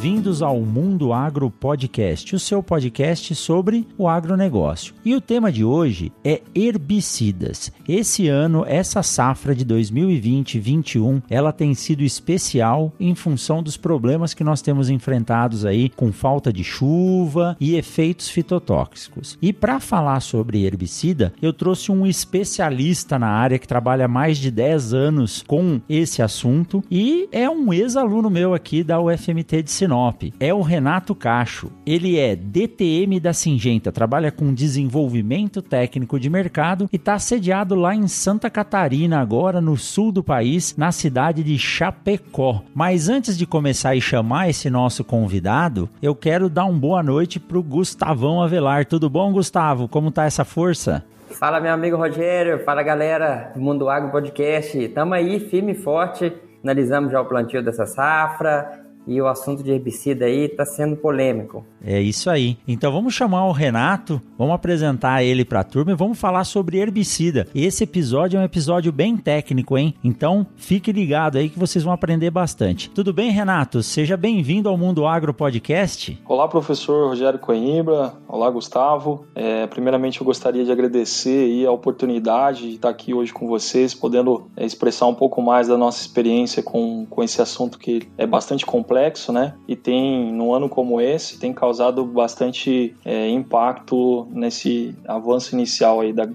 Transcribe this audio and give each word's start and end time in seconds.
Bem-vindos 0.00 0.40
ao 0.40 0.58
Mundo 0.62 1.12
Agro 1.12 1.50
Podcast, 1.50 2.34
o 2.34 2.38
seu 2.38 2.62
podcast 2.62 3.34
sobre 3.34 3.86
o 3.98 4.08
agronegócio. 4.08 4.94
E 5.04 5.14
o 5.14 5.20
tema 5.20 5.52
de 5.52 5.62
hoje 5.62 6.10
é 6.24 6.40
herbicidas. 6.54 7.70
Esse 7.86 8.26
ano, 8.26 8.64
essa 8.66 9.02
safra 9.02 9.54
de 9.54 9.62
2020-21, 9.66 11.22
ela 11.28 11.52
tem 11.52 11.74
sido 11.74 12.02
especial 12.02 12.94
em 12.98 13.14
função 13.14 13.62
dos 13.62 13.76
problemas 13.76 14.32
que 14.32 14.42
nós 14.42 14.62
temos 14.62 14.88
enfrentados 14.88 15.66
aí 15.66 15.90
com 15.90 16.10
falta 16.10 16.50
de 16.50 16.64
chuva 16.64 17.54
e 17.60 17.76
efeitos 17.76 18.30
fitotóxicos. 18.30 19.36
E 19.42 19.52
para 19.52 19.80
falar 19.80 20.20
sobre 20.20 20.64
herbicida, 20.64 21.30
eu 21.42 21.52
trouxe 21.52 21.92
um 21.92 22.06
especialista 22.06 23.18
na 23.18 23.28
área 23.28 23.58
que 23.58 23.68
trabalha 23.68 24.08
mais 24.08 24.38
de 24.38 24.50
10 24.50 24.94
anos 24.94 25.44
com 25.46 25.78
esse 25.86 26.22
assunto 26.22 26.82
e 26.90 27.28
é 27.30 27.50
um 27.50 27.70
ex-aluno 27.70 28.30
meu 28.30 28.54
aqui 28.54 28.82
da 28.82 28.98
UFMT 28.98 29.62
de 29.62 29.70
Sinop. 29.70 29.89
É 30.38 30.54
o 30.54 30.60
Renato 30.60 31.14
Cacho. 31.14 31.70
Ele 31.84 32.18
é 32.18 32.36
DTM 32.36 33.18
da 33.18 33.32
Singenta, 33.32 33.90
trabalha 33.90 34.30
com 34.30 34.54
desenvolvimento 34.54 35.60
técnico 35.60 36.18
de 36.18 36.30
mercado 36.30 36.88
e 36.92 36.96
está 36.96 37.18
sediado 37.18 37.74
lá 37.74 37.94
em 37.94 38.06
Santa 38.06 38.48
Catarina, 38.48 39.20
agora 39.20 39.60
no 39.60 39.76
sul 39.76 40.12
do 40.12 40.22
país, 40.22 40.76
na 40.76 40.92
cidade 40.92 41.42
de 41.42 41.58
Chapecó. 41.58 42.62
Mas 42.74 43.08
antes 43.08 43.36
de 43.36 43.46
começar 43.46 43.94
e 43.94 44.00
chamar 44.00 44.48
esse 44.48 44.70
nosso 44.70 45.04
convidado, 45.04 45.88
eu 46.02 46.14
quero 46.14 46.48
dar 46.48 46.64
uma 46.64 46.78
boa 46.78 47.02
noite 47.02 47.40
para 47.40 47.58
o 47.58 47.62
Gustavão 47.62 48.42
Avelar. 48.42 48.86
Tudo 48.86 49.10
bom, 49.10 49.32
Gustavo? 49.32 49.88
Como 49.88 50.10
tá 50.10 50.24
essa 50.24 50.44
força? 50.44 51.04
Fala, 51.30 51.60
meu 51.60 51.72
amigo 51.72 51.96
Rogério. 51.96 52.64
Fala, 52.64 52.82
galera 52.82 53.52
do 53.54 53.60
Mundo 53.60 53.88
Agro 53.88 54.10
Podcast. 54.10 54.88
Tamo 54.88 55.14
aí, 55.14 55.40
firme 55.40 55.72
e 55.72 55.74
forte. 55.76 56.32
Analisamos 56.62 57.12
já 57.12 57.20
o 57.20 57.24
plantio 57.24 57.62
dessa 57.62 57.86
safra 57.86 58.79
e 59.06 59.20
o 59.20 59.26
assunto 59.26 59.62
de 59.62 59.72
herbicida 59.72 60.26
aí 60.26 60.46
está 60.46 60.64
sendo 60.64 60.96
polêmico. 60.96 61.64
É 61.84 62.00
isso 62.00 62.28
aí. 62.28 62.58
Então 62.68 62.92
vamos 62.92 63.14
chamar 63.14 63.46
o 63.46 63.52
Renato, 63.52 64.20
vamos 64.36 64.54
apresentar 64.54 65.22
ele 65.22 65.44
para 65.44 65.60
a 65.60 65.64
turma 65.64 65.92
e 65.92 65.96
vamos 65.96 66.18
falar 66.18 66.44
sobre 66.44 66.78
herbicida. 66.78 67.46
Esse 67.54 67.84
episódio 67.84 68.36
é 68.36 68.40
um 68.40 68.44
episódio 68.44 68.92
bem 68.92 69.16
técnico, 69.16 69.78
hein? 69.78 69.94
Então 70.04 70.46
fique 70.56 70.92
ligado 70.92 71.38
aí 71.38 71.48
que 71.48 71.58
vocês 71.58 71.82
vão 71.82 71.92
aprender 71.92 72.30
bastante. 72.30 72.90
Tudo 72.90 73.12
bem, 73.12 73.30
Renato? 73.30 73.82
Seja 73.82 74.16
bem-vindo 74.16 74.68
ao 74.68 74.76
Mundo 74.76 75.06
Agro 75.06 75.32
Podcast. 75.32 76.20
Olá, 76.26 76.46
professor 76.48 77.08
Rogério 77.08 77.38
Coimbra. 77.38 78.12
Olá, 78.28 78.50
Gustavo. 78.50 79.24
É, 79.34 79.66
primeiramente, 79.66 80.20
eu 80.20 80.26
gostaria 80.26 80.64
de 80.64 80.70
agradecer 80.70 81.66
a 81.66 81.72
oportunidade 81.72 82.68
de 82.68 82.74
estar 82.74 82.90
aqui 82.90 83.14
hoje 83.14 83.32
com 83.32 83.48
vocês, 83.48 83.94
podendo 83.94 84.50
é, 84.56 84.66
expressar 84.66 85.06
um 85.06 85.14
pouco 85.14 85.40
mais 85.40 85.68
da 85.68 85.78
nossa 85.78 86.00
experiência 86.00 86.62
com, 86.62 87.06
com 87.08 87.22
esse 87.22 87.40
assunto 87.40 87.78
que 87.78 88.02
é 88.18 88.26
bastante 88.26 88.66
complexo, 88.66 89.32
né? 89.32 89.54
E 89.66 89.74
tem, 89.74 90.32
num 90.32 90.52
ano 90.52 90.68
como 90.68 91.00
esse, 91.00 91.38
tem 91.38 91.52
causado 91.52 91.69
causado 91.70 92.04
bastante 92.04 92.96
é, 93.04 93.28
impacto 93.28 94.26
nesse 94.32 94.92
avanço 95.06 95.54
inicial 95.54 96.00
aí 96.00 96.12
da, 96.12 96.28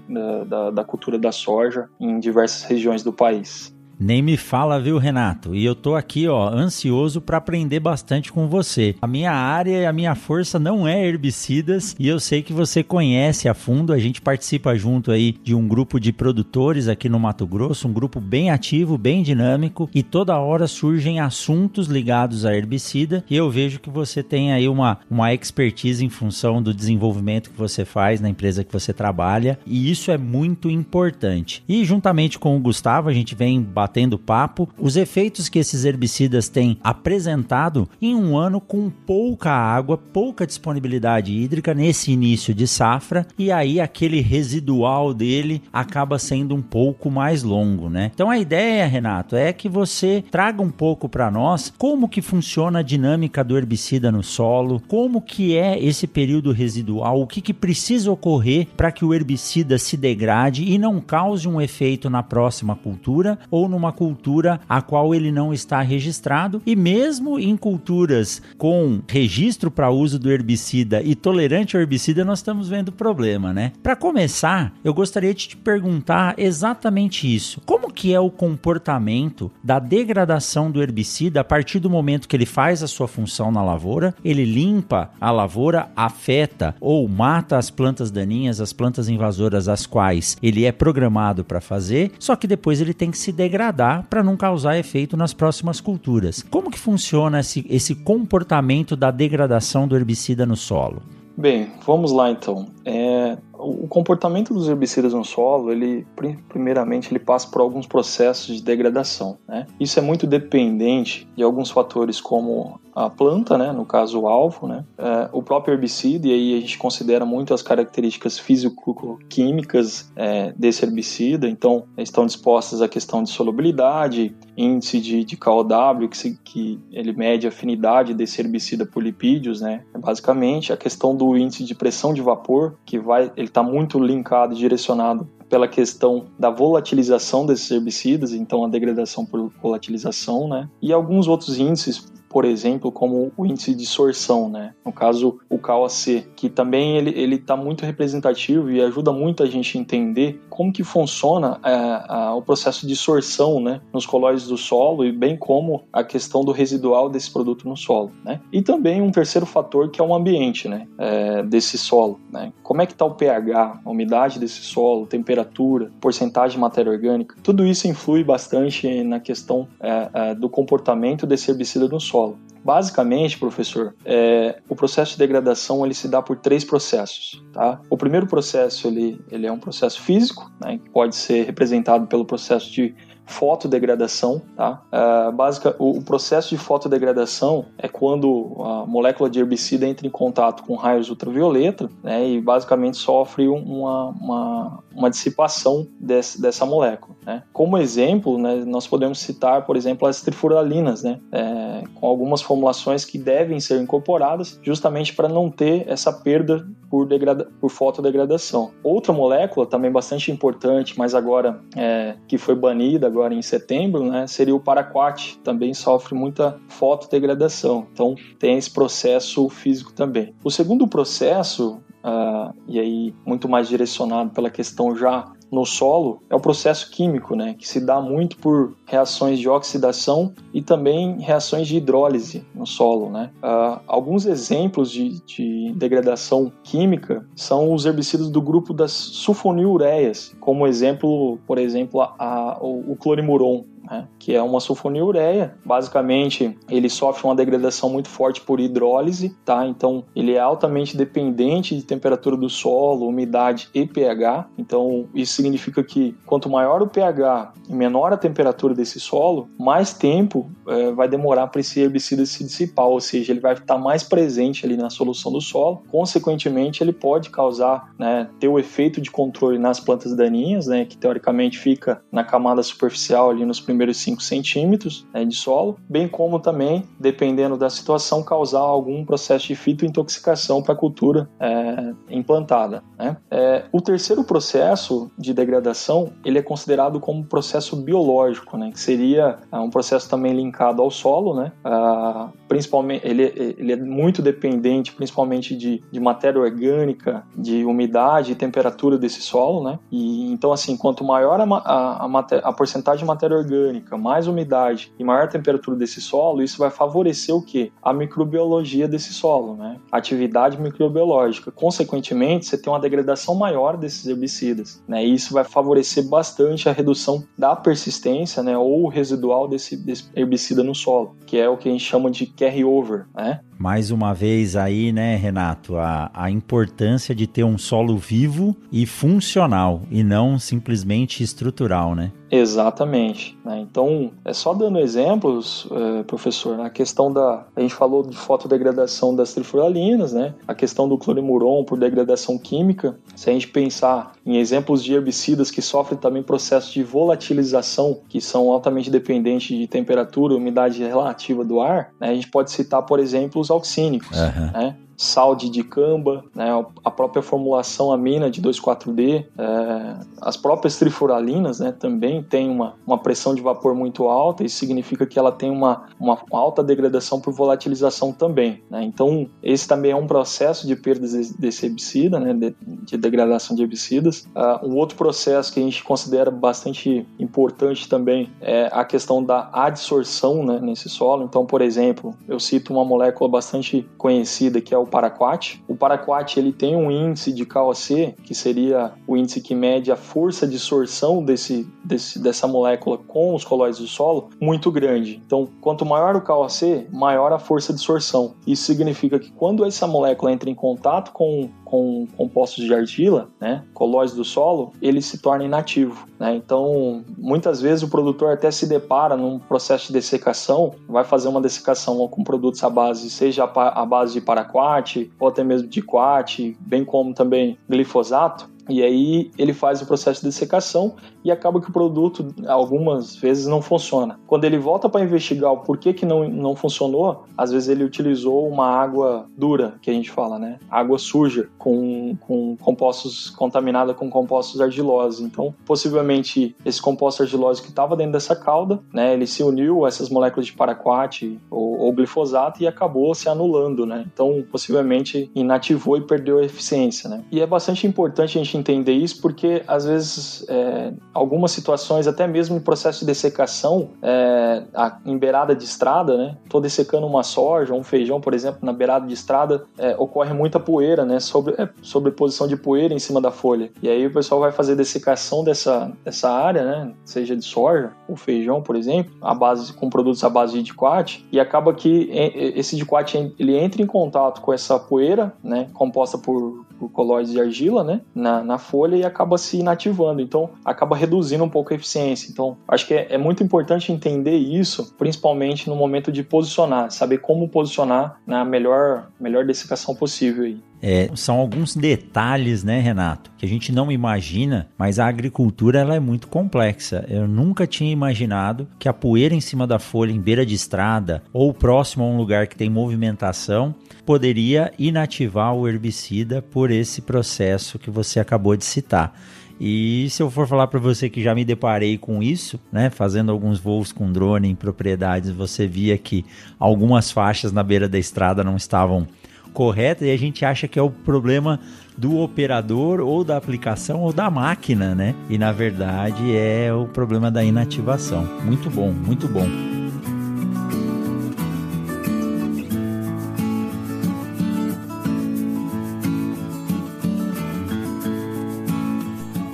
da, 0.46 0.70
da 0.70 0.84
cultura 0.84 1.18
da 1.18 1.30
soja 1.30 1.90
em 2.00 2.18
diversas 2.18 2.62
regiões 2.62 3.02
do 3.02 3.12
país. 3.12 3.75
Nem 3.98 4.20
me 4.20 4.36
fala, 4.36 4.78
viu, 4.78 4.98
Renato? 4.98 5.54
E 5.54 5.64
eu 5.64 5.74
tô 5.74 5.94
aqui, 5.94 6.28
ó, 6.28 6.50
ansioso 6.50 7.20
para 7.20 7.38
aprender 7.38 7.80
bastante 7.80 8.30
com 8.30 8.46
você. 8.46 8.94
A 9.00 9.06
minha 9.06 9.32
área 9.32 9.78
e 9.78 9.86
a 9.86 9.92
minha 9.92 10.14
força 10.14 10.58
não 10.58 10.86
é 10.86 11.06
herbicidas 11.06 11.96
e 11.98 12.06
eu 12.06 12.20
sei 12.20 12.42
que 12.42 12.52
você 12.52 12.82
conhece 12.82 13.48
a 13.48 13.54
fundo. 13.54 13.94
A 13.94 13.98
gente 13.98 14.20
participa 14.20 14.76
junto 14.76 15.10
aí 15.10 15.34
de 15.42 15.54
um 15.54 15.66
grupo 15.66 15.98
de 15.98 16.12
produtores 16.12 16.88
aqui 16.88 17.08
no 17.08 17.18
Mato 17.18 17.46
Grosso, 17.46 17.88
um 17.88 17.92
grupo 17.92 18.20
bem 18.20 18.50
ativo, 18.50 18.98
bem 18.98 19.22
dinâmico 19.22 19.88
e 19.94 20.02
toda 20.02 20.38
hora 20.38 20.66
surgem 20.66 21.18
assuntos 21.18 21.86
ligados 21.86 22.44
a 22.44 22.54
herbicida 22.54 23.24
e 23.30 23.36
eu 23.36 23.50
vejo 23.50 23.80
que 23.80 23.88
você 23.88 24.22
tem 24.22 24.52
aí 24.52 24.68
uma, 24.68 24.98
uma 25.10 25.32
expertise 25.32 26.04
em 26.04 26.10
função 26.10 26.62
do 26.62 26.74
desenvolvimento 26.74 27.50
que 27.50 27.58
você 27.58 27.84
faz 27.84 28.20
na 28.20 28.28
empresa 28.28 28.62
que 28.62 28.72
você 28.72 28.92
trabalha 28.92 29.58
e 29.66 29.90
isso 29.90 30.10
é 30.10 30.18
muito 30.18 30.68
importante. 30.68 31.64
E 31.66 31.84
juntamente 31.84 32.38
com 32.38 32.56
o 32.56 32.60
Gustavo, 32.60 33.08
a 33.08 33.12
gente 33.12 33.34
vem 33.34 33.62
batendo 33.86 34.18
papo, 34.18 34.68
os 34.76 34.96
efeitos 34.96 35.48
que 35.48 35.60
esses 35.60 35.84
herbicidas 35.84 36.48
têm 36.48 36.76
apresentado 36.82 37.88
em 38.02 38.16
um 38.16 38.36
ano 38.36 38.60
com 38.60 38.90
pouca 38.90 39.52
água, 39.52 39.96
pouca 39.96 40.44
disponibilidade 40.44 41.32
hídrica 41.32 41.72
nesse 41.72 42.10
início 42.10 42.52
de 42.52 42.66
safra, 42.66 43.24
e 43.38 43.52
aí 43.52 43.80
aquele 43.80 44.20
residual 44.20 45.14
dele 45.14 45.62
acaba 45.72 46.18
sendo 46.18 46.52
um 46.52 46.60
pouco 46.60 47.08
mais 47.08 47.44
longo, 47.44 47.88
né? 47.88 48.10
Então 48.12 48.28
a 48.28 48.36
ideia, 48.36 48.84
Renato, 48.88 49.36
é 49.36 49.52
que 49.52 49.68
você 49.68 50.24
traga 50.32 50.60
um 50.60 50.70
pouco 50.70 51.08
para 51.08 51.30
nós 51.30 51.72
como 51.78 52.08
que 52.08 52.20
funciona 52.20 52.80
a 52.80 52.82
dinâmica 52.82 53.44
do 53.44 53.56
herbicida 53.56 54.10
no 54.10 54.24
solo, 54.24 54.82
como 54.88 55.22
que 55.22 55.56
é 55.56 55.78
esse 55.78 56.08
período 56.08 56.50
residual, 56.50 57.22
o 57.22 57.26
que, 57.26 57.40
que 57.40 57.54
precisa 57.54 58.10
ocorrer 58.10 58.66
para 58.76 58.90
que 58.90 59.04
o 59.04 59.14
herbicida 59.14 59.78
se 59.78 59.96
degrade 59.96 60.64
e 60.64 60.76
não 60.76 61.00
cause 61.00 61.46
um 61.46 61.60
efeito 61.60 62.10
na 62.10 62.22
próxima 62.22 62.74
cultura 62.74 63.38
ou 63.48 63.68
no 63.68 63.75
numa 63.76 63.92
cultura 63.92 64.58
a 64.66 64.80
qual 64.80 65.14
ele 65.14 65.30
não 65.30 65.52
está 65.52 65.82
registrado 65.82 66.62
e 66.64 66.74
mesmo 66.74 67.38
em 67.38 67.56
culturas 67.56 68.40
com 68.56 69.00
registro 69.06 69.70
para 69.70 69.90
uso 69.90 70.18
do 70.18 70.30
herbicida 70.30 71.02
e 71.02 71.14
tolerante 71.14 71.76
ao 71.76 71.82
herbicida 71.82 72.24
nós 72.24 72.38
estamos 72.38 72.70
vendo 72.70 72.90
problema, 72.90 73.52
né? 73.52 73.72
Para 73.82 73.94
começar, 73.94 74.72
eu 74.82 74.94
gostaria 74.94 75.34
de 75.34 75.48
te 75.48 75.56
perguntar 75.56 76.34
exatamente 76.38 77.32
isso. 77.32 77.60
Como 77.66 77.92
que 77.92 78.14
é 78.14 78.18
o 78.18 78.30
comportamento 78.30 79.50
da 79.62 79.78
degradação 79.78 80.70
do 80.70 80.82
herbicida 80.82 81.42
a 81.42 81.44
partir 81.44 81.78
do 81.78 81.90
momento 81.90 82.26
que 82.26 82.34
ele 82.34 82.46
faz 82.46 82.82
a 82.82 82.88
sua 82.88 83.06
função 83.06 83.52
na 83.52 83.62
lavoura, 83.62 84.14
ele 84.24 84.44
limpa 84.44 85.10
a 85.20 85.30
lavoura, 85.30 85.90
afeta 85.94 86.74
ou 86.80 87.06
mata 87.06 87.58
as 87.58 87.68
plantas 87.68 88.10
daninhas, 88.10 88.60
as 88.60 88.72
plantas 88.72 89.08
invasoras 89.08 89.68
as 89.68 89.84
quais 89.84 90.36
ele 90.42 90.64
é 90.64 90.72
programado 90.72 91.44
para 91.44 91.60
fazer, 91.60 92.12
só 92.18 92.34
que 92.34 92.46
depois 92.46 92.80
ele 92.80 92.94
tem 92.94 93.10
que 93.10 93.18
se 93.18 93.32
degradar 93.32 93.65
degradar 93.66 94.04
para 94.08 94.22
não 94.22 94.36
causar 94.36 94.78
efeito 94.78 95.16
nas 95.16 95.32
próximas 95.32 95.80
culturas. 95.80 96.42
Como 96.42 96.70
que 96.70 96.78
funciona 96.78 97.40
esse, 97.40 97.66
esse 97.68 97.94
comportamento 97.94 98.96
da 98.96 99.10
degradação 99.10 99.88
do 99.88 99.96
herbicida 99.96 100.46
no 100.46 100.56
solo? 100.56 101.02
Bem, 101.36 101.70
vamos 101.84 102.12
lá 102.12 102.30
então. 102.30 102.68
É, 102.88 103.36
o 103.52 103.88
comportamento 103.88 104.54
dos 104.54 104.68
herbicidas 104.68 105.12
no 105.12 105.24
solo, 105.24 105.72
ele 105.72 106.06
primeiramente 106.48 107.12
ele 107.12 107.18
passa 107.18 107.48
por 107.48 107.60
alguns 107.60 107.84
processos 107.84 108.54
de 108.54 108.62
degradação. 108.62 109.38
Né? 109.48 109.66
Isso 109.80 109.98
é 109.98 110.02
muito 110.02 110.24
dependente 110.24 111.28
de 111.36 111.42
alguns 111.42 111.68
fatores 111.70 112.20
como 112.20 112.80
a 112.94 113.10
planta, 113.10 113.58
né, 113.58 113.72
no 113.72 113.84
caso 113.84 114.20
o 114.20 114.26
alvo, 114.26 114.66
né, 114.66 114.82
é, 114.96 115.28
o 115.30 115.42
próprio 115.42 115.74
herbicida, 115.74 116.28
e 116.28 116.32
aí 116.32 116.56
a 116.56 116.60
gente 116.62 116.78
considera 116.78 117.26
muito 117.26 117.52
as 117.52 117.60
características 117.60 118.38
físico-químicas 118.38 120.10
é, 120.16 120.54
desse 120.56 120.82
herbicida, 120.82 121.46
então 121.46 121.84
estão 121.98 122.24
dispostas 122.24 122.80
a 122.80 122.88
questão 122.88 123.22
de 123.22 123.28
solubilidade, 123.28 124.34
índice 124.56 124.98
de, 124.98 125.24
de 125.24 125.36
KOW, 125.36 126.08
que, 126.08 126.16
se, 126.16 126.40
que 126.42 126.80
ele 126.90 127.12
mede 127.12 127.46
a 127.46 127.50
afinidade 127.50 128.14
desse 128.14 128.40
herbicida 128.40 128.86
por 128.86 129.02
lipídios, 129.02 129.60
né, 129.60 129.82
basicamente 129.98 130.72
a 130.72 130.76
questão 130.76 131.14
do 131.14 131.36
índice 131.36 131.64
de 131.64 131.74
pressão 131.74 132.14
de 132.14 132.22
vapor, 132.22 132.75
que 132.84 132.98
vai, 132.98 133.32
ele 133.36 133.48
está 133.48 133.62
muito 133.62 133.98
linkado 133.98 134.54
e 134.54 134.56
direcionado 134.56 135.28
pela 135.48 135.68
questão 135.68 136.26
da 136.38 136.50
volatilização 136.50 137.46
desses 137.46 137.70
herbicidas, 137.70 138.32
então 138.32 138.64
a 138.64 138.68
degradação 138.68 139.24
por 139.24 139.50
volatilização, 139.62 140.48
né? 140.48 140.68
E 140.82 140.92
alguns 140.92 141.28
outros 141.28 141.58
índices 141.58 142.12
por 142.36 142.44
exemplo, 142.44 142.92
como 142.92 143.32
o 143.34 143.46
índice 143.46 143.74
de 143.74 143.86
sorção, 143.86 144.50
né? 144.50 144.74
No 144.84 144.92
caso, 144.92 145.38
o 145.48 145.58
KOC, 145.58 146.26
que 146.36 146.50
também 146.50 146.98
ele 146.98 147.18
ele 147.18 147.36
está 147.36 147.56
muito 147.56 147.86
representativo 147.86 148.70
e 148.70 148.78
ajuda 148.78 149.10
muito 149.10 149.42
a 149.42 149.46
gente 149.46 149.78
a 149.78 149.80
entender 149.80 150.38
como 150.50 150.70
que 150.70 150.84
funciona 150.84 151.58
é, 151.64 152.02
a, 152.06 152.34
o 152.34 152.42
processo 152.42 152.86
de 152.86 152.94
sorção, 152.94 153.58
né, 153.58 153.80
nos 153.90 154.04
colóides 154.04 154.46
do 154.46 154.58
solo 154.58 155.02
e 155.02 155.10
bem 155.10 155.34
como 155.34 155.84
a 155.90 156.04
questão 156.04 156.44
do 156.44 156.52
residual 156.52 157.08
desse 157.08 157.30
produto 157.30 157.66
no 157.66 157.74
solo, 157.74 158.12
né? 158.22 158.38
E 158.52 158.60
também 158.60 159.00
um 159.00 159.10
terceiro 159.10 159.46
fator 159.46 159.90
que 159.90 159.98
é 159.98 160.04
o 160.04 160.14
ambiente, 160.14 160.68
né, 160.68 160.86
é, 160.98 161.42
desse 161.42 161.78
solo, 161.78 162.20
né? 162.30 162.52
Como 162.62 162.82
é 162.82 162.86
que 162.86 162.92
está 162.92 163.06
o 163.06 163.14
pH, 163.14 163.80
a 163.82 163.90
umidade 163.90 164.38
desse 164.38 164.60
solo, 164.60 165.06
temperatura, 165.06 165.90
porcentagem 166.02 166.56
de 166.56 166.60
matéria 166.60 166.92
orgânica, 166.92 167.34
tudo 167.42 167.66
isso 167.66 167.88
influi 167.88 168.22
bastante 168.22 169.02
na 169.02 169.20
questão 169.20 169.66
é, 169.80 170.10
é 170.12 170.34
do 170.34 170.50
comportamento 170.50 171.26
desse 171.26 171.50
herbicida 171.50 171.88
no 171.88 171.98
solo. 171.98 172.25
Basicamente, 172.66 173.38
professor, 173.38 173.94
é, 174.04 174.58
o 174.68 174.74
processo 174.74 175.12
de 175.12 175.18
degradação 175.18 175.84
ele 175.84 175.94
se 175.94 176.08
dá 176.08 176.20
por 176.20 176.36
três 176.36 176.64
processos. 176.64 177.40
Tá? 177.52 177.80
O 177.88 177.96
primeiro 177.96 178.26
processo 178.26 178.88
ele, 178.88 179.20
ele 179.30 179.46
é 179.46 179.52
um 179.52 179.58
processo 179.58 180.00
físico, 180.02 180.50
né, 180.60 180.78
que 180.78 180.90
pode 180.90 181.14
ser 181.14 181.44
representado 181.44 182.08
pelo 182.08 182.24
processo 182.24 182.72
de 182.72 182.92
fotodegradação. 183.26 184.42
Tá? 184.56 184.82
Uh, 184.92 185.32
básica, 185.32 185.76
o, 185.78 185.98
o, 185.98 186.02
processo 186.02 186.50
de 186.50 186.58
fotodegradação 186.58 187.66
é 187.76 187.86
quando 187.86 188.56
a 188.60 188.86
molécula 188.86 189.28
de 189.28 189.38
herbicida 189.38 189.86
entra 189.86 190.06
em 190.06 190.10
contato 190.10 190.62
com 190.62 190.74
raios 190.74 191.10
ultravioleta 191.10 191.90
né, 192.02 192.28
e 192.28 192.40
basicamente 192.40 192.96
sofre 192.96 193.48
uma, 193.48 194.06
uma, 194.10 194.84
uma 194.96 195.10
dissipação 195.10 195.86
desse, 196.00 196.40
dessa 196.40 196.64
molécula. 196.64 197.16
Né? 197.24 197.42
Como 197.52 197.76
exemplo, 197.78 198.38
né, 198.38 198.64
nós 198.64 198.86
podemos 198.86 199.18
citar, 199.18 199.64
por 199.66 199.76
exemplo, 199.76 200.08
as 200.08 200.22
trifuralinas, 200.22 201.02
né, 201.02 201.20
é, 201.30 201.84
com 201.94 202.06
algumas 202.06 202.40
formulações 202.40 203.04
que 203.04 203.18
devem 203.18 203.60
ser 203.60 203.80
incorporadas 203.80 204.58
justamente 204.62 205.14
para 205.14 205.28
não 205.28 205.50
ter 205.50 205.84
essa 205.88 206.12
perda 206.12 206.66
por, 206.88 207.06
degrada, 207.06 207.50
por 207.60 207.70
fotodegradação. 207.70 208.70
Outra 208.82 209.12
molécula 209.12 209.66
também 209.66 209.90
bastante 209.90 210.30
importante, 210.30 210.98
mas 210.98 211.14
agora 211.14 211.60
é, 211.76 212.14
que 212.26 212.38
foi 212.38 212.54
banida 212.54 213.06
agora 213.06 213.34
em 213.34 213.42
setembro, 213.42 214.04
né, 214.04 214.26
seria 214.26 214.54
o 214.54 214.60
paraquat, 214.60 215.38
também 215.44 215.74
sofre 215.74 216.14
muita 216.14 216.58
fotodegradação. 216.68 217.86
Então 217.92 218.14
tem 218.38 218.56
esse 218.56 218.70
processo 218.70 219.48
físico 219.48 219.92
também. 219.92 220.34
O 220.42 220.50
segundo 220.50 220.86
processo 220.88 221.80
Uh, 222.06 222.54
e 222.68 222.78
aí 222.78 223.14
muito 223.26 223.48
mais 223.48 223.68
direcionado 223.68 224.30
pela 224.30 224.48
questão 224.48 224.94
já 224.94 225.32
no 225.50 225.64
solo 225.64 226.22
é 226.28 226.34
o 226.34 226.40
processo 226.40 226.90
químico, 226.90 227.34
né, 227.34 227.54
que 227.58 227.66
se 227.66 227.80
dá 227.80 228.00
muito 228.00 228.36
por 228.36 228.74
reações 228.84 229.38
de 229.38 229.48
oxidação 229.48 230.32
e 230.52 230.62
também 230.62 231.20
reações 231.20 231.66
de 231.66 231.76
hidrólise 231.76 232.44
no 232.54 232.66
solo. 232.66 233.10
Né. 233.10 233.30
Uh, 233.42 233.80
alguns 233.86 234.26
exemplos 234.26 234.90
de, 234.90 235.20
de, 235.24 235.72
degradação 235.76 236.52
química 236.62 237.26
são 237.34 237.72
os 237.72 237.84
herbicidas 237.86 238.28
do 238.28 238.40
grupo 238.40 238.72
das 238.72 238.92
sulfonilureias, 238.92 240.34
como 240.40 240.66
exemplo, 240.66 241.38
por 241.46 241.58
exemplo, 241.58 242.00
a, 242.00 242.14
a, 242.18 242.58
o, 242.60 242.92
o 242.92 242.96
clorimuron 242.96 243.64
né, 243.90 244.08
que 244.18 244.34
é 244.34 244.42
uma 244.42 244.60
sulfonilureia. 244.60 245.56
Basicamente, 245.64 246.56
ele 246.68 246.88
sofre 246.88 247.24
uma 247.24 247.34
degradação 247.34 247.90
muito 247.90 248.08
forte 248.08 248.40
por 248.40 248.60
hidrólise, 248.60 249.36
tá? 249.44 249.66
Então, 249.66 250.04
ele 250.14 250.32
é 250.32 250.40
altamente 250.40 250.96
dependente 250.96 251.76
de 251.76 251.82
temperatura 251.82 252.36
do 252.36 252.48
solo, 252.48 253.06
umidade 253.06 253.68
e 253.74 253.86
pH. 253.86 254.48
Então, 254.58 255.08
isso 255.14 255.34
significa 255.34 255.82
que 255.82 256.16
quanto 256.26 256.50
maior 256.50 256.82
o 256.82 256.86
pH 256.86 257.52
e 257.68 257.74
menor 257.74 258.12
a 258.12 258.16
temperatura 258.16 258.74
desse 258.74 259.00
solo, 259.00 259.48
mais 259.58 259.92
tempo 259.92 260.50
é, 260.68 260.92
vai 260.92 261.08
demorar 261.08 261.46
para 261.48 261.60
esse 261.60 261.80
herbicida 261.80 262.26
se 262.26 262.44
dissipar, 262.44 262.86
ou 262.86 263.00
seja, 263.00 263.32
ele 263.32 263.40
vai 263.40 263.54
estar 263.54 263.78
mais 263.78 264.02
presente 264.02 264.64
ali 264.64 264.76
na 264.76 264.90
solução 264.90 265.32
do 265.32 265.40
solo. 265.40 265.82
Consequentemente, 265.90 266.82
ele 266.82 266.92
pode 266.92 267.30
causar, 267.30 267.92
né, 267.98 268.28
ter 268.38 268.48
o 268.48 268.58
efeito 268.58 269.00
de 269.00 269.10
controle 269.10 269.58
nas 269.58 269.80
plantas 269.80 270.14
daninhas, 270.14 270.66
né, 270.66 270.84
que 270.84 270.96
teoricamente 270.96 271.58
fica 271.58 272.02
na 272.10 272.24
camada 272.24 272.62
superficial 272.62 273.30
ali 273.30 273.44
nos 273.44 273.60
primeiros 273.60 273.75
primeiros 273.76 273.98
5 273.98 274.22
centímetros 274.22 275.06
né, 275.12 275.24
de 275.24 275.36
solo, 275.36 275.76
bem 275.88 276.08
como 276.08 276.40
também, 276.40 276.84
dependendo 276.98 277.56
da 277.56 277.68
situação, 277.68 278.22
causar 278.22 278.60
algum 278.60 279.04
processo 279.04 279.48
de 279.48 279.54
fitointoxicação 279.54 280.62
para 280.62 280.72
a 280.72 280.76
cultura 280.76 281.28
é, 281.38 281.92
implantada. 282.10 282.82
Né? 282.98 283.16
É, 283.30 283.64
o 283.70 283.80
terceiro 283.80 284.24
processo 284.24 285.10
de 285.18 285.34
degradação 285.34 286.12
ele 286.24 286.38
é 286.38 286.42
considerado 286.42 286.98
como 286.98 287.24
processo 287.24 287.76
biológico, 287.76 288.56
né, 288.56 288.70
que 288.72 288.80
seria 288.80 289.38
é, 289.52 289.58
um 289.58 289.68
processo 289.68 290.08
também 290.08 290.32
linkado 290.32 290.80
ao 290.80 290.90
solo, 290.90 291.34
né, 291.34 291.52
ah, 291.62 292.30
principalmente 292.48 293.06
ele, 293.06 293.54
ele 293.58 293.72
é 293.72 293.76
muito 293.76 294.22
dependente 294.22 294.92
principalmente 294.92 295.54
de, 295.54 295.82
de 295.92 296.00
matéria 296.00 296.40
orgânica, 296.40 297.24
de 297.36 297.64
umidade 297.64 298.32
e 298.32 298.34
temperatura 298.34 298.96
desse 298.96 299.20
solo, 299.20 299.62
né? 299.62 299.78
E 299.90 300.30
então 300.32 300.52
assim, 300.52 300.76
quanto 300.76 301.04
maior 301.04 301.40
a, 301.40 301.44
a, 301.44 302.06
a, 302.06 302.26
a 302.44 302.52
porcentagem 302.52 303.00
de 303.00 303.04
matéria 303.04 303.36
orgânica 303.36 303.65
orgânica, 303.66 303.96
mais 303.96 304.26
umidade 304.26 304.92
e 304.98 305.04
maior 305.04 305.28
temperatura 305.28 305.76
desse 305.76 306.00
solo, 306.00 306.42
isso 306.42 306.58
vai 306.58 306.70
favorecer 306.70 307.34
o 307.34 307.42
que? 307.42 307.72
A 307.82 307.92
microbiologia 307.92 308.88
desse 308.88 309.12
solo, 309.12 309.56
né? 309.56 309.76
atividade 309.90 310.60
microbiológica. 310.60 311.50
Consequentemente, 311.50 312.46
você 312.46 312.58
tem 312.58 312.72
uma 312.72 312.80
degradação 312.80 313.34
maior 313.34 313.76
desses 313.76 314.06
herbicidas, 314.06 314.82
né? 314.86 315.04
E 315.04 315.14
isso 315.14 315.32
vai 315.32 315.44
favorecer 315.44 316.08
bastante 316.08 316.68
a 316.68 316.72
redução 316.72 317.24
da 317.36 317.54
persistência, 317.56 318.42
né, 318.42 318.56
ou 318.56 318.88
residual 318.88 319.48
desse, 319.48 319.76
desse 319.76 320.08
herbicida 320.14 320.62
no 320.62 320.74
solo, 320.74 321.16
que 321.26 321.38
é 321.38 321.48
o 321.48 321.56
que 321.56 321.68
a 321.68 321.72
gente 321.72 321.84
chama 321.84 322.10
de 322.10 322.26
carry-over, 322.26 323.06
né? 323.14 323.40
Mais 323.58 323.90
uma 323.90 324.12
vez 324.12 324.54
aí, 324.54 324.92
né, 324.92 325.16
Renato, 325.16 325.76
a, 325.76 326.10
a 326.12 326.30
importância 326.30 327.14
de 327.14 327.26
ter 327.26 327.42
um 327.42 327.56
solo 327.56 327.96
vivo 327.96 328.54
e 328.70 328.84
funcional 328.84 329.82
e 329.90 330.04
não 330.04 330.38
simplesmente 330.38 331.22
estrutural, 331.22 331.94
né? 331.94 332.12
Exatamente. 332.30 333.38
Né? 333.44 333.60
Então, 333.60 334.10
é 334.24 334.32
só 334.32 334.52
dando 334.52 334.78
exemplos, 334.78 335.68
é, 335.70 336.02
professor, 336.02 336.56
na 336.56 336.70
questão 336.70 337.12
da. 337.12 337.44
A 337.54 337.60
gente 337.60 337.74
falou 337.74 338.02
de 338.02 338.16
fotodegradação 338.16 339.14
das 339.14 339.32
trifuralinas, 339.32 340.12
né? 340.12 340.34
A 340.46 340.54
questão 340.54 340.88
do 340.88 340.98
clorimuron 340.98 341.64
por 341.64 341.78
degradação 341.78 342.38
química. 342.38 342.98
Se 343.14 343.30
a 343.30 343.32
gente 343.32 343.48
pensar 343.48 344.12
em 344.24 344.38
exemplos 344.38 344.82
de 344.82 344.92
herbicidas 344.92 345.50
que 345.50 345.62
sofrem 345.62 345.98
também 345.98 346.22
processos 346.22 346.72
de 346.72 346.82
volatilização, 346.82 348.00
que 348.08 348.20
são 348.20 348.50
altamente 348.50 348.90
dependentes 348.90 349.56
de 349.56 349.66
temperatura 349.66 350.34
e 350.34 350.36
umidade 350.36 350.82
relativa 350.82 351.44
do 351.44 351.60
ar, 351.60 351.92
né? 352.00 352.10
a 352.10 352.14
gente 352.14 352.28
pode 352.28 352.50
citar, 352.50 352.82
por 352.82 352.98
exemplo, 352.98 353.40
os 353.40 353.50
auxínicos. 353.50 354.18
Uhum. 354.18 354.50
Né? 354.52 354.76
Sal 354.96 355.36
de 355.36 355.50
dicamba, 355.50 356.24
né, 356.34 356.48
a 356.84 356.90
própria 356.90 357.22
formulação 357.22 357.92
amina 357.92 358.30
de 358.30 358.40
2,4-D, 358.40 359.26
é, 359.38 359.96
as 360.20 360.36
próprias 360.36 360.78
trifuralinas 360.78 361.60
né, 361.60 361.72
também 361.72 362.22
tem 362.22 362.48
uma, 362.48 362.74
uma 362.86 362.98
pressão 362.98 363.34
de 363.34 363.42
vapor 363.42 363.74
muito 363.74 364.08
alta, 364.08 364.44
isso 364.44 364.56
significa 364.56 365.06
que 365.06 365.18
ela 365.18 365.30
tem 365.30 365.50
uma, 365.50 365.86
uma 366.00 366.18
alta 366.32 366.62
degradação 366.62 367.20
por 367.20 367.32
volatilização 367.32 368.12
também. 368.12 368.62
Né? 368.70 368.82
Então, 368.84 369.28
esse 369.42 369.68
também 369.68 369.90
é 369.90 369.96
um 369.96 370.06
processo 370.06 370.66
de 370.66 370.74
perda 370.74 371.06
desse 371.38 371.66
herbicida, 371.66 372.18
né, 372.18 372.32
de, 372.32 372.56
de, 372.60 372.96
degradação 372.96 373.54
de 373.54 373.62
herbicidas. 373.62 374.26
Uh, 374.34 374.66
um 374.66 374.76
outro 374.76 374.96
processo 374.96 375.52
que 375.52 375.60
a 375.60 375.62
gente 375.62 375.84
considera 375.84 376.30
bastante 376.30 377.06
importante 377.18 377.88
também 377.88 378.30
é 378.40 378.68
a 378.72 378.84
questão 378.84 379.22
da 379.22 379.48
adsorção 379.52 380.44
né, 380.44 380.58
nesse 380.60 380.88
solo. 380.88 381.24
Então, 381.24 381.44
por 381.44 381.60
exemplo, 381.60 382.14
eu 382.28 382.40
cito 382.40 382.72
uma 382.72 382.84
molécula 382.84 383.28
bastante 383.30 383.86
conhecida 383.98 384.60
que 384.60 384.74
é 384.74 384.78
o 384.78 384.85
o 384.86 384.90
paraquat. 384.90 385.62
O 385.68 385.76
paraquat 385.76 386.38
ele 386.38 386.52
tem 386.52 386.76
um 386.76 386.90
índice 386.90 387.32
de 387.32 387.44
KOC, 387.44 388.14
que 388.22 388.34
seria 388.34 388.92
o 389.06 389.16
índice 389.16 389.40
que 389.40 389.54
mede 389.54 389.92
a 389.92 389.96
força 389.96 390.46
de 390.46 390.58
sorção 390.58 391.22
desse, 391.22 391.68
desse, 391.84 392.18
dessa 392.18 392.46
molécula 392.46 392.98
com 392.98 393.34
os 393.34 393.44
colóides 393.44 393.80
do 393.80 393.86
solo, 393.86 394.30
muito 394.40 394.70
grande. 394.70 395.20
Então, 395.26 395.48
quanto 395.60 395.84
maior 395.84 396.16
o 396.16 396.20
KOC, 396.20 396.86
maior 396.92 397.32
a 397.32 397.38
força 397.38 397.72
de 397.72 397.80
sorção. 397.80 398.34
Isso 398.46 398.64
significa 398.64 399.18
que 399.18 399.30
quando 399.32 399.64
essa 399.64 399.86
molécula 399.86 400.32
entra 400.32 400.48
em 400.48 400.54
contato 400.54 401.12
com 401.12 401.50
com 401.66 402.06
compostos 402.16 402.64
de 402.64 402.72
argila, 402.72 403.28
né, 403.40 403.64
colóides 403.74 404.14
do 404.14 404.24
solo, 404.24 404.72
ele 404.80 405.02
se 405.02 405.18
torna 405.18 405.44
inativo. 405.44 406.06
Né? 406.18 406.36
Então, 406.36 407.04
muitas 407.18 407.60
vezes 407.60 407.82
o 407.82 407.88
produtor 407.88 408.32
até 408.32 408.50
se 408.50 408.66
depara 408.66 409.16
num 409.16 409.38
processo 409.38 409.88
de 409.88 409.94
dessecação, 409.94 410.74
vai 410.88 411.04
fazer 411.04 411.28
uma 411.28 411.40
dessecação 411.40 412.06
com 412.08 412.22
produtos 412.22 412.62
à 412.62 412.70
base, 412.70 413.10
seja 413.10 413.44
a 413.44 413.84
base 413.84 414.14
de 414.14 414.20
paraquat 414.20 415.10
ou 415.18 415.28
até 415.28 415.42
mesmo 415.42 415.68
de 415.68 415.82
quat, 415.82 416.56
bem 416.60 416.84
como 416.84 417.12
também 417.12 417.58
glifosato, 417.68 418.48
e 418.68 418.82
aí 418.82 419.30
ele 419.38 419.52
faz 419.52 419.80
o 419.82 419.86
processo 419.86 420.20
de 420.20 420.28
dessecação 420.28 420.94
e 421.24 421.30
acaba 421.30 421.60
que 421.60 421.68
o 421.68 421.72
produto 421.72 422.34
algumas 422.46 423.16
vezes 423.16 423.46
não 423.46 423.60
funciona. 423.60 424.18
Quando 424.26 424.44
ele 424.44 424.58
volta 424.58 424.88
para 424.88 425.04
investigar 425.04 425.52
o 425.52 425.58
porquê 425.58 425.92
que 425.92 426.06
não, 426.06 426.28
não 426.28 426.54
funcionou, 426.54 427.24
às 427.36 427.50
vezes 427.50 427.68
ele 427.68 427.84
utilizou 427.84 428.48
uma 428.48 428.66
água 428.66 429.26
dura, 429.36 429.74
que 429.82 429.90
a 429.90 429.92
gente 429.92 430.10
fala, 430.10 430.38
né? 430.38 430.58
Água 430.70 430.98
suja, 430.98 431.48
com, 431.58 432.16
com 432.20 432.56
compostos 432.56 433.30
contaminada 433.30 433.94
com 433.94 434.10
compostos 434.10 434.60
argilosos. 434.60 435.20
Então, 435.20 435.54
possivelmente 435.64 436.54
esse 436.64 436.80
composto 436.80 437.22
argiloso 437.22 437.62
que 437.62 437.68
estava 437.68 437.96
dentro 437.96 438.12
dessa 438.12 438.36
calda, 438.36 438.80
né? 438.92 439.14
Ele 439.14 439.26
se 439.26 439.42
uniu 439.42 439.84
a 439.84 439.88
essas 439.88 440.08
moléculas 440.08 440.46
de 440.46 440.52
paraquat 440.52 441.38
ou, 441.50 441.78
ou 441.80 441.92
glifosato 441.92 442.62
e 442.62 442.66
acabou 442.66 443.14
se 443.14 443.28
anulando, 443.28 443.86
né? 443.86 444.04
Então, 444.12 444.44
possivelmente 444.50 445.30
inativou 445.34 445.96
e 445.96 446.00
perdeu 446.00 446.38
a 446.38 446.44
eficiência, 446.44 447.08
né? 447.08 447.24
E 447.30 447.40
é 447.40 447.46
bastante 447.46 447.86
importante 447.86 448.38
a 448.38 448.44
gente 448.44 448.55
entender 448.56 448.92
isso 448.92 449.20
porque, 449.20 449.62
às 449.66 449.84
vezes, 449.84 450.44
é, 450.48 450.92
algumas 451.12 451.50
situações, 451.50 452.06
até 452.06 452.26
mesmo 452.26 452.56
em 452.56 452.60
processo 452.60 453.00
de 453.00 453.06
dessecação, 453.06 453.90
é, 454.02 454.62
a, 454.74 454.98
em 455.04 455.16
beirada 455.16 455.54
de 455.54 455.64
estrada, 455.64 456.16
né? 456.16 456.36
Estou 456.44 456.60
dessecando 456.60 457.06
uma 457.06 457.22
soja, 457.22 457.74
um 457.74 457.82
feijão, 457.82 458.20
por 458.20 458.34
exemplo, 458.34 458.60
na 458.62 458.72
beirada 458.72 459.06
de 459.06 459.14
estrada, 459.14 459.64
é, 459.78 459.94
ocorre 459.98 460.32
muita 460.32 460.58
poeira, 460.58 461.04
né? 461.04 461.20
Sobre, 461.20 461.54
é, 461.58 461.68
sobreposição 461.82 462.46
de 462.46 462.56
poeira 462.56 462.94
em 462.94 462.98
cima 462.98 463.20
da 463.20 463.30
folha. 463.30 463.70
E 463.82 463.88
aí 463.88 464.06
o 464.06 464.12
pessoal 464.12 464.40
vai 464.40 464.52
fazer 464.52 464.76
dessecação 464.76 465.44
dessa, 465.44 465.92
dessa 466.04 466.30
área, 466.30 466.64
né? 466.64 466.92
Seja 467.04 467.36
de 467.36 467.44
soja 467.44 467.92
ou 468.08 468.16
feijão, 468.16 468.62
por 468.62 468.76
exemplo, 468.76 469.12
a 469.20 469.34
base, 469.34 469.72
com 469.72 469.88
produtos 469.90 470.22
à 470.24 470.28
base 470.28 470.54
de 470.54 470.62
diquat, 470.62 471.24
e 471.30 471.40
acaba 471.40 471.74
que 471.74 472.08
esse 472.54 472.76
diquat 472.76 473.14
ele 473.38 473.56
entra 473.56 473.82
em 473.82 473.86
contato 473.86 474.40
com 474.40 474.52
essa 474.52 474.78
poeira, 474.78 475.32
né? 475.42 475.68
Composta 475.74 476.18
por, 476.18 476.64
por 476.78 476.90
colóides 476.90 477.32
de 477.32 477.40
argila, 477.40 477.84
né? 477.84 478.00
Na, 478.14 478.42
na 478.46 478.58
folha 478.58 478.96
e 478.96 479.04
acaba 479.04 479.36
se 479.36 479.58
inativando. 479.58 480.20
Então, 480.22 480.50
acaba 480.64 480.96
reduzindo 480.96 481.44
um 481.44 481.48
pouco 481.48 481.72
a 481.72 481.76
eficiência. 481.76 482.30
Então, 482.30 482.56
acho 482.68 482.86
que 482.86 482.94
é, 482.94 483.06
é 483.10 483.18
muito 483.18 483.42
importante 483.42 483.92
entender 483.92 484.36
isso, 484.36 484.94
principalmente 484.96 485.68
no 485.68 485.76
momento 485.76 486.10
de 486.10 486.22
posicionar, 486.22 486.90
saber 486.90 487.18
como 487.18 487.48
posicionar 487.48 488.20
na 488.26 488.44
melhor, 488.44 489.08
melhor 489.20 489.44
dessecação 489.44 489.94
possível 489.94 490.44
aí. 490.44 490.60
É, 490.82 491.10
são 491.14 491.38
alguns 491.38 491.74
detalhes, 491.74 492.62
né, 492.62 492.80
Renato, 492.80 493.30
que 493.38 493.46
a 493.46 493.48
gente 493.48 493.72
não 493.72 493.90
imagina, 493.90 494.68
mas 494.78 494.98
a 494.98 495.06
agricultura 495.06 495.80
ela 495.80 495.94
é 495.94 496.00
muito 496.00 496.28
complexa. 496.28 497.04
Eu 497.08 497.26
nunca 497.26 497.66
tinha 497.66 497.90
imaginado 497.90 498.68
que 498.78 498.88
a 498.88 498.92
poeira 498.92 499.34
em 499.34 499.40
cima 499.40 499.66
da 499.66 499.78
folha, 499.78 500.12
em 500.12 500.20
beira 500.20 500.44
de 500.44 500.54
estrada 500.54 501.22
ou 501.32 501.52
próximo 501.52 502.04
a 502.04 502.08
um 502.08 502.16
lugar 502.16 502.46
que 502.46 502.56
tem 502.56 502.68
movimentação, 502.68 503.74
poderia 504.04 504.72
inativar 504.78 505.54
o 505.54 505.66
herbicida 505.66 506.40
por 506.42 506.70
esse 506.70 507.02
processo 507.02 507.78
que 507.78 507.90
você 507.90 508.20
acabou 508.20 508.56
de 508.56 508.64
citar. 508.64 509.18
E 509.58 510.06
se 510.10 510.22
eu 510.22 510.30
for 510.30 510.46
falar 510.46 510.66
para 510.66 510.78
você 510.78 511.08
que 511.08 511.22
já 511.22 511.34
me 511.34 511.44
deparei 511.44 511.96
com 511.96 512.22
isso, 512.22 512.60
né, 512.70 512.90
fazendo 512.90 513.32
alguns 513.32 513.58
voos 513.58 513.90
com 513.90 514.12
drone 514.12 514.48
em 514.48 514.54
propriedades, 514.54 515.30
você 515.30 515.66
via 515.66 515.96
que 515.96 516.26
algumas 516.58 517.10
faixas 517.10 517.52
na 517.52 517.62
beira 517.62 517.88
da 517.88 517.98
estrada 517.98 518.44
não 518.44 518.54
estavam 518.54 519.08
correta 519.56 520.04
e 520.04 520.12
a 520.12 520.18
gente 520.18 520.44
acha 520.44 520.68
que 520.68 520.78
é 520.78 520.82
o 520.82 520.90
problema 520.90 521.58
do 521.96 522.18
operador 522.18 523.00
ou 523.00 523.24
da 523.24 523.38
aplicação 523.38 524.02
ou 524.02 524.12
da 524.12 524.28
máquina, 524.28 524.94
né? 524.94 525.14
E 525.30 525.38
na 525.38 525.50
verdade 525.50 526.36
é 526.36 526.70
o 526.74 526.86
problema 526.86 527.30
da 527.30 527.42
inativação. 527.42 528.22
Muito 528.44 528.68
bom, 528.68 528.92
muito 528.92 529.26
bom. 529.26 529.48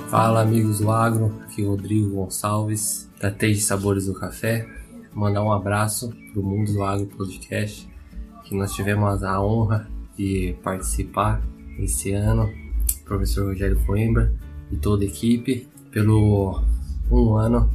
Fala 0.09 0.41
amigos 0.41 0.79
do 0.79 0.91
Agro, 0.91 1.33
aqui 1.45 1.63
é 1.63 1.65
Rodrigo 1.65 2.09
Gonçalves, 2.09 3.09
da 3.21 3.31
Teide 3.31 3.61
Sabores 3.61 4.07
do 4.07 4.13
Café. 4.13 4.67
Mandar 5.13 5.41
um 5.41 5.51
abraço 5.51 6.13
pro 6.33 6.43
Mundo 6.43 6.73
do 6.73 6.83
Agro 6.83 7.05
Podcast, 7.05 7.87
que 8.43 8.53
nós 8.53 8.73
tivemos 8.73 9.23
a 9.23 9.41
honra 9.41 9.92
de 10.17 10.55
participar 10.63 11.41
esse 11.79 12.11
ano, 12.11 12.51
professor 13.05 13.47
Rogério 13.47 13.79
Coimbra 13.85 14.33
e 14.71 14.77
toda 14.77 15.03
a 15.03 15.07
equipe, 15.07 15.67
pelo 15.91 16.61
um 17.11 17.35
ano 17.35 17.69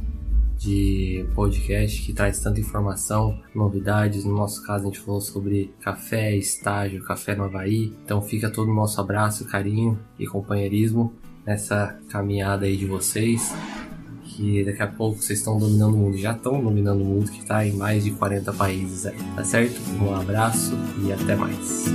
de 0.57 1.25
podcast 1.33 2.01
que 2.01 2.11
traz 2.11 2.39
tanta 2.41 2.59
informação, 2.59 3.39
novidades. 3.55 4.25
No 4.25 4.35
nosso 4.35 4.61
caso, 4.65 4.83
a 4.83 4.87
gente 4.87 4.99
falou 4.99 5.21
sobre 5.21 5.73
café, 5.79 6.35
estágio, 6.35 7.01
café 7.03 7.33
no 7.33 7.45
Havaí. 7.45 7.93
Então 8.03 8.21
fica 8.21 8.49
todo 8.49 8.69
o 8.69 8.75
nosso 8.75 8.99
abraço, 8.99 9.45
carinho 9.45 9.97
e 10.19 10.27
companheirismo 10.27 11.13
nessa 11.45 11.97
caminhada 12.09 12.65
aí 12.65 12.75
de 12.75 12.85
vocês. 12.85 13.53
Que 14.39 14.63
daqui 14.63 14.81
a 14.81 14.87
pouco 14.87 15.21
vocês 15.21 15.39
estão 15.39 15.59
dominando 15.59 15.95
o 15.95 15.97
mundo, 15.97 16.17
já 16.17 16.31
estão 16.31 16.63
dominando 16.63 17.01
o 17.01 17.05
mundo, 17.05 17.29
que 17.29 17.39
está 17.39 17.65
em 17.67 17.73
mais 17.73 18.05
de 18.05 18.11
40 18.11 18.53
países 18.53 19.05
aí, 19.05 19.17
tá 19.35 19.43
certo? 19.43 19.77
Um 20.01 20.15
abraço 20.15 20.77
e 21.05 21.11
até 21.11 21.35
mais. 21.35 21.87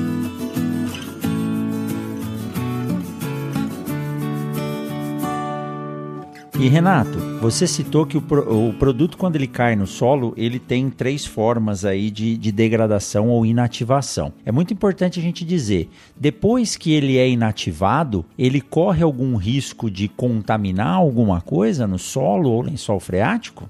E 6.61 6.69
Renato, 6.69 7.34
você 7.45 7.67
citou 7.67 8.07
que 8.07 8.17
o, 8.17 8.21
o, 8.21 8.73
produto 8.73 9.19
quando 9.19 9.37
ele 9.37 9.47
cai 9.47 9.77
no 9.77 9.87
solo, 9.87 10.33
ele 10.35 10.59
tem 10.59 10.89
três 10.89 11.27
formas 11.27 11.85
aí 11.85 12.11
de, 12.11 12.39
de, 12.39 12.51
degradação 12.51 13.29
ou 13.29 13.45
inativação. 13.45 14.33
É 14.47 14.51
muito 14.51 14.73
importante 14.73 15.21
a 15.21 15.23
gente 15.23 15.45
dizer, 15.45 15.91
depois 16.17 16.75
que 16.75 16.95
ele 16.95 17.19
é 17.19 17.29
inativado, 17.29 18.25
ele 18.39 18.63
corre 18.63 19.03
algum 19.03 19.37
risco 19.37 19.91
de 19.91 20.09
contaminar 20.09 20.95
alguma 20.95 21.43
coisa 21.43 21.87
no 21.87 21.99
solo 21.99 22.49
ou 22.49 22.63
lençol 22.63 22.99
freático? 22.99 23.69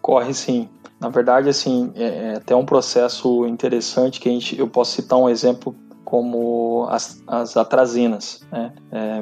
Corre 0.00 0.32
sim. 0.32 0.68
Na 1.00 1.08
verdade, 1.08 1.48
assim, 1.48 1.90
é, 1.96 2.04
é 2.04 2.34
até 2.36 2.54
um 2.54 2.64
processo 2.64 3.44
interessante 3.44 4.20
que 4.20 4.28
a 4.28 4.32
gente, 4.32 4.56
eu 4.56 4.68
posso 4.68 4.92
citar 4.92 5.18
um 5.18 5.28
exemplo 5.28 5.74
como 6.04 6.86
as, 6.90 7.20
as 7.26 7.56
atrazinas. 7.56 8.46
Né? 8.52 8.72
É, 8.92 9.20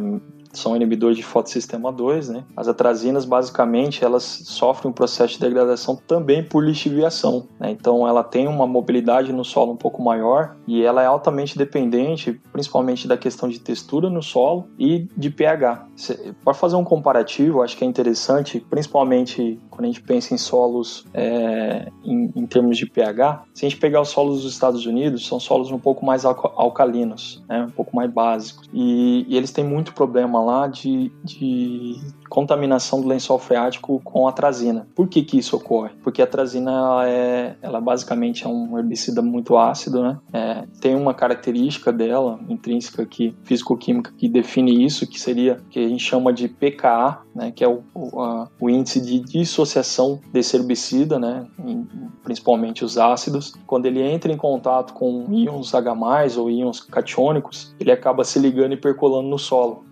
são 0.56 0.76
inibidores 0.76 1.16
de 1.16 1.22
fotossistema 1.22 1.92
2, 1.92 2.28
né? 2.28 2.44
As 2.56 2.68
atrazinas, 2.68 3.24
basicamente, 3.24 4.04
elas 4.04 4.22
sofrem 4.22 4.90
um 4.90 4.94
processo 4.94 5.34
de 5.34 5.40
degradação 5.40 5.96
também 5.96 6.42
por 6.42 6.64
lixiviação, 6.64 7.46
né? 7.58 7.70
Então, 7.70 8.06
ela 8.06 8.22
tem 8.22 8.48
uma 8.48 8.66
mobilidade 8.66 9.32
no 9.32 9.44
solo 9.44 9.72
um 9.72 9.76
pouco 9.76 10.02
maior 10.02 10.56
e 10.66 10.82
ela 10.82 11.02
é 11.02 11.06
altamente 11.06 11.56
dependente, 11.56 12.40
principalmente 12.52 13.06
da 13.06 13.16
questão 13.16 13.48
de 13.48 13.58
textura 13.58 14.10
no 14.10 14.22
solo 14.22 14.68
e 14.78 15.06
de 15.16 15.30
pH. 15.30 15.86
Para 16.44 16.54
fazer 16.54 16.76
um 16.76 16.84
comparativo, 16.84 17.62
acho 17.62 17.76
que 17.76 17.84
é 17.84 17.86
interessante, 17.86 18.64
principalmente 18.68 19.60
quando 19.70 19.84
a 19.84 19.88
gente 19.88 20.02
pensa 20.02 20.34
em 20.34 20.38
solos 20.38 21.04
é, 21.12 21.90
em, 22.04 22.32
em, 22.34 22.46
termos 22.46 22.78
de 22.78 22.86
pH, 22.86 23.44
se 23.52 23.66
a 23.66 23.68
gente 23.68 23.78
pegar 23.78 24.00
os 24.00 24.08
solos 24.08 24.42
dos 24.42 24.52
Estados 24.52 24.86
Unidos, 24.86 25.26
são 25.26 25.38
solos 25.38 25.70
um 25.70 25.78
pouco 25.78 26.04
mais 26.04 26.24
alcalinos, 26.24 27.44
né? 27.48 27.64
um 27.64 27.70
pouco 27.70 27.94
mais 27.94 28.10
básicos. 28.10 28.68
E, 28.72 29.26
e 29.28 29.36
eles 29.36 29.50
têm 29.50 29.64
muito 29.64 29.92
problema 29.92 30.42
lá 30.46 30.66
de, 30.66 31.12
de 31.22 31.96
contaminação 32.28 33.00
do 33.00 33.08
lençol 33.08 33.38
freático 33.38 34.00
com 34.04 34.26
atrazina. 34.28 34.86
Por 34.94 35.08
que, 35.08 35.22
que 35.22 35.38
isso 35.38 35.56
ocorre? 35.56 35.90
Porque 36.02 36.20
a 36.20 36.24
atrazina 36.24 36.70
ela 36.70 37.08
é, 37.08 37.56
ela 37.62 37.80
basicamente 37.80 38.44
é 38.44 38.48
um 38.48 38.78
herbicida 38.78 39.22
muito 39.22 39.56
ácido, 39.56 40.02
né? 40.02 40.18
É, 40.32 40.64
tem 40.80 40.94
uma 40.94 41.14
característica 41.14 41.92
dela 41.92 42.38
intrínseca 42.48 43.04
que 43.04 43.36
físico-química 43.42 44.12
que 44.16 44.28
define 44.28 44.84
isso, 44.84 45.06
que 45.06 45.20
seria 45.20 45.60
que 45.70 45.78
a 45.78 45.88
gente 45.88 46.02
chama 46.02 46.32
de 46.32 46.48
pKa, 46.48 47.20
né? 47.34 47.50
Que 47.50 47.64
é 47.64 47.68
o, 47.68 47.82
o, 47.94 48.20
a, 48.20 48.48
o 48.60 48.70
índice 48.70 49.00
de 49.00 49.20
dissociação 49.20 50.20
desse 50.32 50.56
herbicida, 50.56 51.18
né? 51.18 51.46
Em, 51.58 51.86
principalmente 52.22 52.84
os 52.84 52.98
ácidos. 52.98 53.54
Quando 53.66 53.86
ele 53.86 54.02
entra 54.02 54.32
em 54.32 54.36
contato 54.36 54.92
com 54.92 55.26
íons 55.30 55.74
H+ 55.74 56.38
ou 56.38 56.50
íons 56.50 56.80
catiônicos, 56.80 57.74
ele 57.78 57.92
acaba 57.92 58.24
se 58.24 58.38
ligando 58.38 58.72
e 58.72 58.76
percolando 58.76 59.28
no 59.28 59.38
solo 59.38 59.84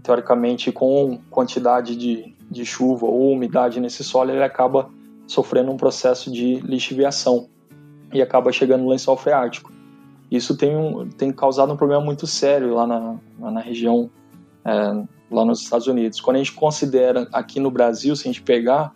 teoricamente, 0.00 0.72
com 0.72 1.18
quantidade 1.30 1.96
de, 1.96 2.34
de 2.50 2.64
chuva 2.64 3.06
ou 3.06 3.32
umidade 3.32 3.80
nesse 3.80 4.04
solo, 4.04 4.30
ele 4.30 4.42
acaba 4.42 4.88
sofrendo 5.26 5.70
um 5.70 5.76
processo 5.76 6.30
de 6.30 6.56
lixiviação 6.60 7.48
e 8.12 8.20
acaba 8.20 8.52
chegando 8.52 8.82
no 8.82 8.90
lençol 8.90 9.16
freático. 9.16 9.72
Isso 10.30 10.56
tem, 10.56 10.76
um, 10.76 11.08
tem 11.08 11.30
causado 11.32 11.72
um 11.72 11.76
problema 11.76 12.02
muito 12.02 12.26
sério 12.26 12.74
lá 12.74 12.86
na, 12.86 13.16
na 13.38 13.60
região, 13.60 14.10
é, 14.64 15.04
lá 15.30 15.44
nos 15.44 15.60
Estados 15.62 15.86
Unidos. 15.86 16.20
Quando 16.20 16.36
a 16.36 16.38
gente 16.38 16.52
considera 16.52 17.28
aqui 17.32 17.60
no 17.60 17.70
Brasil, 17.70 18.16
se 18.16 18.22
a 18.22 18.32
gente 18.32 18.42
pegar, 18.42 18.94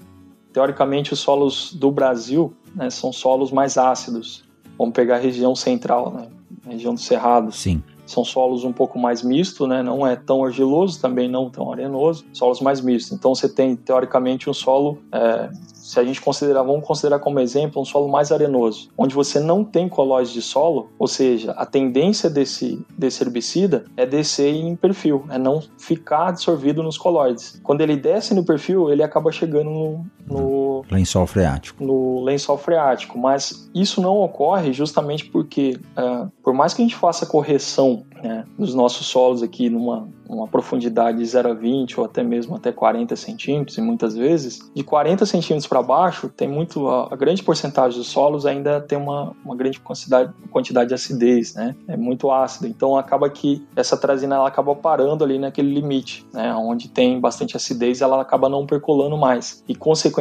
teoricamente 0.53 1.13
os 1.13 1.19
solos 1.19 1.75
do 1.75 1.91
Brasil 1.91 2.55
né, 2.75 2.89
são 2.89 3.13
solos 3.13 3.51
mais 3.51 3.77
ácidos. 3.77 4.45
Vamos 4.79 4.95
pegar 4.95 5.17
a 5.17 5.19
região 5.19 5.55
central, 5.55 6.13
né, 6.13 6.29
a 6.67 6.71
região 6.71 6.95
do 6.95 7.01
Cerrado. 7.01 7.53
Sim 7.53 7.83
são 8.07 8.25
solos 8.25 8.65
um 8.65 8.73
pouco 8.73 8.99
mais 8.99 9.23
mistos, 9.23 9.69
né? 9.69 9.83
Não 9.83 10.07
é 10.07 10.17
tão 10.17 10.45
argiloso, 10.45 11.01
também 11.01 11.29
não 11.29 11.51
tão 11.51 11.73
arenoso, 11.73 12.25
solos 12.33 12.61
mais 12.61 12.81
mistos. 12.81 13.17
Então 13.17 13.35
você 13.35 13.49
tem 13.49 13.77
teoricamente 13.77 14.49
um 14.49 14.55
solo 14.55 14.99
é, 15.13 15.51
se 15.87 16.01
a 16.01 16.05
gente 16.05 16.21
considerar, 16.21 16.65
vamos 16.65 16.85
considerar 16.85 17.21
como 17.21 17.39
exemplo 17.39 17.81
um 17.81 17.85
solo 17.85 18.09
mais 18.09 18.33
arenoso, 18.33 18.89
onde 18.99 19.15
você 19.15 19.39
não 19.39 19.63
tem 19.63 19.89
colóides 19.89 20.33
de 20.33 20.43
solo, 20.43 20.91
ou 20.99 21.07
seja, 21.07 21.53
a 21.53 21.65
tendência 21.65 22.29
desse, 22.29 22.85
desse 22.99 23.23
herbicida 23.23 23.85
é 23.97 24.05
descer 24.05 24.53
em 24.53 24.75
perfil, 24.75 25.25
é 25.31 25.39
não 25.39 25.63
ficar 25.79 26.29
absorvido 26.29 26.83
nos 26.83 26.99
colóides. 26.99 27.61
Quando 27.63 27.83
ele 27.83 27.97
desce 27.97 28.35
no 28.35 28.45
perfil, 28.45 28.91
ele 28.91 29.03
acaba 29.03 29.31
chegando 29.31 29.71
no, 29.71 30.05
no 30.29 30.85
lençol 30.91 31.27
freático. 31.27 31.85
No 31.85 32.23
lençol 32.23 32.59
freático, 32.59 33.19
mas 33.19 33.71
isso 33.75 34.01
não 34.01 34.19
ocorre 34.19 34.73
justamente 34.73 35.27
porque, 35.27 35.79
uh, 35.97 36.31
por 36.43 36.53
mais 36.53 36.75
que 36.75 36.83
a 36.83 36.85
gente 36.85 36.97
faça 36.97 37.27
correção 37.27 38.05
né, 38.23 38.45
dos 38.59 38.75
nossos 38.75 39.07
solos 39.07 39.43
aqui 39.43 39.71
numa 39.71 40.09
uma 40.29 40.47
profundidade 40.47 41.19
de 41.19 41.25
0 41.25 41.51
a 41.51 41.55
20 41.55 42.01
ou 42.01 42.07
até 42.07 42.23
mesmo 42.23 42.57
até 42.57 42.73
40 42.73 43.15
centímetros, 43.17 43.79
e 43.79 43.81
muitas 43.81 44.15
vezes, 44.15 44.71
de 44.75 44.83
40 44.83 45.25
centímetros 45.27 45.67
para 45.67 45.83
baixo, 45.83 46.29
tem 46.29 46.49
muito, 46.49 46.89
a, 46.89 47.09
a, 47.13 47.17
grande 47.17 47.43
porcentagem 47.43 47.99
dos 47.99 48.09
solos 48.09 48.45
ainda 48.45 48.81
tem 48.81 48.99
uma, 48.99 49.35
uma 49.45 49.55
grande 49.55 49.81
quantidade, 49.81 50.33
quantidade 50.51 50.89
de 50.89 50.95
acidez, 50.95 51.55
né? 51.55 51.75
É 51.89 51.97
muito 51.97 52.31
ácido, 52.31 52.67
então 52.67 52.97
acaba 52.97 53.29
que 53.31 53.65
essa 53.75 53.97
trazina 53.97 54.37
ela 54.37 54.49
acaba 54.49 54.75
parando 54.75 55.25
ali 55.25 55.39
naquele 55.39 55.73
limite, 55.73 56.27
né? 56.33 56.55
Onde 56.55 56.89
tem 56.89 57.21
bastante 57.21 57.57
acidez, 57.57 58.01
ela 58.01 58.21
acaba 58.21 58.49
não 58.49 58.67
percolando 58.67 59.17
mais 59.17 59.63
e, 59.69 59.75
consequentemente, 59.75 60.16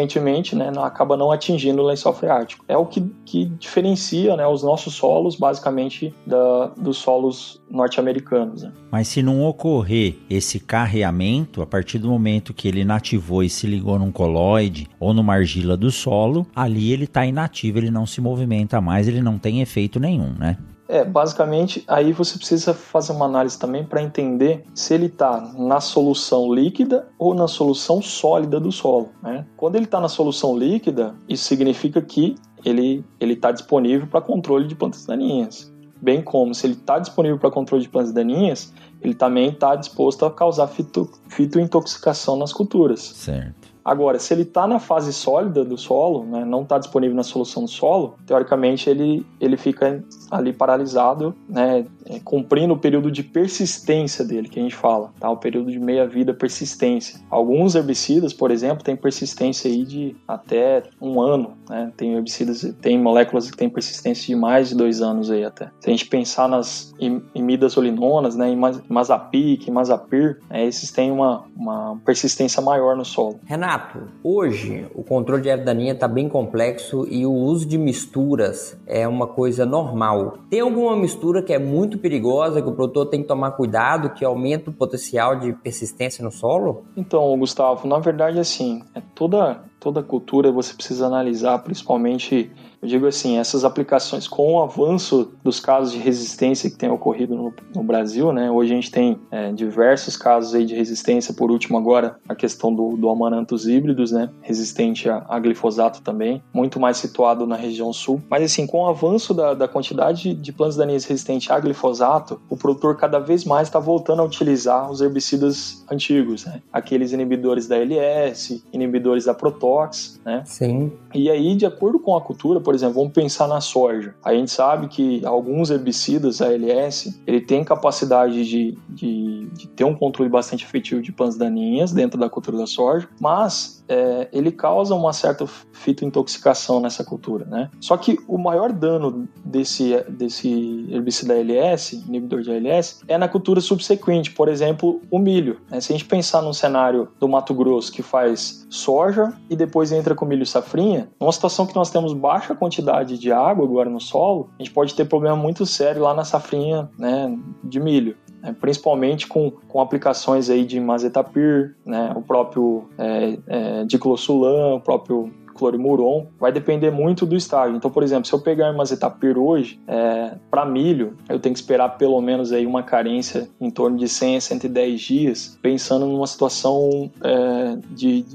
né, 0.55 0.71
acaba 0.77 1.15
não 1.15 1.31
atingindo 1.31 1.81
o 1.81 1.85
lençol 1.85 2.13
freático. 2.13 2.65
É 2.67 2.77
o 2.77 2.85
que, 2.85 3.01
que 3.25 3.45
diferencia, 3.45 4.35
né, 4.35 4.47
os 4.47 4.63
nossos 4.63 4.93
solos, 4.93 5.35
basicamente, 5.35 6.13
da, 6.25 6.67
dos 6.77 6.97
solos 6.97 7.61
norte-americanos. 7.69 8.63
Né? 8.63 8.71
Mas 8.91 9.07
se 9.07 9.21
não 9.21 9.43
ocorrer 9.43 10.15
esse 10.29 10.59
carreamento, 10.59 11.61
a 11.61 11.65
partir 11.65 11.97
do 11.99 12.09
momento 12.09 12.53
que 12.53 12.67
ele 12.67 12.81
inativou 12.81 13.43
e 13.43 13.49
se 13.49 13.67
ligou 13.67 13.97
num 13.99 14.11
coloide 14.11 14.87
ou 14.99 15.13
numa 15.13 15.33
argila 15.33 15.77
do 15.77 15.91
solo, 15.91 16.45
ali 16.55 16.91
ele 16.91 17.05
está 17.05 17.25
inativo, 17.25 17.77
ele 17.77 17.91
não 17.91 18.05
se 18.05 18.21
movimenta 18.21 18.81
mais, 18.81 19.07
ele 19.07 19.21
não 19.21 19.37
tem 19.37 19.61
efeito 19.61 19.99
nenhum, 19.99 20.33
né? 20.37 20.57
É, 20.87 21.03
basicamente, 21.03 21.83
aí 21.87 22.13
você 22.13 22.37
precisa 22.37 22.73
fazer 22.73 23.11
uma 23.11 23.25
análise 23.25 23.57
também 23.57 23.83
para 23.83 24.01
entender 24.01 24.63
se 24.73 24.93
ele 24.93 25.07
está 25.07 25.41
na 25.57 25.79
solução 25.79 26.53
líquida 26.53 27.07
ou 27.17 27.33
na 27.33 27.47
solução 27.47 28.01
sólida 28.01 28.59
do 28.59 28.71
solo. 28.71 29.09
Né? 29.21 29.45
Quando 29.57 29.75
ele 29.75 29.85
está 29.85 29.99
na 29.99 30.09
solução 30.09 30.57
líquida, 30.57 31.15
isso 31.27 31.45
significa 31.45 32.01
que 32.01 32.35
ele 32.63 33.03
está 33.19 33.51
disponível 33.51 34.07
para 34.07 34.21
controle 34.21 34.67
de 34.67 34.75
plantas 34.75 35.05
daninhas 35.05 35.73
bem 36.01 36.21
como 36.21 36.53
se 36.53 36.67
ele 36.67 36.73
está 36.73 36.99
disponível 36.99 37.39
para 37.39 37.49
controle 37.49 37.83
de 37.83 37.89
plantas 37.89 38.13
daninhas, 38.13 38.71
ele 39.01 39.15
também 39.15 39.49
está 39.49 39.75
disposto 39.75 40.23
a 40.25 40.31
causar 40.31 40.67
fito, 40.67 41.09
fitointoxicação 41.27 42.37
nas 42.37 42.53
culturas. 42.53 43.01
Certo. 43.01 43.74
Agora, 43.85 44.17
se 44.17 44.33
ele 44.33 44.41
está 44.41 44.65
na 44.65 44.79
fase 44.79 45.13
sólida 45.13 45.63
do 45.63 45.77
solo, 45.77 46.25
né, 46.25 46.43
não 46.43 46.63
está 46.63 46.79
disponível 46.79 47.15
na 47.15 47.21
solução 47.21 47.65
do 47.65 47.69
solo, 47.69 48.15
teoricamente 48.25 48.89
ele, 48.89 49.23
ele 49.39 49.55
fica 49.55 50.03
ali 50.31 50.51
paralisado, 50.51 51.35
né, 51.47 51.85
é, 52.07 52.19
cumprindo 52.19 52.73
o 52.73 52.77
período 52.77 53.11
de 53.11 53.23
persistência 53.23 54.23
dele, 54.23 54.47
que 54.49 54.59
a 54.59 54.63
gente 54.63 54.75
fala, 54.75 55.11
tá? 55.19 55.29
o 55.29 55.37
período 55.37 55.71
de 55.71 55.79
meia-vida 55.79 56.33
persistência. 56.33 57.19
Alguns 57.29 57.75
herbicidas, 57.75 58.33
por 58.33 58.51
exemplo, 58.51 58.83
têm 58.83 58.95
persistência 58.95 59.69
aí 59.69 59.83
de 59.83 60.15
até 60.27 60.83
um 61.01 61.19
ano. 61.19 61.53
Né? 61.69 61.91
Tem 61.97 62.13
herbicidas, 62.13 62.61
tem 62.81 62.99
moléculas 62.99 63.49
que 63.49 63.57
têm 63.57 63.69
persistência 63.69 64.27
de 64.27 64.35
mais 64.35 64.69
de 64.69 64.75
dois 64.75 65.01
anos 65.01 65.31
aí 65.31 65.43
até. 65.43 65.71
Se 65.79 65.89
a 65.89 65.91
gente 65.91 66.05
pensar 66.05 66.47
nas 66.47 66.93
imidazolinonas, 67.33 68.35
né, 68.35 68.55
imazapic, 68.89 69.67
imazapir, 69.67 70.39
né, 70.49 70.65
esses 70.65 70.91
têm 70.91 71.11
uma, 71.11 71.45
uma 71.55 71.99
persistência 72.05 72.61
maior 72.61 72.95
no 72.95 73.05
solo. 73.05 73.39
Renato, 73.45 73.74
Renato, 73.75 74.07
hoje 74.23 74.87
o 74.95 75.03
controle 75.03 75.41
de 75.41 75.49
erva 75.49 75.65
daninha 75.65 75.91
está 75.91 76.07
bem 76.07 76.29
complexo 76.29 77.05
e 77.09 77.25
o 77.25 77.31
uso 77.31 77.67
de 77.67 77.77
misturas 77.77 78.79
é 78.87 79.05
uma 79.05 79.27
coisa 79.27 79.65
normal. 79.65 80.37
Tem 80.49 80.61
alguma 80.61 80.95
mistura 80.95 81.43
que 81.43 81.51
é 81.51 81.59
muito 81.59 81.97
perigosa, 81.97 82.61
que 82.61 82.69
o 82.69 82.71
produtor 82.71 83.07
tem 83.07 83.21
que 83.21 83.27
tomar 83.27 83.51
cuidado, 83.51 84.11
que 84.11 84.23
aumenta 84.23 84.69
o 84.69 84.73
potencial 84.73 85.37
de 85.37 85.51
persistência 85.51 86.23
no 86.23 86.31
solo? 86.31 86.85
Então, 86.95 87.37
Gustavo, 87.37 87.85
na 87.85 87.99
verdade, 87.99 88.39
assim, 88.39 88.81
é 88.93 89.01
toda, 89.13 89.61
toda 89.77 90.01
cultura 90.01 90.53
você 90.53 90.73
precisa 90.73 91.07
analisar, 91.07 91.59
principalmente 91.59 92.49
eu 92.81 92.87
digo 92.87 93.07
assim, 93.07 93.37
essas 93.37 93.63
aplicações 93.65 94.27
com 94.27 94.53
o 94.53 94.61
avanço 94.61 95.31
dos 95.43 95.59
casos 95.59 95.93
de 95.93 95.99
resistência 95.99 96.69
que 96.69 96.77
tem 96.77 96.89
ocorrido 96.89 97.35
no, 97.35 97.53
no 97.73 97.83
Brasil, 97.83 98.31
né? 98.31 98.49
Hoje 98.51 98.71
a 98.71 98.75
gente 98.75 98.91
tem 98.91 99.19
é, 99.31 99.51
diversos 99.51 100.17
casos 100.17 100.53
aí 100.53 100.65
de 100.65 100.75
resistência, 100.75 101.33
por 101.33 101.51
último 101.51 101.77
agora 101.77 102.17
a 102.27 102.35
questão 102.35 102.73
do, 102.73 102.95
do 102.95 103.09
amarantos 103.09 103.67
híbridos, 103.67 104.11
né? 104.11 104.29
Resistente 104.41 105.09
a, 105.09 105.25
a, 105.27 105.39
glifosato 105.39 106.01
também, 106.01 106.41
muito 106.53 106.79
mais 106.79 106.97
situado 106.97 107.45
na 107.47 107.55
região 107.55 107.91
sul. 107.91 108.21
Mas 108.29 108.43
assim, 108.43 108.67
com 108.67 108.83
o 108.83 108.87
avanço 108.87 109.33
da, 109.33 109.53
da 109.53 109.67
quantidade 109.67 110.33
de 110.33 110.53
plantas 110.53 110.75
daninhas 110.75 111.05
resistentes 111.05 111.49
a 111.49 111.59
glifosato, 111.59 112.39
o 112.49 112.57
produtor 112.57 112.97
cada 112.97 113.19
vez 113.19 113.45
mais 113.45 113.67
está 113.67 113.79
voltando 113.79 114.21
a 114.21 114.25
utilizar 114.25 114.89
os 114.91 115.01
herbicidas 115.01 115.83
antigos, 115.89 116.45
né? 116.45 116.61
Aqueles 116.71 117.11
inibidores 117.11 117.67
da 117.67 117.77
LS, 117.77 118.63
inibidores 118.71 119.25
da 119.25 119.33
Protox, 119.33 120.19
né? 120.23 120.43
Sim. 120.45 120.91
E 121.13 121.29
aí, 121.29 121.55
de 121.55 121.65
acordo 121.65 121.99
com 121.99 122.15
a 122.15 122.21
cultura, 122.21 122.59
por 122.59 122.74
exemplo, 122.75 122.95
vamos 122.95 123.13
pensar 123.13 123.47
na 123.47 123.61
soja. 123.61 124.15
A 124.23 124.33
gente 124.33 124.51
sabe 124.51 124.87
que 124.87 125.25
alguns 125.25 125.69
herbicidas, 125.69 126.41
ALS, 126.41 127.19
ele 127.25 127.41
tem 127.41 127.63
capacidade 127.63 128.45
de, 128.45 128.77
de, 128.89 129.49
de 129.53 129.67
ter 129.69 129.83
um 129.83 129.95
controle 129.95 130.29
bastante 130.29 130.63
efetivo 130.63 131.01
de 131.01 131.11
plantas 131.11 131.37
daninhas 131.37 131.91
dentro 131.91 132.19
da 132.19 132.29
cultura 132.29 132.57
da 132.57 132.67
soja, 132.67 133.07
mas 133.19 133.83
é, 133.87 134.27
ele 134.31 134.51
causa 134.51 134.95
uma 134.95 135.13
certa 135.13 135.45
fitointoxicação 135.71 136.79
nessa 136.79 137.03
cultura, 137.03 137.45
né? 137.45 137.69
Só 137.79 137.95
que 137.97 138.17
o 138.27 138.37
maior 138.37 138.71
dano 138.71 139.27
desse, 139.43 140.01
desse 140.09 140.87
herbicida 140.89 141.33
ALS, 141.35 141.93
inibidor 141.93 142.41
de 142.41 142.51
ALS, 142.51 143.01
é 143.07 143.17
na 143.17 143.27
cultura 143.27 143.61
subsequente, 143.61 144.31
por 144.31 144.47
exemplo, 144.47 145.01
o 145.11 145.19
milho. 145.19 145.59
Né? 145.69 145.79
Se 145.79 145.93
a 145.93 145.97
gente 145.97 146.05
pensar 146.05 146.41
num 146.41 146.53
cenário 146.53 147.09
do 147.19 147.27
Mato 147.27 147.53
Grosso 147.53 147.91
que 147.91 148.01
faz 148.01 148.65
soja 148.69 149.33
e 149.49 149.55
depois 149.55 149.91
entra 149.91 150.15
com 150.15 150.25
milho 150.25 150.45
safrinha, 150.45 151.09
numa 151.19 151.31
situação 151.31 151.65
que 151.65 151.75
nós 151.75 151.89
temos 151.89 152.13
baixa 152.13 152.54
quantidade 152.55 153.17
de 153.17 153.31
água 153.31 153.65
agora 153.65 153.89
no 153.89 153.99
solo, 153.99 154.49
a 154.59 154.63
gente 154.63 154.73
pode 154.73 154.93
ter 154.95 155.05
problema 155.05 155.35
muito 155.35 155.65
sério 155.65 156.01
lá 156.01 156.13
na 156.13 156.23
safrinha 156.23 156.89
né, 156.97 157.37
de 157.63 157.79
milho 157.79 158.15
né, 158.45 158.55
principalmente 158.59 159.27
com, 159.27 159.51
com 159.67 159.81
aplicações 159.81 160.49
aí 160.49 160.63
de 160.63 160.79
mazetapir, 160.79 161.75
né, 161.83 162.13
o 162.15 162.21
próprio 162.21 162.87
é, 162.97 163.37
é, 163.47 163.85
diclosulam, 163.85 164.75
o 164.75 164.79
próprio 164.79 165.31
clorimuron, 165.55 166.27
vai 166.37 166.51
depender 166.51 166.91
muito 166.91 167.25
do 167.25 167.35
estágio. 167.35 167.77
Então, 167.77 167.89
por 167.89 168.03
exemplo, 168.03 168.25
se 168.25 168.33
eu 168.33 168.39
pegar 168.39 168.73
mazetapir 168.73 169.37
hoje, 169.37 169.79
é, 169.87 170.35
para 170.51 170.65
milho, 170.65 171.15
eu 171.29 171.39
tenho 171.39 171.53
que 171.53 171.59
esperar 171.59 171.97
pelo 171.97 172.19
menos 172.21 172.51
aí 172.51 172.65
uma 172.65 172.83
carência 172.83 173.49
em 173.59 173.71
torno 173.71 173.97
de 173.97 174.07
100 174.07 174.35
a 174.35 174.41
110 174.41 175.01
dias, 175.01 175.57
pensando 175.61 176.05
numa 176.05 176.27
situação 176.27 177.09
é, 177.23 177.77
de, 177.89 178.25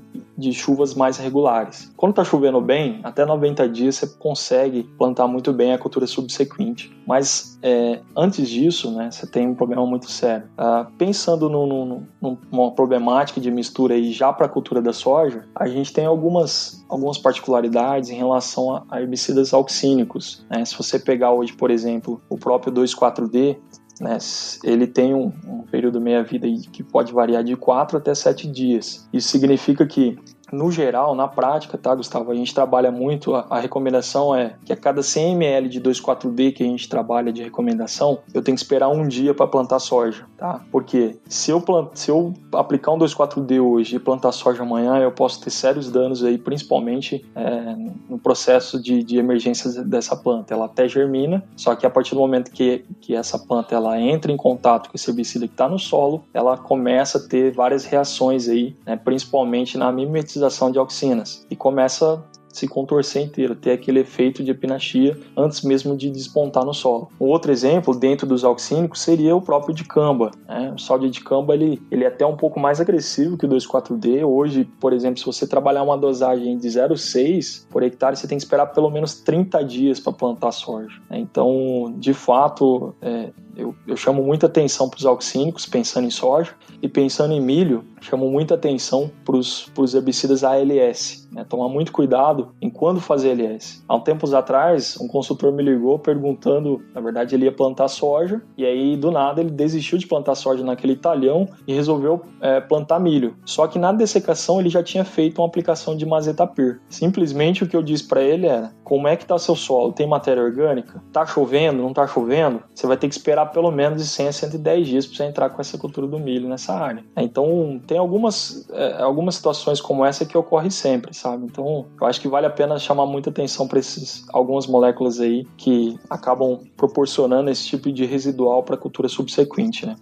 de 0.41 0.53
chuvas 0.53 0.95
mais 0.95 1.19
regulares. 1.19 1.93
Quando 1.97 2.11
está 2.13 2.25
chovendo 2.25 2.61
bem, 2.61 3.01
até 3.05 3.25
90 3.25 3.69
dias 3.69 3.97
você 3.97 4.07
consegue 4.07 4.83
plantar 4.99 5.29
muito 5.29 5.53
bem 5.53 5.73
a 5.73 5.79
cultura 5.79 6.07
subsequente. 6.07 6.91
Mas 7.07 7.59
é, 7.63 8.01
antes 8.17 8.49
disso, 8.49 8.91
né, 8.93 9.11
você 9.11 9.27
tem 9.27 9.49
um 9.49 9.55
problema 9.55 9.85
muito 9.87 10.11
sério. 10.11 10.49
Ah, 10.57 10.87
pensando 10.97 11.49
no, 11.49 11.67
no, 11.67 12.03
no, 12.21 12.39
numa 12.51 12.71
problemática 12.73 13.41
de 13.41 13.51
mistura 13.51 13.95
aí 13.95 14.13
já 14.13 14.33
para 14.33 14.47
a 14.47 14.49
cultura 14.49 14.81
da 14.81 14.93
soja, 14.93 15.45
a 15.55 15.69
gente 15.69 15.93
tem 15.93 16.07
algumas, 16.07 16.85
algumas 16.89 17.19
particularidades 17.19 18.11
em 18.11 18.15
relação 18.15 18.75
a, 18.75 18.85
a 18.89 19.01
herbicidas 19.01 19.53
auxínicos. 19.53 20.45
Né? 20.49 20.65
Se 20.65 20.77
você 20.77 20.99
pegar 20.99 21.33
hoje, 21.33 21.53
por 21.53 21.71
exemplo, 21.71 22.21
o 22.29 22.39
próprio 22.39 22.73
2,4-D, 22.73 23.59
né, 24.01 24.17
ele 24.65 24.87
tem 24.87 25.15
um, 25.15 25.33
um 25.47 25.63
período 25.71 26.01
meia-vida 26.01 26.49
que 26.73 26.83
pode 26.83 27.13
variar 27.13 27.45
de 27.45 27.55
4 27.55 27.99
até 27.99 28.15
7 28.15 28.51
dias. 28.51 29.07
Isso 29.13 29.29
significa 29.29 29.87
que 29.87 30.19
no 30.53 30.71
geral, 30.71 31.15
na 31.15 31.29
prática, 31.29 31.79
tá, 31.79 31.95
Gustavo? 31.95 32.31
A 32.31 32.35
gente 32.35 32.55
trabalha 32.55 32.91
muito, 32.91 33.35
a, 33.35 33.47
a 33.51 33.61
recomendação 33.61 34.35
é 34.35 34.55
que 34.65 34.73
a 34.73 34.77
cada 34.77 35.03
100 35.03 35.33
ml 35.33 35.69
de 35.69 35.81
2,4-D 35.81 36.53
que 36.53 36.63
a 36.63 36.67
gente 36.67 36.89
trabalha 36.89 37.33
de 37.33 37.43
recomendação, 37.43 38.19
eu 38.35 38.43
tenho 38.43 38.57
que 38.57 38.63
esperar 38.63 38.89
um 38.89 39.07
dia 39.07 39.33
para 39.33 39.47
plantar 39.47 39.79
soja, 39.79 40.25
tá? 40.37 40.61
Porque 40.71 41.17
se 41.29 41.51
eu, 41.51 41.61
plant, 41.61 41.91
se 41.95 42.11
eu 42.11 42.35
aplicar 42.53 42.93
um 42.93 42.99
2,4-D 42.99 43.61
hoje 43.61 43.97
e 43.97 43.99
plantar 43.99 44.33
soja 44.33 44.63
amanhã, 44.63 44.99
eu 44.99 45.13
posso 45.13 45.41
ter 45.41 45.51
sérios 45.51 45.91
danos 45.91 46.25
aí, 46.25 46.39
principalmente 46.39 47.25
é, 47.35 47.77
no 48.09 48.19
processo 48.19 48.81
de, 48.83 49.03
de 49.03 49.19
emergência 49.19 49.83
dessa 49.85 50.17
planta. 50.17 50.55
Ela 50.55 50.67
até 50.67 50.89
germina, 50.89 51.45
só 51.57 51.75
que 51.75 51.87
a 51.87 51.91
partir 51.91 52.15
do 52.15 52.21
momento 52.21 52.51
que, 52.51 52.85
que 53.01 53.15
essa 53.15 53.39
planta 53.39 53.75
ela 53.75 54.01
entra 54.01 54.33
em 54.33 54.37
contato 54.37 54.91
com 54.91 54.97
esse 54.97 55.11
herbicida 55.11 55.47
que 55.47 55.55
está 55.55 55.69
no 55.69 55.79
solo, 55.79 56.25
ela 56.35 56.57
começa 56.57 57.19
a 57.19 57.21
ter 57.21 57.53
várias 57.53 57.85
reações 57.85 58.49
aí, 58.49 58.77
né, 58.85 58.97
principalmente 58.97 59.79
na 59.79 59.93
mimetização 59.93 60.40
sintetização 60.41 60.71
de 60.71 60.79
auxinas 60.79 61.47
e 61.51 61.57
começa 61.57 62.25
se 62.53 62.67
contorcer 62.67 63.23
inteiro, 63.23 63.55
ter 63.55 63.71
aquele 63.71 64.01
efeito 64.01 64.43
de 64.43 64.51
epinachia 64.51 65.17
antes 65.37 65.63
mesmo 65.63 65.97
de 65.97 66.11
despontar 66.11 66.65
no 66.65 66.75
solo. 66.75 67.09
Um 67.21 67.27
outro 67.27 67.53
exemplo 67.53 67.95
dentro 67.95 68.27
dos 68.27 68.43
auxínicos 68.43 69.03
seria 69.03 69.37
o 69.37 69.41
próprio 69.41 69.73
dicamba. 69.73 70.33
Né? 70.49 70.73
O 70.75 70.79
sal 70.79 70.99
de 70.99 71.09
dicamba 71.09 71.55
ele, 71.55 71.81
ele 71.93 72.03
é 72.03 72.09
até 72.09 72.27
um 72.27 72.37
pouco 72.37 72.59
mais 72.59 72.81
agressivo 72.81 73.37
que 73.37 73.47
o 73.47 73.49
2,4-D. 73.49 74.25
Hoje, 74.25 74.65
por 74.81 74.93
exemplo, 74.93 75.21
se 75.21 75.27
você 75.27 75.47
trabalhar 75.47 75.85
uma 75.85 75.97
dosagem 75.97 76.59
de 76.59 76.67
0,6 76.67 77.67
por 77.71 77.85
hectare, 77.85 78.17
você 78.17 78.27
tem 78.27 78.37
que 78.37 78.43
esperar 78.43 78.67
pelo 78.67 78.91
menos 78.91 79.15
30 79.15 79.65
dias 79.65 80.01
para 80.01 80.13
plantar 80.13 80.51
soja. 80.51 81.01
Né? 81.09 81.21
Então, 81.21 81.95
de 81.99 82.13
fato, 82.13 82.95
é, 83.01 83.31
eu, 83.57 83.75
eu, 83.87 83.97
chamo 83.97 84.23
muita 84.23 84.47
atenção 84.47 84.89
para 84.89 84.99
os 84.99 85.07
auxínicos, 85.07 85.67
pensando 85.67 86.07
em 86.07 86.11
soja, 86.11 86.53
e 86.83 86.89
pensando 86.89 87.33
em 87.33 87.41
milho, 87.41 87.85
chamo 88.01 88.31
muita 88.31 88.55
atenção 88.55 89.11
para 89.25 89.37
os 89.37 89.95
herbicidas 89.95 90.43
ALS, 90.43 91.29
Né? 91.31 91.45
Tomar 91.45 91.69
muito 91.69 91.93
cuidado 91.93 92.55
em 92.61 92.71
quando 92.71 93.01
fazer 93.01 93.31
LS. 93.31 93.85
Há 93.87 93.95
um 93.95 94.01
tempos 94.01 94.35
atrás, 94.35 94.99
um 95.01 95.07
consultor 95.07 95.53
me 95.53 95.63
ligou 95.63 95.99
perguntando, 95.99 96.83
na 96.95 97.01
verdade 97.01 97.35
ele 97.35 97.45
ia 97.45 97.53
plantar 97.53 97.89
soja, 97.89 98.43
e 98.57 98.65
aí 98.65 98.97
do 98.97 99.11
nada 99.11 99.41
ele 99.41 99.51
desistiu 99.51 99.99
de 99.99 100.07
plantar 100.07 100.35
soja 100.35 100.65
naquele 100.65 100.97
talhão 100.97 101.49
e 101.67 101.75
resolveu 101.75 102.23
é, 102.41 102.61
plantar 102.61 102.99
milho. 102.99 103.37
Só 103.45 103.67
que 103.67 103.79
na 103.79 103.93
dessecação 103.93 104.61
ele 104.61 104.71
já 104.71 104.83
tinha 104.83 105.05
feito 105.05 105.41
uma 105.41 105.47
aplicação 105.47 105.97
de 105.97 106.07
mazetapir. 106.07 106.81
Simplesmente 106.89 107.63
o 107.63 107.69
que 107.69 107.77
eu 107.77 107.83
disse 107.83 108.07
para 108.09 108.23
ele 108.23 108.47
era: 108.47 108.73
como 108.91 109.07
é 109.07 109.15
que 109.15 109.23
está 109.23 109.39
seu 109.39 109.55
solo? 109.55 109.93
Tem 109.93 110.05
matéria 110.05 110.43
orgânica? 110.43 111.01
Tá 111.13 111.25
chovendo? 111.25 111.81
Não 111.81 111.93
tá 111.93 112.09
chovendo? 112.09 112.61
Você 112.75 112.89
vai 112.89 112.97
ter 112.97 113.09
que 113.09 113.15
esperar 113.15 113.47
pelo 113.53 113.71
menos 113.71 114.03
de 114.03 114.09
100 114.09 114.27
a 114.27 114.33
110 114.33 114.89
dias 114.89 115.07
para 115.07 115.17
você 115.17 115.25
entrar 115.27 115.51
com 115.51 115.61
essa 115.61 115.79
cultura 115.79 116.09
do 116.09 116.19
milho 116.19 116.49
nessa 116.49 116.75
área. 116.75 117.05
Então 117.17 117.81
tem 117.87 117.97
algumas, 117.97 118.69
é, 118.73 119.01
algumas 119.01 119.37
situações 119.37 119.81
como 119.81 120.05
essa 120.05 120.27
que 120.27 120.37
ocorrem 120.37 120.71
sempre, 120.71 121.15
sabe? 121.15 121.45
Então 121.45 121.87
eu 122.01 122.05
acho 122.05 122.21
que 122.21 122.27
vale 122.27 122.47
a 122.47 122.51
pena 122.51 122.81
chamar 122.81 123.07
muita 123.07 123.31
atenção 123.31 123.69
para 123.69 123.79
esses 123.79 124.27
algumas 124.33 124.67
moléculas 124.67 125.21
aí 125.21 125.47
que 125.57 125.97
acabam 126.11 126.59
proporcionando 126.77 127.49
esse 127.49 127.69
tipo 127.69 127.93
de 127.93 128.05
residual 128.05 128.65
para 128.65 128.75
a 128.75 128.79
cultura 128.79 129.09
subsequente, 129.09 129.87
né? 129.87 129.95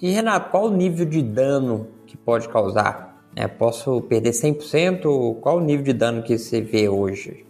E 0.00 0.12
Renato, 0.12 0.52
qual 0.52 0.66
o 0.66 0.70
nível 0.70 1.04
de 1.04 1.20
dano 1.20 1.88
que 2.06 2.16
pode 2.16 2.48
causar? 2.48 3.24
É, 3.34 3.48
posso 3.48 4.00
perder 4.02 4.30
100%? 4.30 5.40
Qual 5.40 5.56
o 5.56 5.60
nível 5.60 5.84
de 5.84 5.92
dano 5.92 6.22
que 6.22 6.38
você 6.38 6.60
vê 6.60 6.88
hoje? 6.88 7.45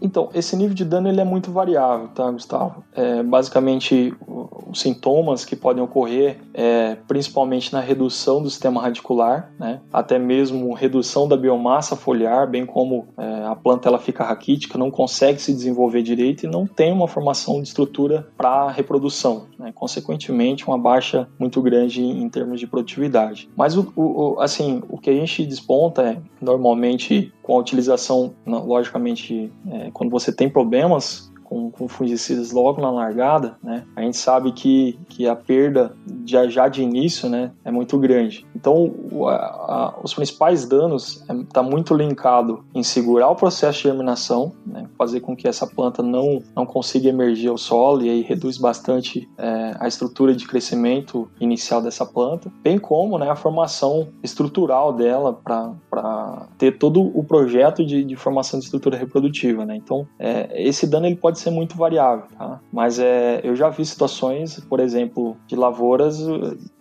Então, 0.00 0.28
esse 0.34 0.56
nível 0.56 0.74
de 0.74 0.84
dano 0.84 1.08
ele 1.08 1.20
é 1.20 1.24
muito 1.24 1.50
variável, 1.50 2.08
tá, 2.08 2.30
Gustavo? 2.30 2.84
É, 2.94 3.22
basicamente, 3.22 4.14
sintomas 4.74 5.44
que 5.44 5.56
podem 5.56 5.82
ocorrer, 5.82 6.38
é, 6.52 6.96
principalmente 7.06 7.72
na 7.72 7.80
redução 7.80 8.42
do 8.42 8.50
sistema 8.50 8.80
radicular, 8.80 9.52
né? 9.58 9.80
até 9.92 10.18
mesmo 10.18 10.72
redução 10.74 11.28
da 11.28 11.36
biomassa 11.36 11.96
foliar, 11.96 12.48
bem 12.48 12.66
como 12.66 13.08
é, 13.16 13.44
a 13.44 13.54
planta 13.54 13.88
ela 13.88 13.98
fica 13.98 14.24
raquítica, 14.24 14.78
não 14.78 14.90
consegue 14.90 15.40
se 15.40 15.52
desenvolver 15.52 16.02
direito 16.02 16.44
e 16.44 16.48
não 16.48 16.66
tem 16.66 16.92
uma 16.92 17.08
formação 17.08 17.60
de 17.60 17.68
estrutura 17.68 18.28
para 18.36 18.70
reprodução. 18.70 19.46
Né? 19.58 19.72
Consequentemente, 19.74 20.66
uma 20.66 20.78
baixa 20.78 21.28
muito 21.38 21.60
grande 21.62 22.02
em 22.02 22.28
termos 22.28 22.60
de 22.60 22.66
produtividade. 22.66 23.48
Mas, 23.56 23.76
o, 23.76 23.92
o, 23.96 24.40
assim, 24.40 24.82
o 24.88 24.98
que 24.98 25.10
a 25.10 25.14
gente 25.14 25.44
desponta 25.46 26.02
é, 26.02 26.18
normalmente, 26.40 27.32
com 27.42 27.56
a 27.56 27.60
utilização, 27.60 28.34
logicamente, 28.46 29.52
é, 29.70 29.90
quando 29.92 30.10
você 30.10 30.32
tem 30.32 30.48
problemas 30.48 31.32
com, 31.54 31.70
com 31.70 31.86
fungicidas 31.86 32.50
logo 32.50 32.82
na 32.82 32.90
largada, 32.90 33.56
né, 33.62 33.84
a 33.94 34.02
gente 34.02 34.16
sabe 34.16 34.50
que, 34.50 34.98
que 35.08 35.28
a 35.28 35.36
perda 35.36 35.94
já, 36.26 36.48
já 36.48 36.66
de 36.66 36.82
início 36.82 37.28
né, 37.28 37.52
é 37.64 37.70
muito 37.70 37.96
grande. 37.96 38.44
Então, 38.56 38.92
a, 39.28 39.34
a, 39.34 39.94
os 40.02 40.12
principais 40.12 40.66
danos 40.66 41.20
está 41.20 41.32
é, 41.32 41.44
tá 41.52 41.62
muito 41.62 41.94
linkado 41.94 42.64
em 42.74 42.82
segurar 42.82 43.30
o 43.30 43.36
processo 43.36 43.78
de 43.78 43.84
germinação, 43.84 44.52
né, 44.66 44.88
fazer 44.98 45.20
com 45.20 45.36
que 45.36 45.46
essa 45.46 45.64
planta 45.64 46.02
não, 46.02 46.42
não 46.56 46.66
consiga 46.66 47.08
emergir 47.08 47.48
ao 47.48 47.58
solo 47.58 48.02
e 48.02 48.10
aí 48.10 48.22
reduz 48.22 48.58
bastante 48.58 49.28
é, 49.38 49.76
a 49.78 49.86
estrutura 49.86 50.34
de 50.34 50.48
crescimento 50.48 51.30
inicial 51.38 51.80
dessa 51.80 52.04
planta, 52.04 52.50
bem 52.64 52.78
como 52.78 53.16
né, 53.16 53.30
a 53.30 53.36
formação 53.36 54.08
estrutural 54.24 54.92
dela 54.92 55.32
para 55.32 56.48
ter 56.58 56.78
todo 56.78 57.00
o 57.00 57.22
projeto 57.22 57.86
de, 57.86 58.02
de 58.02 58.16
formação 58.16 58.58
de 58.58 58.64
estrutura 58.64 58.96
reprodutiva. 58.96 59.64
Né? 59.64 59.76
Então, 59.76 60.04
é, 60.18 60.50
esse 60.60 60.84
dano 60.84 61.06
ele 61.06 61.14
pode 61.14 61.38
ser 61.43 61.43
muito 61.50 61.76
variável, 61.76 62.26
tá? 62.36 62.60
Mas 62.72 62.98
é, 62.98 63.40
eu 63.42 63.54
já 63.54 63.68
vi 63.68 63.84
situações, 63.84 64.60
por 64.60 64.80
exemplo, 64.80 65.36
de 65.46 65.56
lavouras 65.56 66.18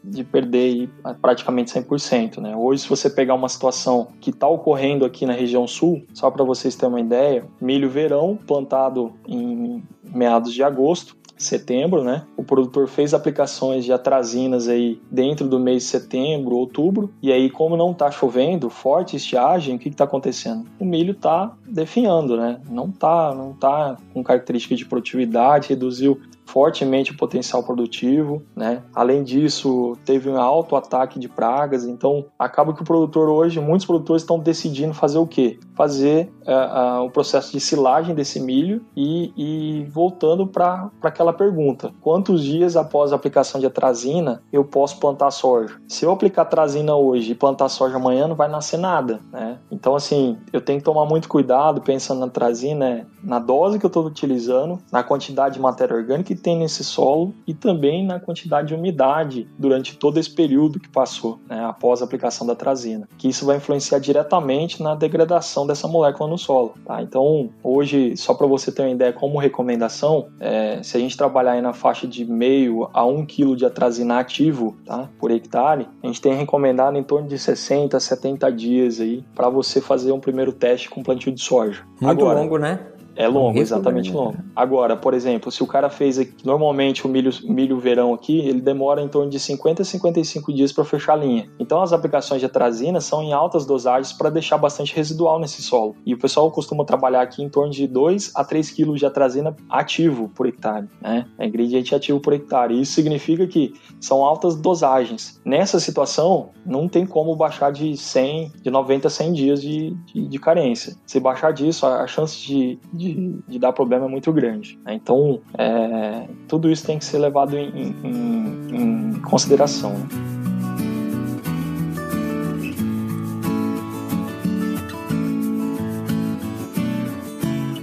de 0.03 0.23
perder 0.23 0.89
praticamente 1.21 1.71
100%, 1.71 2.39
né? 2.39 2.55
Hoje, 2.55 2.83
se 2.83 2.89
você 2.89 3.09
pegar 3.09 3.35
uma 3.35 3.49
situação 3.49 4.07
que 4.19 4.29
está 4.29 4.47
ocorrendo 4.47 5.05
aqui 5.05 5.25
na 5.25 5.33
região 5.33 5.67
sul, 5.67 6.03
só 6.13 6.29
para 6.29 6.43
vocês 6.43 6.75
terem 6.75 6.93
uma 6.93 6.99
ideia, 6.99 7.45
milho 7.61 7.89
verão 7.89 8.37
plantado 8.47 9.13
em 9.27 9.83
meados 10.03 10.53
de 10.53 10.63
agosto, 10.63 11.15
setembro, 11.37 12.03
né? 12.03 12.23
O 12.37 12.43
produtor 12.43 12.87
fez 12.87 13.13
aplicações 13.13 13.83
de 13.85 13.91
atrazinas 13.91 14.67
aí 14.67 15.01
dentro 15.11 15.47
do 15.47 15.59
mês 15.59 15.83
de 15.83 15.89
setembro, 15.89 16.55
outubro, 16.55 17.13
e 17.21 17.31
aí 17.31 17.49
como 17.49 17.75
não 17.77 17.93
tá 17.93 18.11
chovendo, 18.11 18.69
forte 18.69 19.15
estiagem, 19.15 19.75
o 19.75 19.79
que 19.79 19.89
que 19.89 19.95
tá 19.95 20.03
acontecendo? 20.03 20.65
O 20.79 20.85
milho 20.85 21.13
tá 21.13 21.53
definhando, 21.67 22.37
né? 22.37 22.59
Não 22.69 22.89
tá, 22.91 23.33
não 23.33 23.53
tá 23.53 23.97
com 24.13 24.23
característica 24.23 24.75
de 24.75 24.85
produtividade, 24.85 25.69
reduziu 25.69 26.19
fortemente 26.45 27.11
o 27.11 27.17
potencial 27.17 27.63
produtivo, 27.63 28.43
né? 28.55 28.83
Além 28.93 29.23
disso, 29.23 29.97
teve 30.05 30.29
um 30.29 30.37
alto 30.37 30.75
ataque 30.75 31.19
de 31.19 31.27
pragas, 31.27 31.85
então 31.85 32.25
acaba 32.37 32.73
que 32.73 32.81
o 32.81 32.85
produtor 32.85 33.29
hoje, 33.29 33.59
muitos 33.59 33.85
produtores 33.85 34.21
estão 34.21 34.39
decidindo 34.39 34.93
fazer 34.93 35.17
o 35.17 35.27
quê? 35.27 35.59
Fazer 35.75 36.31
uh, 36.45 37.01
uh, 37.01 37.05
o 37.05 37.11
processo 37.11 37.51
de 37.51 37.59
silagem 37.59 38.15
desse 38.15 38.39
milho 38.39 38.85
e, 38.95 39.33
e 39.35 39.85
voltando 39.85 40.45
para 40.45 40.89
aquela 41.01 41.33
pergunta: 41.33 41.91
quantos 42.01 42.43
dias 42.43 42.75
após 42.75 43.11
a 43.11 43.15
aplicação 43.15 43.59
de 43.59 43.65
atrazina 43.65 44.41
eu 44.51 44.63
posso 44.63 44.99
plantar 44.99 45.31
soja? 45.31 45.75
Se 45.87 46.05
eu 46.05 46.11
aplicar 46.11 46.43
atrazina 46.43 46.95
hoje 46.95 47.31
e 47.31 47.35
plantar 47.35 47.69
soja 47.69 47.95
amanhã, 47.95 48.27
não 48.27 48.35
vai 48.35 48.49
nascer 48.49 48.77
nada, 48.77 49.19
né? 49.31 49.57
Então, 49.71 49.95
assim, 49.95 50.37
eu 50.51 50.61
tenho 50.61 50.79
que 50.79 50.85
tomar 50.85 51.05
muito 51.05 51.27
cuidado 51.27 51.81
pensando 51.81 52.19
na 52.19 52.27
atrazina, 52.27 53.07
na 53.23 53.39
dose 53.39 53.79
que 53.79 53.85
eu 53.85 53.87
estou 53.87 54.05
utilizando, 54.05 54.79
na 54.91 55.03
quantidade 55.03 55.55
de 55.55 55.61
matéria 55.61 55.95
orgânica 55.95 56.23
que 56.23 56.35
tem 56.35 56.57
nesse 56.57 56.83
solo 56.83 57.33
e 57.45 57.53
também 57.53 58.05
na 58.05 58.19
quantidade 58.19 58.69
de 58.69 58.75
umidade 58.75 59.47
durante 59.57 59.97
todo 59.97 60.17
esse 60.17 60.29
período 60.29 60.79
que 60.79 60.89
passou, 60.89 61.39
né, 61.49 61.63
após 61.65 62.01
a 62.01 62.05
aplicação 62.05 62.47
da 62.47 62.55
trazina, 62.55 63.07
que 63.17 63.27
isso 63.27 63.45
vai 63.45 63.57
influenciar 63.57 63.99
diretamente 63.99 64.81
na 64.81 64.95
degradação 64.95 65.62
dessa 65.65 65.87
molécula 65.87 66.29
no 66.29 66.37
solo. 66.37 66.73
Tá? 66.85 67.01
Então, 67.01 67.49
hoje, 67.63 68.15
só 68.17 68.33
para 68.33 68.47
você 68.47 68.71
ter 68.71 68.81
uma 68.83 68.91
ideia 68.91 69.13
como 69.13 69.39
recomendação, 69.39 70.27
é, 70.39 70.81
se 70.83 70.97
a 70.97 70.99
gente 70.99 71.17
trabalhar 71.17 71.53
aí 71.53 71.61
na 71.61 71.73
faixa 71.73 72.07
de 72.07 72.25
meio 72.25 72.89
a 72.93 73.05
1 73.05 73.25
kg 73.25 73.55
de 73.55 73.65
atrazina 73.65 74.19
ativo 74.19 74.75
tá, 74.85 75.09
por 75.19 75.31
hectare, 75.31 75.87
a 76.01 76.07
gente 76.07 76.21
tem 76.21 76.33
recomendado 76.33 76.97
em 76.97 77.03
torno 77.03 77.27
de 77.27 77.37
60 77.37 77.97
a 77.97 77.99
70 77.99 78.51
dias 78.51 78.99
aí 78.99 79.23
para 79.35 79.49
você 79.49 79.81
fazer 79.81 80.11
um 80.11 80.19
primeiro 80.19 80.51
teste 80.51 80.89
com 80.89 81.03
plantio 81.03 81.31
de 81.31 81.41
soja. 81.41 81.83
Muito 82.01 82.21
Agora, 82.21 82.39
longo, 82.39 82.57
né? 82.57 82.79
É 83.15 83.27
longo, 83.27 83.59
exatamente 83.59 84.11
longo. 84.11 84.37
Agora, 84.55 84.95
por 84.95 85.13
exemplo, 85.13 85.51
se 85.51 85.61
o 85.63 85.67
cara 85.67 85.89
fez 85.89 86.17
aqui, 86.17 86.33
normalmente 86.45 87.05
o 87.05 87.09
milho, 87.09 87.31
milho 87.43 87.79
verão 87.79 88.13
aqui, 88.13 88.39
ele 88.39 88.61
demora 88.61 89.01
em 89.01 89.07
torno 89.07 89.29
de 89.29 89.39
50 89.39 89.81
a 89.81 89.85
55 89.85 90.53
dias 90.53 90.71
para 90.71 90.83
fechar 90.83 91.13
a 91.13 91.17
linha. 91.17 91.49
Então 91.59 91.81
as 91.81 91.93
aplicações 91.93 92.39
de 92.39 92.45
atrazina 92.45 92.99
são 92.99 93.21
em 93.21 93.33
altas 93.33 93.65
dosagens 93.65 94.13
para 94.13 94.29
deixar 94.29 94.57
bastante 94.57 94.95
residual 94.95 95.39
nesse 95.39 95.61
solo. 95.61 95.95
E 96.05 96.13
o 96.13 96.17
pessoal 96.17 96.49
costuma 96.51 96.85
trabalhar 96.85 97.21
aqui 97.21 97.43
em 97.43 97.49
torno 97.49 97.71
de 97.71 97.87
2 97.87 98.31
a 98.35 98.43
3 98.43 98.71
kg 98.71 98.93
de 98.93 99.05
atrazina 99.05 99.55
ativo 99.69 100.29
por 100.29 100.47
hectare, 100.47 100.87
né? 101.01 101.25
É 101.37 101.45
ingrediente 101.45 101.93
ativo 101.93 102.19
por 102.19 102.33
hectare. 102.33 102.79
Isso 102.79 102.93
significa 102.93 103.45
que 103.47 103.73
são 103.99 104.23
altas 104.23 104.55
dosagens. 104.55 105.39
Nessa 105.45 105.79
situação, 105.79 106.49
não 106.65 106.87
tem 106.87 107.05
como 107.05 107.35
baixar 107.35 107.71
de 107.71 107.95
100, 107.95 108.53
de 108.61 108.69
90 108.69 109.07
a 109.07 109.11
100 109.11 109.33
dias 109.33 109.61
de, 109.61 109.95
de, 110.05 110.27
de 110.27 110.39
carência. 110.39 110.95
Se 111.05 111.19
baixar 111.19 111.51
disso, 111.51 111.85
a, 111.85 112.03
a 112.03 112.07
chance 112.07 112.39
de, 112.39 112.79
de 112.93 113.02
de, 113.03 113.43
de 113.47 113.59
dar 113.59 113.73
problema 113.73 114.05
é 114.05 114.09
muito 114.09 114.31
grande. 114.31 114.79
Né? 114.85 114.93
Então, 114.93 115.41
é, 115.57 116.27
tudo 116.47 116.71
isso 116.71 116.85
tem 116.85 116.97
que 116.97 117.05
ser 117.05 117.17
levado 117.17 117.57
em, 117.57 117.95
em, 118.03 118.75
em 118.75 119.21
consideração. 119.21 119.93
Né? 119.93 120.07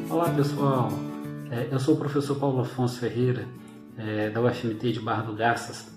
Olá 0.08 0.30
pessoal, 0.30 0.88
é, 1.50 1.68
eu 1.70 1.78
sou 1.78 1.94
o 1.94 1.98
professor 1.98 2.38
Paulo 2.38 2.60
Afonso 2.60 2.98
Ferreira, 2.98 3.46
é, 3.98 4.30
da 4.30 4.40
UFMT 4.40 4.92
de 4.92 5.00
Barra 5.00 5.22
do 5.22 5.34
Garças. 5.34 5.90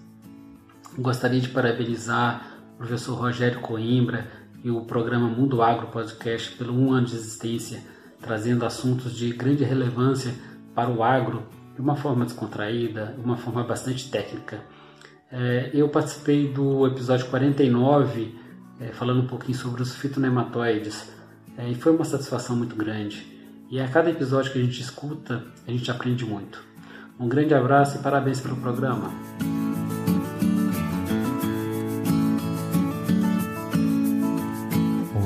Gostaria 0.97 1.39
de 1.39 1.49
parabenizar 1.49 2.59
o 2.75 2.77
professor 2.77 3.15
Rogério 3.15 3.61
Coimbra 3.61 4.27
e 4.63 4.69
o 4.69 4.81
programa 4.81 5.27
Mundo 5.27 5.61
Agro 5.61 5.87
Podcast 5.87 6.55
pelo 6.55 6.73
um 6.73 6.91
ano 6.91 7.07
de 7.07 7.15
existência 7.15 7.92
trazendo 8.23 8.65
assuntos 8.65 9.13
de 9.13 9.31
grande 9.33 9.63
relevância 9.63 10.33
para 10.73 10.89
o 10.89 11.03
agro 11.03 11.43
de 11.75 11.81
uma 11.81 11.95
forma 11.95 12.25
descontraída, 12.25 13.13
de 13.17 13.23
uma 13.23 13.37
forma 13.37 13.63
bastante 13.63 14.09
técnica. 14.09 14.61
É, 15.31 15.69
eu 15.73 15.89
participei 15.89 16.51
do 16.51 16.87
episódio 16.87 17.27
49, 17.27 18.35
é, 18.79 18.87
falando 18.87 19.21
um 19.21 19.27
pouquinho 19.27 19.57
sobre 19.57 19.81
os 19.81 19.95
fitonematóides, 19.95 21.11
é, 21.57 21.69
e 21.69 21.75
foi 21.75 21.91
uma 21.91 22.05
satisfação 22.05 22.55
muito 22.55 22.75
grande. 22.75 23.31
E 23.69 23.79
a 23.79 23.87
cada 23.87 24.09
episódio 24.09 24.51
que 24.51 24.59
a 24.59 24.63
gente 24.63 24.81
escuta, 24.81 25.43
a 25.67 25.71
gente 25.71 25.89
aprende 25.91 26.25
muito. 26.25 26.63
Um 27.19 27.27
grande 27.27 27.53
abraço 27.53 27.97
e 27.97 28.01
parabéns 28.01 28.39
pelo 28.39 28.55
programa. 28.55 29.11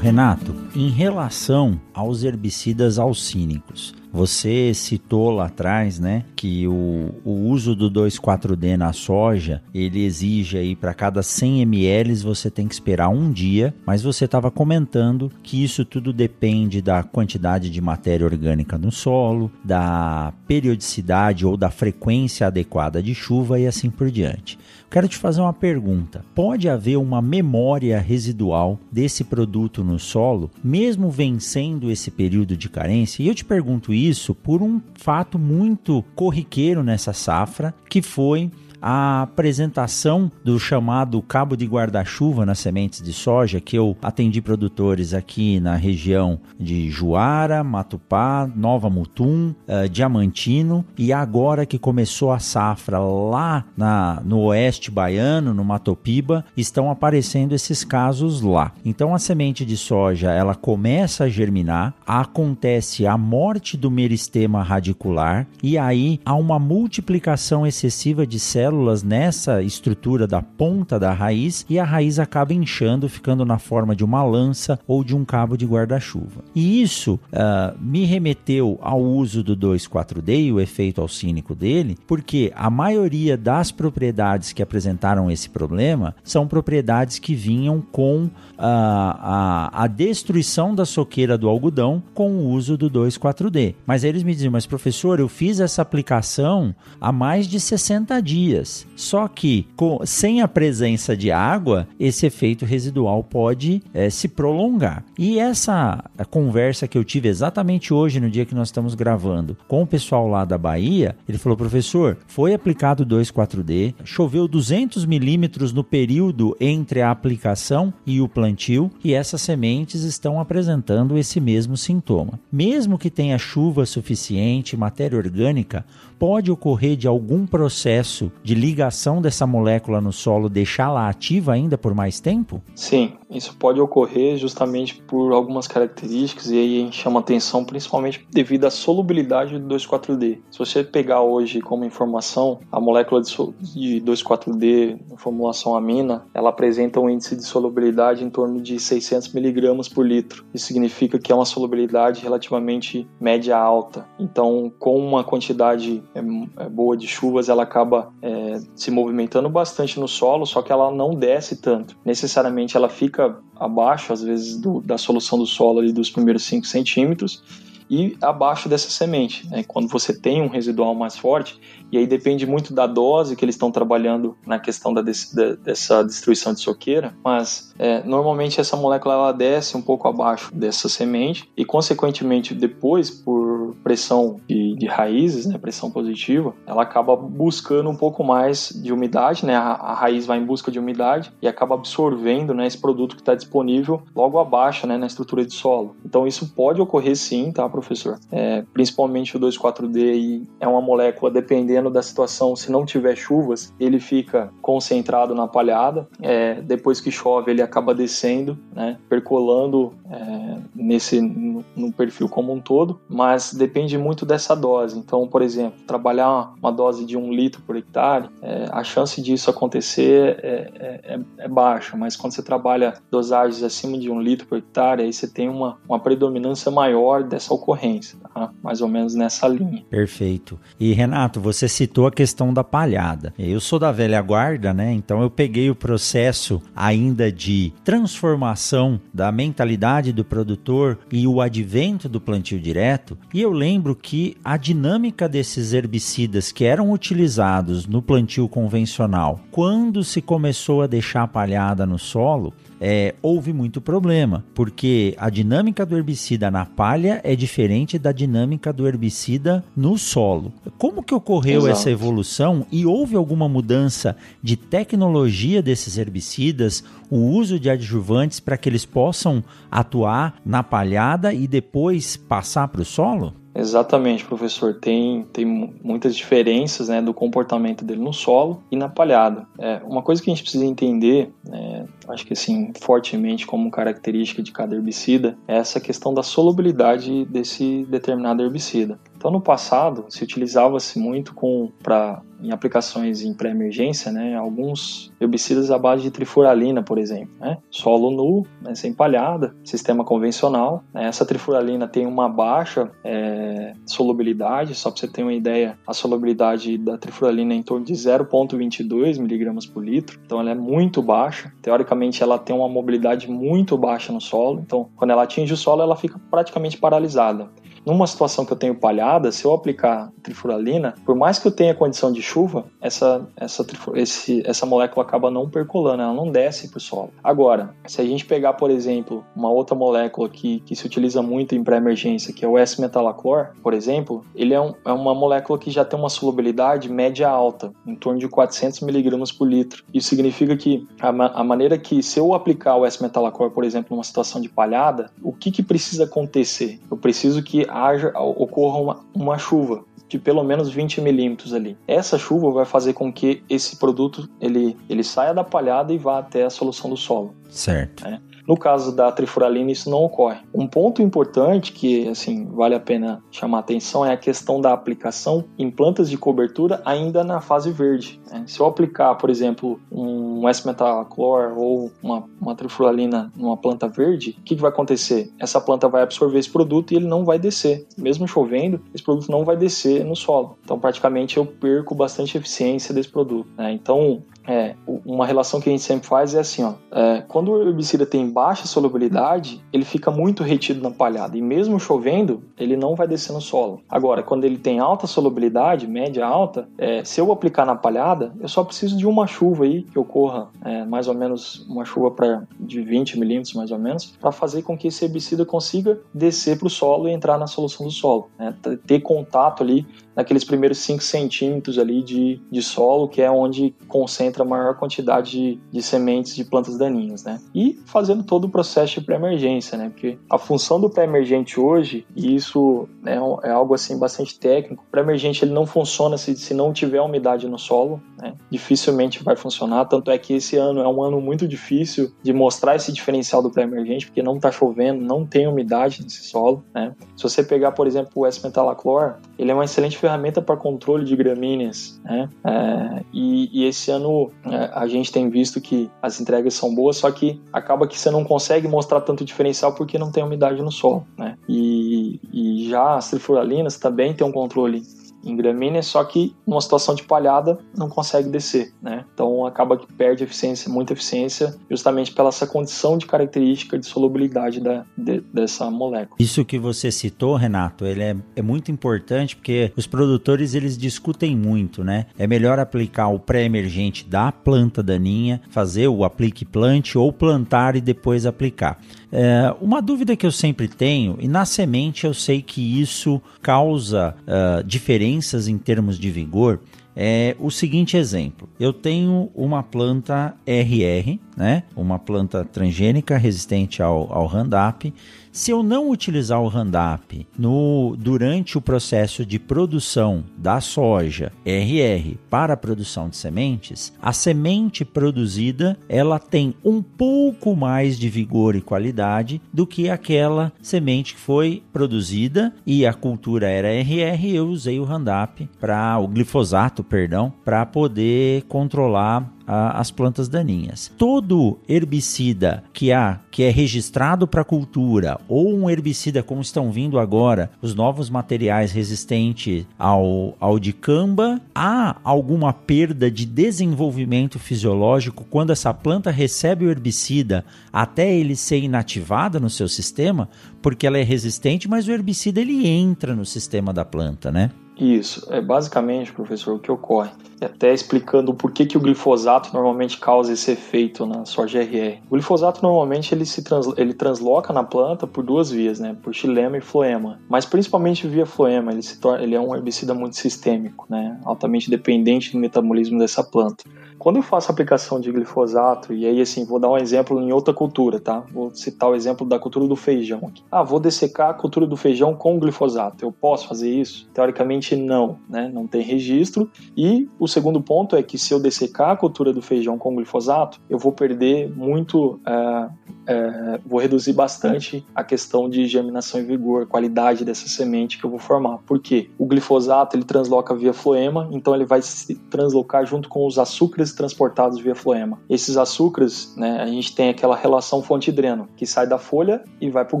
Renato, 0.00 0.54
em 0.74 0.88
relação 0.88 1.80
aos 1.92 2.22
herbicidas 2.22 2.98
alcínicos, 2.98 3.94
Você 4.12 4.74
citou 4.74 5.30
lá 5.30 5.46
atrás, 5.46 5.98
né, 5.98 6.24
que 6.34 6.66
o, 6.66 7.14
o 7.24 7.30
uso 7.48 7.74
do 7.76 7.90
2,4-D 7.90 8.76
na 8.76 8.92
soja, 8.92 9.62
ele 9.72 10.04
exige 10.04 10.58
aí 10.58 10.74
para 10.74 10.92
cada 10.92 11.22
100 11.22 11.62
ml 11.62 12.14
você 12.16 12.50
tem 12.50 12.66
que 12.66 12.74
esperar 12.74 13.08
um 13.08 13.30
dia, 13.30 13.74
mas 13.86 14.02
você 14.02 14.24
estava 14.24 14.50
comentando 14.50 15.30
que 15.42 15.62
isso 15.62 15.84
tudo 15.84 16.12
depende 16.12 16.82
da 16.82 17.02
quantidade 17.02 17.70
de 17.70 17.80
matéria 17.80 18.26
orgânica 18.26 18.76
no 18.76 18.90
solo, 18.90 19.50
da 19.64 20.32
periodicidade 20.46 21.46
ou 21.46 21.56
da 21.56 21.70
frequência 21.70 22.46
adequada 22.46 23.02
de 23.02 23.14
chuva 23.14 23.60
e 23.60 23.66
assim 23.66 23.90
por 23.90 24.10
diante. 24.10 24.58
Quero 24.90 25.06
te 25.06 25.16
fazer 25.16 25.40
uma 25.40 25.52
pergunta: 25.52 26.24
pode 26.34 26.68
haver 26.68 26.96
uma 26.96 27.22
memória 27.22 28.00
residual 28.00 28.78
desse 28.90 29.22
produto 29.22 29.84
no 29.84 30.00
solo, 30.00 30.50
mesmo 30.64 31.10
vencendo 31.10 31.90
esse 31.90 32.10
período 32.10 32.56
de 32.56 32.68
carência? 32.68 33.22
E 33.22 33.28
eu 33.28 33.34
te 33.34 33.44
pergunto 33.44 33.94
isso 33.94 33.99
por 34.34 34.62
um 34.62 34.80
fato 34.94 35.38
muito 35.38 36.02
corriqueiro 36.14 36.82
nessa 36.82 37.12
safra, 37.12 37.74
que 37.88 38.00
foi 38.00 38.50
a 38.80 39.22
apresentação 39.22 40.30
do 40.44 40.58
chamado 40.58 41.20
cabo 41.22 41.56
de 41.56 41.66
guarda-chuva 41.66 42.46
nas 42.46 42.58
sementes 42.58 43.02
de 43.02 43.12
soja, 43.12 43.60
que 43.60 43.76
eu 43.76 43.96
atendi 44.02 44.40
produtores 44.40 45.12
aqui 45.12 45.60
na 45.60 45.76
região 45.76 46.40
de 46.58 46.90
Juara, 46.90 47.62
Matupá, 47.62 48.50
Nova 48.54 48.88
Mutum, 48.88 49.54
uh, 49.68 49.88
Diamantino, 49.88 50.84
e 50.96 51.12
agora 51.12 51.66
que 51.66 51.78
começou 51.78 52.32
a 52.32 52.38
safra 52.38 52.98
lá 52.98 53.64
na, 53.76 54.20
no 54.24 54.40
oeste 54.40 54.90
baiano, 54.90 55.52
no 55.52 55.64
Matopiba, 55.64 56.44
estão 56.56 56.90
aparecendo 56.90 57.54
esses 57.54 57.84
casos 57.84 58.40
lá. 58.40 58.72
Então 58.84 59.14
a 59.14 59.18
semente 59.18 59.64
de 59.64 59.76
soja 59.76 60.32
ela 60.32 60.54
começa 60.54 61.24
a 61.24 61.28
germinar, 61.28 61.94
acontece 62.06 63.06
a 63.06 63.16
morte 63.18 63.76
do 63.76 63.90
meristema 63.90 64.62
radicular 64.62 65.46
e 65.62 65.76
aí 65.76 66.20
há 66.24 66.34
uma 66.34 66.58
multiplicação 66.58 67.66
excessiva 67.66 68.26
de 68.26 68.38
células 68.38 68.69
células 68.70 69.02
nessa 69.02 69.62
estrutura 69.62 70.28
da 70.28 70.40
ponta 70.40 70.98
da 70.98 71.12
raiz 71.12 71.66
e 71.68 71.76
a 71.76 71.84
raiz 71.84 72.20
acaba 72.20 72.54
inchando, 72.54 73.08
ficando 73.08 73.44
na 73.44 73.58
forma 73.58 73.96
de 73.96 74.04
uma 74.04 74.22
lança 74.22 74.78
ou 74.86 75.02
de 75.02 75.16
um 75.16 75.24
cabo 75.24 75.56
de 75.56 75.66
guarda-chuva. 75.66 76.44
E 76.54 76.80
isso 76.80 77.18
uh, 77.32 77.76
me 77.80 78.04
remeteu 78.04 78.78
ao 78.80 79.00
uso 79.00 79.42
do 79.42 79.56
2,4-D 79.56 80.42
e 80.42 80.52
o 80.52 80.60
efeito 80.60 81.00
alcínico 81.00 81.52
dele, 81.52 81.98
porque 82.06 82.52
a 82.54 82.70
maioria 82.70 83.36
das 83.36 83.72
propriedades 83.72 84.52
que 84.52 84.62
apresentaram 84.62 85.28
esse 85.28 85.50
problema 85.50 86.14
são 86.22 86.46
propriedades 86.46 87.18
que 87.18 87.34
vinham 87.34 87.80
com 87.80 88.26
uh, 88.26 88.30
a, 88.58 89.82
a 89.82 89.86
destruição 89.88 90.74
da 90.74 90.84
soqueira 90.84 91.36
do 91.36 91.48
algodão 91.48 92.00
com 92.14 92.36
o 92.36 92.50
uso 92.50 92.76
do 92.76 92.88
2,4-D. 92.88 93.74
Mas 93.84 94.04
eles 94.04 94.22
me 94.22 94.32
diziam, 94.32 94.52
mas 94.52 94.66
professor, 94.66 95.18
eu 95.18 95.28
fiz 95.28 95.58
essa 95.58 95.82
aplicação 95.82 96.72
há 97.00 97.10
mais 97.10 97.48
de 97.48 97.58
60 97.58 98.20
dias 98.22 98.59
dias. 98.60 98.86
Só 98.94 99.26
que 99.26 99.66
com, 99.74 100.00
sem 100.04 100.40
a 100.40 100.48
presença 100.48 101.16
de 101.16 101.30
água, 101.30 101.88
esse 101.98 102.26
efeito 102.26 102.64
residual 102.64 103.24
pode 103.24 103.82
é, 103.92 104.10
se 104.10 104.28
prolongar. 104.28 105.04
E 105.18 105.38
essa 105.38 106.04
conversa 106.30 106.86
que 106.86 106.96
eu 106.96 107.04
tive 107.04 107.28
exatamente 107.28 107.92
hoje, 107.92 108.20
no 108.20 108.30
dia 108.30 108.44
que 108.44 108.54
nós 108.54 108.68
estamos 108.68 108.94
gravando, 108.94 109.56
com 109.66 109.82
o 109.82 109.86
pessoal 109.86 110.28
lá 110.28 110.44
da 110.44 110.58
Bahia, 110.58 111.16
ele 111.28 111.38
falou: 111.38 111.56
professor, 111.56 112.18
foi 112.26 112.54
aplicado 112.54 113.04
2,4-D, 113.06 113.94
choveu 114.04 114.46
200 114.46 115.04
milímetros 115.04 115.72
no 115.72 115.82
período 115.82 116.56
entre 116.60 117.00
a 117.00 117.10
aplicação 117.10 117.92
e 118.06 118.20
o 118.20 118.28
plantio, 118.28 118.90
e 119.02 119.14
essas 119.14 119.40
sementes 119.40 120.02
estão 120.02 120.40
apresentando 120.40 121.16
esse 121.16 121.40
mesmo 121.40 121.76
sintoma. 121.76 122.38
Mesmo 122.52 122.98
que 122.98 123.10
tenha 123.10 123.38
chuva 123.38 123.86
suficiente, 123.86 124.76
matéria 124.76 125.18
orgânica, 125.18 125.84
pode 126.20 126.52
ocorrer 126.52 126.96
de 126.96 127.08
algum 127.08 127.46
processo 127.46 128.30
de 128.42 128.54
ligação 128.54 129.22
dessa 129.22 129.46
molécula 129.46 130.02
no 130.02 130.12
solo 130.12 130.50
deixá-la 130.50 131.08
ativa 131.08 131.54
ainda 131.54 131.78
por 131.78 131.94
mais 131.94 132.20
tempo? 132.20 132.60
Sim, 132.74 133.14
isso 133.30 133.56
pode 133.56 133.80
ocorrer 133.80 134.36
justamente 134.36 134.96
por 134.96 135.32
algumas 135.32 135.66
características 135.66 136.50
e 136.50 136.58
aí 136.58 136.82
a 136.82 136.84
gente 136.84 136.98
chama 136.98 137.20
atenção 137.20 137.64
principalmente 137.64 138.26
devido 138.30 138.66
à 138.66 138.70
solubilidade 138.70 139.58
do 139.58 139.74
2,4-D. 139.74 140.42
Se 140.50 140.58
você 140.58 140.84
pegar 140.84 141.22
hoje 141.22 141.62
como 141.62 141.86
informação 141.86 142.60
a 142.70 142.78
molécula 142.78 143.22
de 143.22 144.02
2,4-D 144.02 144.98
em 145.10 145.16
formulação 145.16 145.74
amina, 145.74 146.26
ela 146.34 146.50
apresenta 146.50 147.00
um 147.00 147.08
índice 147.08 147.34
de 147.34 147.44
solubilidade 147.44 148.22
em 148.22 148.28
torno 148.28 148.60
de 148.60 148.78
600 148.78 149.32
miligramas 149.32 149.88
por 149.88 150.06
litro. 150.06 150.44
Isso 150.52 150.66
significa 150.66 151.18
que 151.18 151.32
é 151.32 151.34
uma 151.34 151.46
solubilidade 151.46 152.22
relativamente 152.22 153.08
média 153.18 153.56
alta. 153.56 154.06
Então, 154.18 154.70
com 154.78 154.98
uma 154.98 155.24
quantidade 155.24 156.02
é, 156.14 156.20
é 156.64 156.68
boa 156.68 156.96
de 156.96 157.06
chuvas, 157.06 157.48
ela 157.48 157.62
acaba 157.62 158.12
é, 158.22 158.60
se 158.74 158.90
movimentando 158.90 159.48
bastante 159.48 159.98
no 159.98 160.08
solo, 160.08 160.46
só 160.46 160.62
que 160.62 160.72
ela 160.72 160.90
não 160.90 161.10
desce 161.14 161.56
tanto. 161.56 161.96
Necessariamente 162.04 162.76
ela 162.76 162.88
fica 162.88 163.38
abaixo, 163.56 164.12
às 164.12 164.22
vezes, 164.22 164.56
do, 164.56 164.80
da 164.80 164.98
solução 164.98 165.38
do 165.38 165.46
solo 165.46 165.80
ali 165.80 165.92
dos 165.92 166.10
primeiros 166.10 166.44
5 166.44 166.66
centímetros 166.66 167.42
e 167.90 168.16
abaixo 168.22 168.68
dessa 168.68 168.88
semente. 168.88 169.48
Né? 169.48 169.64
Quando 169.66 169.88
você 169.88 170.18
tem 170.18 170.40
um 170.40 170.46
residual 170.46 170.94
mais 170.94 171.18
forte, 171.18 171.58
e 171.90 171.98
aí 171.98 172.06
depende 172.06 172.46
muito 172.46 172.72
da 172.72 172.86
dose 172.86 173.34
que 173.34 173.44
eles 173.44 173.56
estão 173.56 173.72
trabalhando 173.72 174.36
na 174.46 174.60
questão 174.60 174.94
da, 174.94 175.02
da, 175.02 175.54
dessa 175.60 176.04
destruição 176.04 176.54
de 176.54 176.60
soqueira, 176.60 177.12
mas 177.24 177.74
é, 177.76 178.02
normalmente 178.04 178.60
essa 178.60 178.76
molécula 178.76 179.14
ela 179.14 179.32
desce 179.32 179.76
um 179.76 179.82
pouco 179.82 180.06
abaixo 180.06 180.54
dessa 180.54 180.88
semente 180.88 181.50
e 181.56 181.64
consequentemente 181.64 182.54
depois 182.54 183.10
por 183.10 183.49
pressão 183.82 184.40
de, 184.48 184.76
de 184.76 184.86
raízes, 184.86 185.46
né, 185.46 185.58
pressão 185.58 185.90
positiva, 185.90 186.54
ela 186.66 186.82
acaba 186.82 187.16
buscando 187.16 187.88
um 187.90 187.96
pouco 187.96 188.22
mais 188.24 188.70
de 188.82 188.92
umidade, 188.92 189.44
né, 189.44 189.54
a, 189.56 189.72
a 189.72 189.94
raiz 189.94 190.26
vai 190.26 190.38
em 190.38 190.44
busca 190.44 190.70
de 190.70 190.78
umidade 190.78 191.32
e 191.40 191.48
acaba 191.48 191.74
absorvendo 191.74 192.54
né, 192.54 192.66
esse 192.66 192.78
produto 192.78 193.16
que 193.16 193.22
está 193.22 193.34
disponível 193.34 194.02
logo 194.14 194.38
abaixo 194.38 194.86
né, 194.86 194.96
na 194.96 195.06
estrutura 195.06 195.44
de 195.44 195.52
solo. 195.52 195.96
Então 196.04 196.26
isso 196.26 196.52
pode 196.54 196.80
ocorrer 196.80 197.16
sim, 197.16 197.52
tá, 197.52 197.68
professor? 197.68 198.18
É, 198.30 198.64
principalmente 198.72 199.36
o 199.36 199.40
2,4-D 199.40 200.42
é 200.58 200.66
uma 200.66 200.80
molécula 200.80 201.30
dependendo 201.30 201.90
da 201.90 202.02
situação, 202.02 202.54
se 202.56 202.70
não 202.70 202.84
tiver 202.84 203.16
chuvas, 203.16 203.72
ele 203.78 203.98
fica 203.98 204.52
concentrado 204.60 205.34
na 205.34 205.46
palhada. 205.46 206.08
É, 206.20 206.60
depois 206.60 207.00
que 207.00 207.10
chove, 207.10 207.50
ele 207.50 207.62
acaba 207.62 207.94
descendo, 207.94 208.58
né, 208.74 208.98
percolando 209.08 209.92
é, 210.10 210.58
nesse 210.74 211.20
no, 211.20 211.64
no, 211.76 211.92
perfil 211.92 212.28
como 212.28 212.52
um 212.52 212.60
todo. 212.60 213.00
Mas 213.08 213.52
depende 213.60 213.96
muito 213.96 214.26
dessa 214.26 214.56
dose. 214.56 214.98
Então, 214.98 215.28
por 215.28 215.42
exemplo, 215.42 215.78
trabalhar 215.86 216.52
uma 216.60 216.72
dose 216.72 217.04
de 217.04 217.16
um 217.16 217.32
litro 217.32 217.62
por 217.62 217.76
hectare, 217.76 218.28
é, 218.42 218.66
a 218.72 218.82
chance 218.82 219.20
disso 219.22 219.50
acontecer 219.50 220.40
é, 220.42 221.00
é, 221.04 221.20
é, 221.38 221.48
baixa. 221.48 221.96
Mas 221.96 222.16
quando 222.16 222.32
você 222.32 222.42
trabalha 222.42 222.94
dosagens 223.10 223.62
acima 223.62 223.98
de 223.98 224.10
um 224.10 224.20
litro 224.20 224.46
por 224.46 224.58
hectare, 224.58 225.02
aí 225.02 225.12
você 225.12 225.28
tem 225.28 225.48
uma, 225.48 225.78
uma 225.88 225.98
predominância 225.98 226.70
maior 226.70 227.22
dessa 227.22 227.52
ocorrência, 227.52 228.18
tá? 228.34 228.50
mais 228.62 228.80
ou 228.80 228.88
menos 228.88 229.14
nessa 229.14 229.46
linha. 229.46 229.84
Perfeito. 229.88 230.58
E 230.78 230.92
Renato, 230.92 231.40
você 231.40 231.68
citou 231.68 232.06
a 232.06 232.10
questão 232.10 232.52
da 232.52 232.64
palhada. 232.64 233.32
Eu 233.38 233.60
sou 233.60 233.78
da 233.78 233.92
velha 233.92 234.20
guarda, 234.22 234.72
né? 234.72 234.92
Então 234.92 235.22
eu 235.22 235.30
peguei 235.30 235.70
o 235.70 235.74
processo 235.74 236.62
ainda 236.74 237.30
de 237.30 237.72
transformação 237.84 239.00
da 239.12 239.30
mentalidade 239.30 240.12
do 240.12 240.24
produtor 240.24 240.98
e 241.12 241.26
o 241.26 241.40
advento 241.40 242.08
do 242.08 242.20
plantio 242.20 242.58
direto, 242.60 243.18
e 243.34 243.40
eu 243.40 243.49
lembro 243.50 243.94
que 243.94 244.36
a 244.44 244.56
dinâmica 244.56 245.28
desses 245.28 245.72
herbicidas 245.72 246.52
que 246.52 246.64
eram 246.64 246.90
utilizados 246.90 247.86
no 247.86 248.02
plantio 248.02 248.48
convencional, 248.48 249.40
quando 249.50 250.02
se 250.02 250.20
começou 250.20 250.82
a 250.82 250.86
deixar 250.86 251.22
a 251.22 251.28
palhada 251.28 251.86
no 251.86 251.98
solo, 251.98 252.52
é, 252.80 253.14
houve 253.20 253.52
muito 253.52 253.80
problema, 253.80 254.42
porque 254.54 255.14
a 255.18 255.28
dinâmica 255.28 255.84
do 255.84 255.96
herbicida 255.96 256.50
na 256.50 256.64
palha 256.64 257.20
é 257.22 257.36
diferente 257.36 257.98
da 257.98 258.10
dinâmica 258.10 258.72
do 258.72 258.88
herbicida 258.88 259.62
no 259.76 259.98
solo. 259.98 260.50
Como 260.78 261.02
que 261.02 261.14
ocorreu 261.14 261.60
Exato. 261.60 261.72
essa 261.72 261.90
evolução 261.90 262.66
e 262.72 262.86
houve 262.86 263.16
alguma 263.16 263.48
mudança 263.48 264.16
de 264.42 264.56
tecnologia 264.56 265.62
desses 265.62 265.98
herbicidas, 265.98 266.82
o 267.10 267.18
uso 267.18 267.60
de 267.60 267.68
adjuvantes 267.68 268.40
para 268.40 268.56
que 268.56 268.68
eles 268.68 268.86
possam 268.86 269.44
atuar 269.70 270.40
na 270.44 270.62
palhada 270.62 271.34
e 271.34 271.46
depois 271.46 272.16
passar 272.16 272.68
para 272.68 272.80
o 272.80 272.84
solo? 272.84 273.34
Exatamente, 273.54 274.24
professor. 274.24 274.74
Tem, 274.74 275.26
tem 275.32 275.44
muitas 275.82 276.14
diferenças 276.14 276.88
né, 276.88 277.02
do 277.02 277.12
comportamento 277.12 277.84
dele 277.84 278.00
no 278.00 278.12
solo 278.12 278.62
e 278.70 278.76
na 278.76 278.88
palhada. 278.88 279.46
É, 279.58 279.80
uma 279.84 280.02
coisa 280.02 280.22
que 280.22 280.30
a 280.30 280.34
gente 280.34 280.42
precisa 280.42 280.64
entender, 280.64 281.32
é, 281.52 281.84
acho 282.08 282.24
que 282.24 282.32
assim, 282.32 282.72
fortemente 282.80 283.46
como 283.46 283.70
característica 283.70 284.42
de 284.42 284.52
cada 284.52 284.74
herbicida, 284.74 285.36
é 285.48 285.56
essa 285.56 285.80
questão 285.80 286.14
da 286.14 286.22
solubilidade 286.22 287.24
desse 287.26 287.84
determinado 287.88 288.42
herbicida. 288.42 288.98
Então, 289.20 289.30
no 289.30 289.38
passado, 289.38 290.06
se 290.08 290.24
utilizava-se 290.24 290.98
muito 290.98 291.34
com 291.34 291.70
para 291.82 292.22
em 292.42 292.52
aplicações 292.52 293.22
em 293.22 293.34
pré-emergência, 293.34 294.10
né, 294.10 294.34
alguns 294.34 295.12
herbicidas 295.20 295.70
à 295.70 295.78
base 295.78 296.02
de 296.02 296.10
trifuralina, 296.10 296.82
por 296.82 296.98
exemplo. 296.98 297.30
Né? 297.38 297.58
Solo 297.70 298.10
nu, 298.10 298.46
né, 298.62 298.74
sem 298.74 298.92
palhada, 298.92 299.54
sistema 299.62 300.04
convencional. 300.04 300.82
Né? 300.92 301.04
Essa 301.04 301.24
trifuralina 301.24 301.86
tem 301.86 302.06
uma 302.06 302.28
baixa 302.28 302.90
é, 303.04 303.74
solubilidade, 303.84 304.74
só 304.74 304.90
para 304.90 305.00
você 305.00 305.08
ter 305.08 305.22
uma 305.22 305.34
ideia, 305.34 305.78
a 305.86 305.92
solubilidade 305.92 306.78
da 306.78 306.96
trifuralina 306.96 307.52
é 307.52 307.56
em 307.56 307.62
torno 307.62 307.84
de 307.84 307.92
0,22 307.92 309.18
miligramas 309.18 309.66
por 309.66 309.84
litro, 309.84 310.18
então 310.24 310.40
ela 310.40 310.50
é 310.50 310.54
muito 310.54 311.02
baixa. 311.02 311.52
Teoricamente, 311.60 312.22
ela 312.22 312.38
tem 312.38 312.56
uma 312.56 312.68
mobilidade 312.68 313.30
muito 313.30 313.76
baixa 313.76 314.12
no 314.12 314.20
solo, 314.20 314.60
então 314.60 314.88
quando 314.96 315.10
ela 315.10 315.24
atinge 315.24 315.52
o 315.52 315.56
solo, 315.56 315.82
ela 315.82 315.96
fica 315.96 316.18
praticamente 316.30 316.78
paralisada. 316.78 317.50
Numa 317.84 318.06
situação 318.06 318.44
que 318.44 318.52
eu 318.52 318.56
tenho 318.56 318.74
palhada, 318.74 319.32
se 319.32 319.44
eu 319.44 319.52
aplicar 319.52 320.12
trifuralina, 320.22 320.94
por 321.04 321.16
mais 321.16 321.38
que 321.38 321.48
eu 321.48 321.52
tenha 321.52 321.74
condição 321.74 322.12
de 322.12 322.22
chuva, 322.22 322.66
essa, 322.80 323.26
essa, 323.36 323.66
esse, 323.94 324.42
essa 324.46 324.66
molécula 324.66 325.04
acaba 325.04 325.30
não 325.30 325.48
percolando, 325.48 326.02
ela 326.02 326.12
não 326.12 326.30
desce 326.30 326.68
para 326.68 326.78
o 326.78 326.80
solo. 326.80 327.10
Agora, 327.22 327.74
se 327.86 328.00
a 328.00 328.04
gente 328.04 328.26
pegar, 328.26 328.54
por 328.54 328.70
exemplo, 328.70 329.24
uma 329.34 329.50
outra 329.50 329.74
molécula 329.74 330.28
que, 330.28 330.60
que 330.60 330.76
se 330.76 330.84
utiliza 330.84 331.22
muito 331.22 331.54
em 331.54 331.64
pré-emergência, 331.64 332.34
que 332.34 332.44
é 332.44 332.48
o 332.48 332.58
S-metalaclor, 332.58 333.48
por 333.62 333.72
exemplo, 333.72 334.24
ele 334.34 334.52
é, 334.52 334.60
um, 334.60 334.74
é, 334.84 334.92
uma 334.92 335.14
molécula 335.14 335.58
que 335.58 335.70
já 335.70 335.84
tem 335.84 335.98
uma 335.98 336.10
solubilidade 336.10 336.90
média 336.90 337.28
alta, 337.28 337.72
em 337.86 337.94
torno 337.94 338.18
de 338.18 338.28
400 338.28 338.80
miligramas 338.80 339.32
por 339.32 339.48
litro. 339.48 339.84
Isso 339.92 340.08
significa 340.08 340.56
que 340.56 340.86
a, 341.00 341.08
a 341.08 341.44
maneira 341.44 341.78
que, 341.78 342.02
se 342.02 342.20
eu 342.20 342.34
aplicar 342.34 342.76
o 342.76 342.84
S-metalaclor, 342.84 343.50
por 343.50 343.64
exemplo, 343.64 343.96
numa 343.96 344.04
situação 344.04 344.40
de 344.40 344.48
palhada, 344.48 345.10
o 345.22 345.32
que, 345.32 345.50
que 345.50 345.62
precisa 345.62 346.04
acontecer? 346.04 346.78
Eu 346.90 346.96
preciso 346.96 347.42
que 347.42 347.66
haja, 347.70 348.12
ocorra 348.18 348.78
uma, 348.78 349.00
uma 349.14 349.38
chuva 349.38 349.84
de 350.10 350.18
pelo 350.18 350.42
menos 350.42 350.68
20 350.68 351.00
milímetros 351.00 351.54
ali. 351.54 351.78
Essa 351.86 352.18
chuva 352.18 352.50
vai 352.50 352.64
fazer 352.64 352.92
com 352.92 353.12
que 353.12 353.44
esse 353.48 353.76
produto 353.76 354.28
ele, 354.40 354.76
ele 354.88 355.04
saia 355.04 355.32
da 355.32 355.44
palhada 355.44 355.92
e 355.92 355.98
vá 355.98 356.18
até 356.18 356.44
a 356.44 356.50
solução 356.50 356.90
do 356.90 356.96
solo. 356.96 357.32
Certo. 357.48 358.02
Né? 358.04 358.20
No 358.46 358.56
caso 358.56 358.90
da 358.90 359.12
trifuralina, 359.12 359.70
isso 359.70 359.88
não 359.88 360.02
ocorre. 360.02 360.40
Um 360.52 360.66
ponto 360.66 361.00
importante 361.00 361.70
que 361.70 362.08
assim 362.08 362.46
vale 362.46 362.74
a 362.74 362.80
pena 362.80 363.22
chamar 363.30 363.58
a 363.58 363.60
atenção 363.60 364.04
é 364.04 364.12
a 364.12 364.16
questão 364.16 364.60
da 364.60 364.72
aplicação 364.72 365.44
em 365.56 365.70
plantas 365.70 366.10
de 366.10 366.18
cobertura 366.18 366.82
ainda 366.84 367.22
na 367.22 367.40
fase 367.40 367.70
verde. 367.70 368.20
Né? 368.28 368.42
Se 368.48 368.58
eu 368.58 368.66
aplicar, 368.66 369.14
por 369.14 369.30
exemplo, 369.30 369.80
um 369.92 370.19
S-metalaclor 370.48 371.56
ou 371.56 371.90
uma, 372.02 372.24
uma 372.40 372.54
trifuralina 372.54 373.32
numa 373.36 373.56
planta 373.56 373.88
verde, 373.88 374.36
o 374.38 374.42
que, 374.42 374.54
que 374.54 374.60
vai 374.60 374.70
acontecer? 374.70 375.30
Essa 375.38 375.60
planta 375.60 375.88
vai 375.88 376.02
absorver 376.02 376.38
esse 376.38 376.50
produto 376.50 376.92
e 376.92 376.96
ele 376.96 377.06
não 377.06 377.24
vai 377.24 377.38
descer. 377.38 377.86
Mesmo 377.96 378.26
chovendo, 378.26 378.80
esse 378.94 379.02
produto 379.02 379.30
não 379.30 379.44
vai 379.44 379.56
descer 379.56 380.04
no 380.04 380.16
solo. 380.16 380.58
Então, 380.64 380.78
praticamente, 380.78 381.36
eu 381.36 381.46
perco 381.46 381.94
bastante 381.94 382.36
eficiência 382.36 382.94
desse 382.94 383.08
produto. 383.08 383.48
Né? 383.56 383.72
Então, 383.72 384.22
é, 384.46 384.74
uma 385.10 385.26
relação 385.26 385.60
que 385.60 385.68
a 385.68 385.72
gente 385.72 385.82
sempre 385.82 386.06
faz 386.06 386.34
é 386.34 386.40
assim, 386.40 386.62
ó, 386.62 386.74
é, 386.92 387.22
quando 387.26 387.50
o 387.50 387.68
herbicida 387.68 388.06
tem 388.06 388.28
baixa 388.28 388.66
solubilidade, 388.66 389.62
ele 389.72 389.84
fica 389.84 390.10
muito 390.10 390.42
retido 390.42 390.80
na 390.80 390.90
palhada 390.90 391.36
e 391.36 391.42
mesmo 391.42 391.80
chovendo, 391.80 392.42
ele 392.56 392.76
não 392.76 392.94
vai 392.94 393.08
descer 393.08 393.32
no 393.32 393.40
solo. 393.40 393.80
Agora, 393.88 394.22
quando 394.22 394.44
ele 394.44 394.58
tem 394.58 394.78
alta 394.78 395.06
solubilidade, 395.06 395.86
média 395.86 396.24
alta, 396.24 396.68
é, 396.78 397.02
se 397.04 397.20
eu 397.20 397.32
aplicar 397.32 397.66
na 397.66 397.74
palhada, 397.74 398.32
eu 398.40 398.48
só 398.48 398.62
preciso 398.62 398.96
de 398.96 399.06
uma 399.06 399.26
chuva 399.26 399.64
aí 399.64 399.82
que 399.82 399.98
ocorra 399.98 400.48
é, 400.64 400.84
mais 400.84 401.08
ou 401.08 401.14
menos 401.14 401.66
uma 401.68 401.84
chuva 401.84 402.10
para 402.10 402.46
de 402.58 402.80
20 402.82 403.18
milímetros 403.18 403.54
mais 403.54 403.70
ou 403.70 403.78
menos, 403.78 404.06
para 404.20 404.30
fazer 404.30 404.62
com 404.62 404.78
que 404.78 404.88
esse 404.88 405.04
herbicida 405.04 405.44
consiga 405.44 405.98
descer 406.14 406.56
para 406.56 406.66
o 406.66 406.70
solo 406.70 407.08
e 407.08 407.12
entrar 407.12 407.36
na 407.36 407.46
solução 407.46 407.86
do 407.86 407.92
solo, 407.92 408.30
né? 408.38 408.54
ter 408.86 409.00
contato 409.00 409.62
ali 409.62 409.86
naqueles 410.20 410.44
primeiros 410.44 410.78
5 410.78 411.02
centímetros 411.02 411.78
ali 411.78 412.02
de, 412.02 412.40
de 412.50 412.62
solo, 412.62 413.08
que 413.08 413.22
é 413.22 413.30
onde 413.30 413.74
concentra 413.88 414.42
a 414.42 414.46
maior 414.46 414.76
quantidade 414.76 415.30
de, 415.30 415.60
de 415.72 415.82
sementes 415.82 416.36
de 416.36 416.44
plantas 416.44 416.76
daninhas, 416.76 417.24
né? 417.24 417.40
E 417.54 417.80
fazendo 417.86 418.22
todo 418.22 418.44
o 418.44 418.48
processo 418.50 419.00
de 419.00 419.06
pré-emergência, 419.06 419.78
né? 419.78 419.88
Porque 419.88 420.18
a 420.28 420.36
função 420.36 420.78
do 420.78 420.90
pré-emergente 420.90 421.58
hoje, 421.58 422.06
e 422.14 422.34
isso 422.34 422.86
né, 423.02 423.18
é 423.42 423.50
algo 423.50 423.74
assim 423.74 423.98
bastante 423.98 424.38
técnico, 424.38 424.84
o 424.86 424.90
pré-emergente 424.90 425.44
ele 425.44 425.52
não 425.52 425.66
funciona 425.66 426.18
se, 426.18 426.36
se 426.36 426.52
não 426.52 426.72
tiver 426.72 427.00
umidade 427.00 427.48
no 427.48 427.58
solo, 427.58 428.00
né? 428.18 428.34
Dificilmente 428.50 429.24
vai 429.24 429.36
funcionar, 429.36 429.86
tanto 429.86 430.10
é 430.10 430.18
que 430.18 430.34
esse 430.34 430.56
ano 430.56 430.80
é 430.80 430.88
um 430.88 431.02
ano 431.02 431.20
muito 431.20 431.48
difícil 431.48 432.12
de 432.22 432.32
mostrar 432.32 432.76
esse 432.76 432.92
diferencial 432.92 433.42
do 433.42 433.50
pré-emergente, 433.50 434.06
porque 434.06 434.22
não 434.22 434.36
está 434.36 434.52
chovendo, 434.52 435.02
não 435.02 435.24
tem 435.24 435.46
umidade 435.46 436.02
nesse 436.02 436.24
solo, 436.24 436.62
né? 436.74 436.94
Se 437.16 437.22
você 437.22 437.42
pegar, 437.42 437.72
por 437.72 437.86
exemplo, 437.86 438.10
o 438.14 438.26
S-metalaclor, 438.26 439.14
ele 439.38 439.50
é 439.50 439.54
uma 439.54 439.64
excelente 439.64 439.96
ferramenta 439.96 440.09
para 440.42 440.56
controle 440.56 441.04
de 441.04 441.16
gramíneas, 441.16 442.00
né? 442.04 442.28
É, 442.44 443.04
e, 443.12 443.62
e, 443.62 443.66
esse 443.66 443.90
ano 443.90 444.30
é, 444.44 444.70
a 444.72 444.86
gente 444.86 445.12
tem 445.12 445.28
visto 445.28 445.60
que 445.60 445.90
as 446.00 446.20
entregas 446.20 446.54
são 446.54 446.74
boas, 446.74 446.96
só 446.96 447.10
que 447.10 447.40
acaba 447.52 447.86
que 447.86 447.98
você 447.98 448.10
não 448.10 448.24
consegue 448.24 448.68
mostrar 448.68 449.00
tanto 449.00 449.24
diferencial 449.24 449.74
porque 449.74 449.98
não 449.98 450.10
tem 450.10 450.22
umidade 450.22 450.62
no 450.62 450.70
solo, 450.70 451.06
né? 451.18 451.36
E, 451.48 452.20
e 452.32 452.68
já 452.68 452.96
as 452.96 453.10
trifuralinas 453.10 453.78
também 453.78 454.14
tem 454.14 454.26
um 454.26 454.32
controle 454.32 454.82
em 455.24 455.36
gramínea, 455.36 455.82
só 455.82 456.02
que 456.04 456.34
numa 456.46 456.60
situação 456.60 456.94
de 456.94 457.02
palhada 457.02 457.58
não 457.76 457.88
consegue 457.88 458.28
descer, 458.28 458.72
né? 458.82 459.04
Então 459.12 459.46
acaba 459.46 459.76
que 459.76 459.90
perde 459.92 460.24
eficiência, 460.24 460.70
muita 460.70 460.92
eficiência, 460.92 461.56
justamente 461.70 462.12
pela 462.12 462.30
essa 462.30 462.46
condição 462.46 462.96
de 462.96 463.06
característica 463.06 463.78
de 463.78 463.84
solubilidade 463.86 464.60
da, 464.60 464.84
de, 464.96 465.20
dessa 465.32 465.70
molécula. 465.70 466.16
Isso 466.18 466.44
que 466.44 466.58
você 466.58 466.90
citou, 466.90 467.34
Renato, 467.34 467.84
ele 467.84 468.02
é, 468.02 468.16
é 468.36 468.42
muito 468.42 468.70
importante 468.70 469.36
porque 469.36 469.72
os 469.76 469.86
produtores 469.86 470.54
eles 470.54 470.78
discutem 470.78 471.36
muito, 471.36 471.84
né? 471.84 472.06
É 472.18 472.26
melhor 472.26 472.58
aplicar 472.58 473.08
o 473.08 473.18
pré-emergente 473.18 474.08
da 474.08 474.30
planta 474.30 474.82
daninha, 474.82 475.40
fazer 475.50 475.88
o 475.88 476.04
aplique 476.04 476.44
plante 476.44 476.96
ou 476.96 477.12
plantar 477.12 477.76
e 477.76 477.80
depois 477.80 478.26
aplicar. 478.26 478.78
É, 479.12 479.54
uma 479.60 479.82
dúvida 479.82 480.14
que 480.16 480.24
eu 480.24 480.30
sempre 480.30 480.68
tenho, 480.68 481.16
e 481.18 481.26
na 481.26 481.44
semente 481.44 482.06
eu 482.06 482.14
sei 482.14 482.40
que 482.40 482.80
isso 482.80 483.20
causa 483.42 484.14
uh, 484.22 484.62
diferenças 484.64 485.48
em 485.48 485.58
termos 485.58 485.98
de 485.98 486.10
vigor, 486.10 486.60
é 486.94 487.36
o 487.38 487.50
seguinte 487.50 487.96
exemplo: 487.96 488.48
eu 488.58 488.72
tenho 488.72 489.30
uma 489.34 489.62
planta 489.62 490.34
RR, 490.46 491.18
né? 491.36 491.62
Uma 491.74 491.98
planta 491.98 492.44
transgênica 492.44 493.16
resistente 493.16 493.82
ao, 493.82 494.12
ao 494.12 494.26
Roundup 494.26 494.92
se 495.32 495.50
eu 495.50 495.62
não 495.62 495.90
utilizar 495.90 496.40
o 496.40 496.48
Roundup 496.48 497.26
no, 497.38 497.96
durante 497.98 498.58
o 498.58 498.60
processo 498.60 499.24
de 499.24 499.38
produção 499.38 500.24
da 500.36 500.60
soja 500.60 501.32
RR 501.44 502.16
para 502.28 502.54
a 502.54 502.56
produção 502.56 503.08
de 503.08 503.16
sementes, 503.16 503.92
a 504.02 504.12
semente 504.12 504.84
produzida 504.84 505.78
ela 505.88 506.18
tem 506.18 506.54
um 506.64 506.82
pouco 506.82 507.54
mais 507.54 507.98
de 507.98 508.08
vigor 508.08 508.56
e 508.56 508.60
qualidade 508.60 509.40
do 509.52 509.66
que 509.66 509.88
aquela 509.88 510.52
semente 510.60 511.14
que 511.14 511.20
foi 511.20 511.62
produzida 511.72 512.52
e 512.66 512.84
a 512.84 512.92
cultura 512.92 513.48
era 513.48 513.72
RR, 513.72 514.34
eu 514.34 514.48
usei 514.48 514.80
o 514.80 514.84
Roundup 514.84 515.48
para 515.60 515.98
o 515.98 516.08
glifosato, 516.08 516.82
perdão, 516.82 517.32
para 517.44 517.64
poder 517.64 518.42
controlar 518.42 519.30
a, 519.50 519.80
as 519.80 519.90
plantas 519.90 520.28
daninhas. 520.28 520.92
Todo 520.96 521.58
herbicida 521.68 522.62
que 522.72 522.92
há 522.92 523.18
que 523.32 523.42
é 523.42 523.50
registrado 523.50 524.26
para 524.28 524.44
cultura 524.44 525.18
ou 525.26 525.52
um 525.52 525.68
herbicida 525.68 526.22
como 526.22 526.40
estão 526.40 526.70
vindo 526.70 527.00
agora, 527.00 527.50
os 527.60 527.74
novos 527.74 528.08
materiais 528.08 528.70
resistentes 528.70 529.66
ao, 529.76 530.36
ao 530.38 530.58
dicamba, 530.58 531.40
há 531.52 531.96
alguma 532.04 532.52
perda 532.52 533.10
de 533.10 533.26
desenvolvimento 533.26 534.38
fisiológico 534.38 535.26
quando 535.28 535.50
essa 535.50 535.74
planta 535.74 536.10
recebe 536.10 536.64
o 536.64 536.70
herbicida 536.70 537.44
até 537.72 538.14
ele 538.14 538.36
ser 538.36 538.62
inativada 538.62 539.40
no 539.40 539.50
seu 539.50 539.68
sistema, 539.68 540.28
porque 540.62 540.86
ela 540.86 540.98
é 540.98 541.02
resistente, 541.02 541.68
mas 541.68 541.88
o 541.88 541.92
herbicida 541.92 542.40
ele 542.40 542.68
entra 542.68 543.16
no 543.16 543.26
sistema 543.26 543.72
da 543.72 543.84
planta, 543.84 544.30
né? 544.30 544.50
Isso, 544.80 545.26
é 545.30 545.42
basicamente, 545.42 546.10
professor, 546.10 546.54
o 546.54 546.58
que 546.58 546.72
ocorre. 546.72 547.10
E 547.38 547.44
até 547.44 547.72
explicando 547.72 548.32
por 548.32 548.50
que, 548.50 548.64
que 548.64 548.78
o 548.78 548.80
glifosato 548.80 549.52
normalmente 549.52 549.98
causa 549.98 550.32
esse 550.32 550.52
efeito 550.52 551.04
na 551.04 551.26
soja 551.26 551.62
GRR. 551.62 551.98
O 552.08 552.14
glifosato 552.14 552.62
normalmente 552.62 553.14
ele 553.14 553.26
se 553.26 553.44
ele 553.76 553.92
transloca 553.92 554.54
na 554.54 554.64
planta 554.64 555.06
por 555.06 555.22
duas 555.22 555.50
vias, 555.50 555.78
né? 555.78 555.94
Por 556.02 556.14
xilema 556.14 556.56
e 556.56 556.62
floema. 556.62 557.20
Mas 557.28 557.44
principalmente 557.44 558.08
via 558.08 558.24
floema, 558.24 558.72
ele, 558.72 558.82
se 558.82 558.98
torna, 558.98 559.22
ele 559.22 559.34
é 559.34 559.40
um 559.40 559.54
herbicida 559.54 559.92
muito 559.92 560.16
sistêmico, 560.16 560.86
né? 560.88 561.20
Altamente 561.24 561.68
dependente 561.68 562.32
do 562.32 562.38
metabolismo 562.38 562.98
dessa 562.98 563.22
planta. 563.22 563.64
Quando 564.00 564.16
eu 564.16 564.22
faço 564.22 564.50
aplicação 564.50 564.98
de 564.98 565.12
glifosato, 565.12 565.92
e 565.92 566.06
aí 566.06 566.22
assim, 566.22 566.42
vou 566.46 566.58
dar 566.58 566.70
um 566.70 566.78
exemplo 566.78 567.20
em 567.20 567.32
outra 567.32 567.52
cultura, 567.52 568.00
tá? 568.00 568.24
Vou 568.32 568.50
citar 568.54 568.88
o 568.88 568.94
exemplo 568.94 569.26
da 569.26 569.38
cultura 569.38 569.68
do 569.68 569.76
feijão 569.76 570.20
aqui. 570.26 570.42
Ah, 570.50 570.62
vou 570.62 570.80
dessecar 570.80 571.28
a 571.28 571.34
cultura 571.34 571.66
do 571.66 571.76
feijão 571.76 572.14
com 572.14 572.38
glifosato. 572.38 573.04
Eu 573.04 573.12
posso 573.12 573.46
fazer 573.46 573.70
isso? 573.70 574.08
Teoricamente, 574.14 574.74
não, 574.74 575.18
né? 575.28 575.50
Não 575.52 575.66
tem 575.66 575.82
registro. 575.82 576.50
E 576.74 577.10
o 577.18 577.28
segundo 577.28 577.60
ponto 577.60 577.94
é 577.94 578.02
que 578.02 578.16
se 578.16 578.32
eu 578.32 578.40
dessecar 578.40 578.88
a 578.88 578.96
cultura 578.96 579.34
do 579.34 579.42
feijão 579.42 579.76
com 579.76 579.94
glifosato, 579.94 580.58
eu 580.70 580.78
vou 580.78 580.92
perder 580.92 581.54
muito, 581.54 582.18
é, 582.26 582.68
é, 583.06 583.60
vou 583.66 583.78
reduzir 583.80 584.14
bastante 584.14 584.82
a 584.94 585.04
questão 585.04 585.46
de 585.46 585.66
germinação 585.66 586.20
e 586.20 586.24
vigor, 586.24 586.66
qualidade 586.66 587.22
dessa 587.22 587.46
semente 587.48 587.98
que 587.98 588.04
eu 588.04 588.10
vou 588.10 588.18
formar. 588.18 588.58
Por 588.66 588.80
quê? 588.80 589.10
O 589.18 589.26
glifosato 589.26 589.94
ele 589.94 590.04
transloca 590.04 590.54
via 590.54 590.72
floema, 590.72 591.28
então 591.30 591.54
ele 591.54 591.66
vai 591.66 591.82
se 591.82 592.14
translocar 592.30 592.86
junto 592.86 593.06
com 593.06 593.26
os 593.26 593.38
açúcares 593.38 593.89
transportados 593.92 594.60
via 594.60 594.74
floema. 594.74 595.18
Esses 595.28 595.56
açúcares, 595.56 596.34
né, 596.36 596.60
a 596.60 596.66
gente 596.66 596.94
tem 596.94 597.10
aquela 597.10 597.36
relação 597.36 597.82
fonte-dreno, 597.82 598.48
que 598.56 598.66
sai 598.66 598.86
da 598.86 598.98
folha 598.98 599.42
e 599.60 599.70
vai 599.70 599.84
para 599.84 599.96
o 599.96 600.00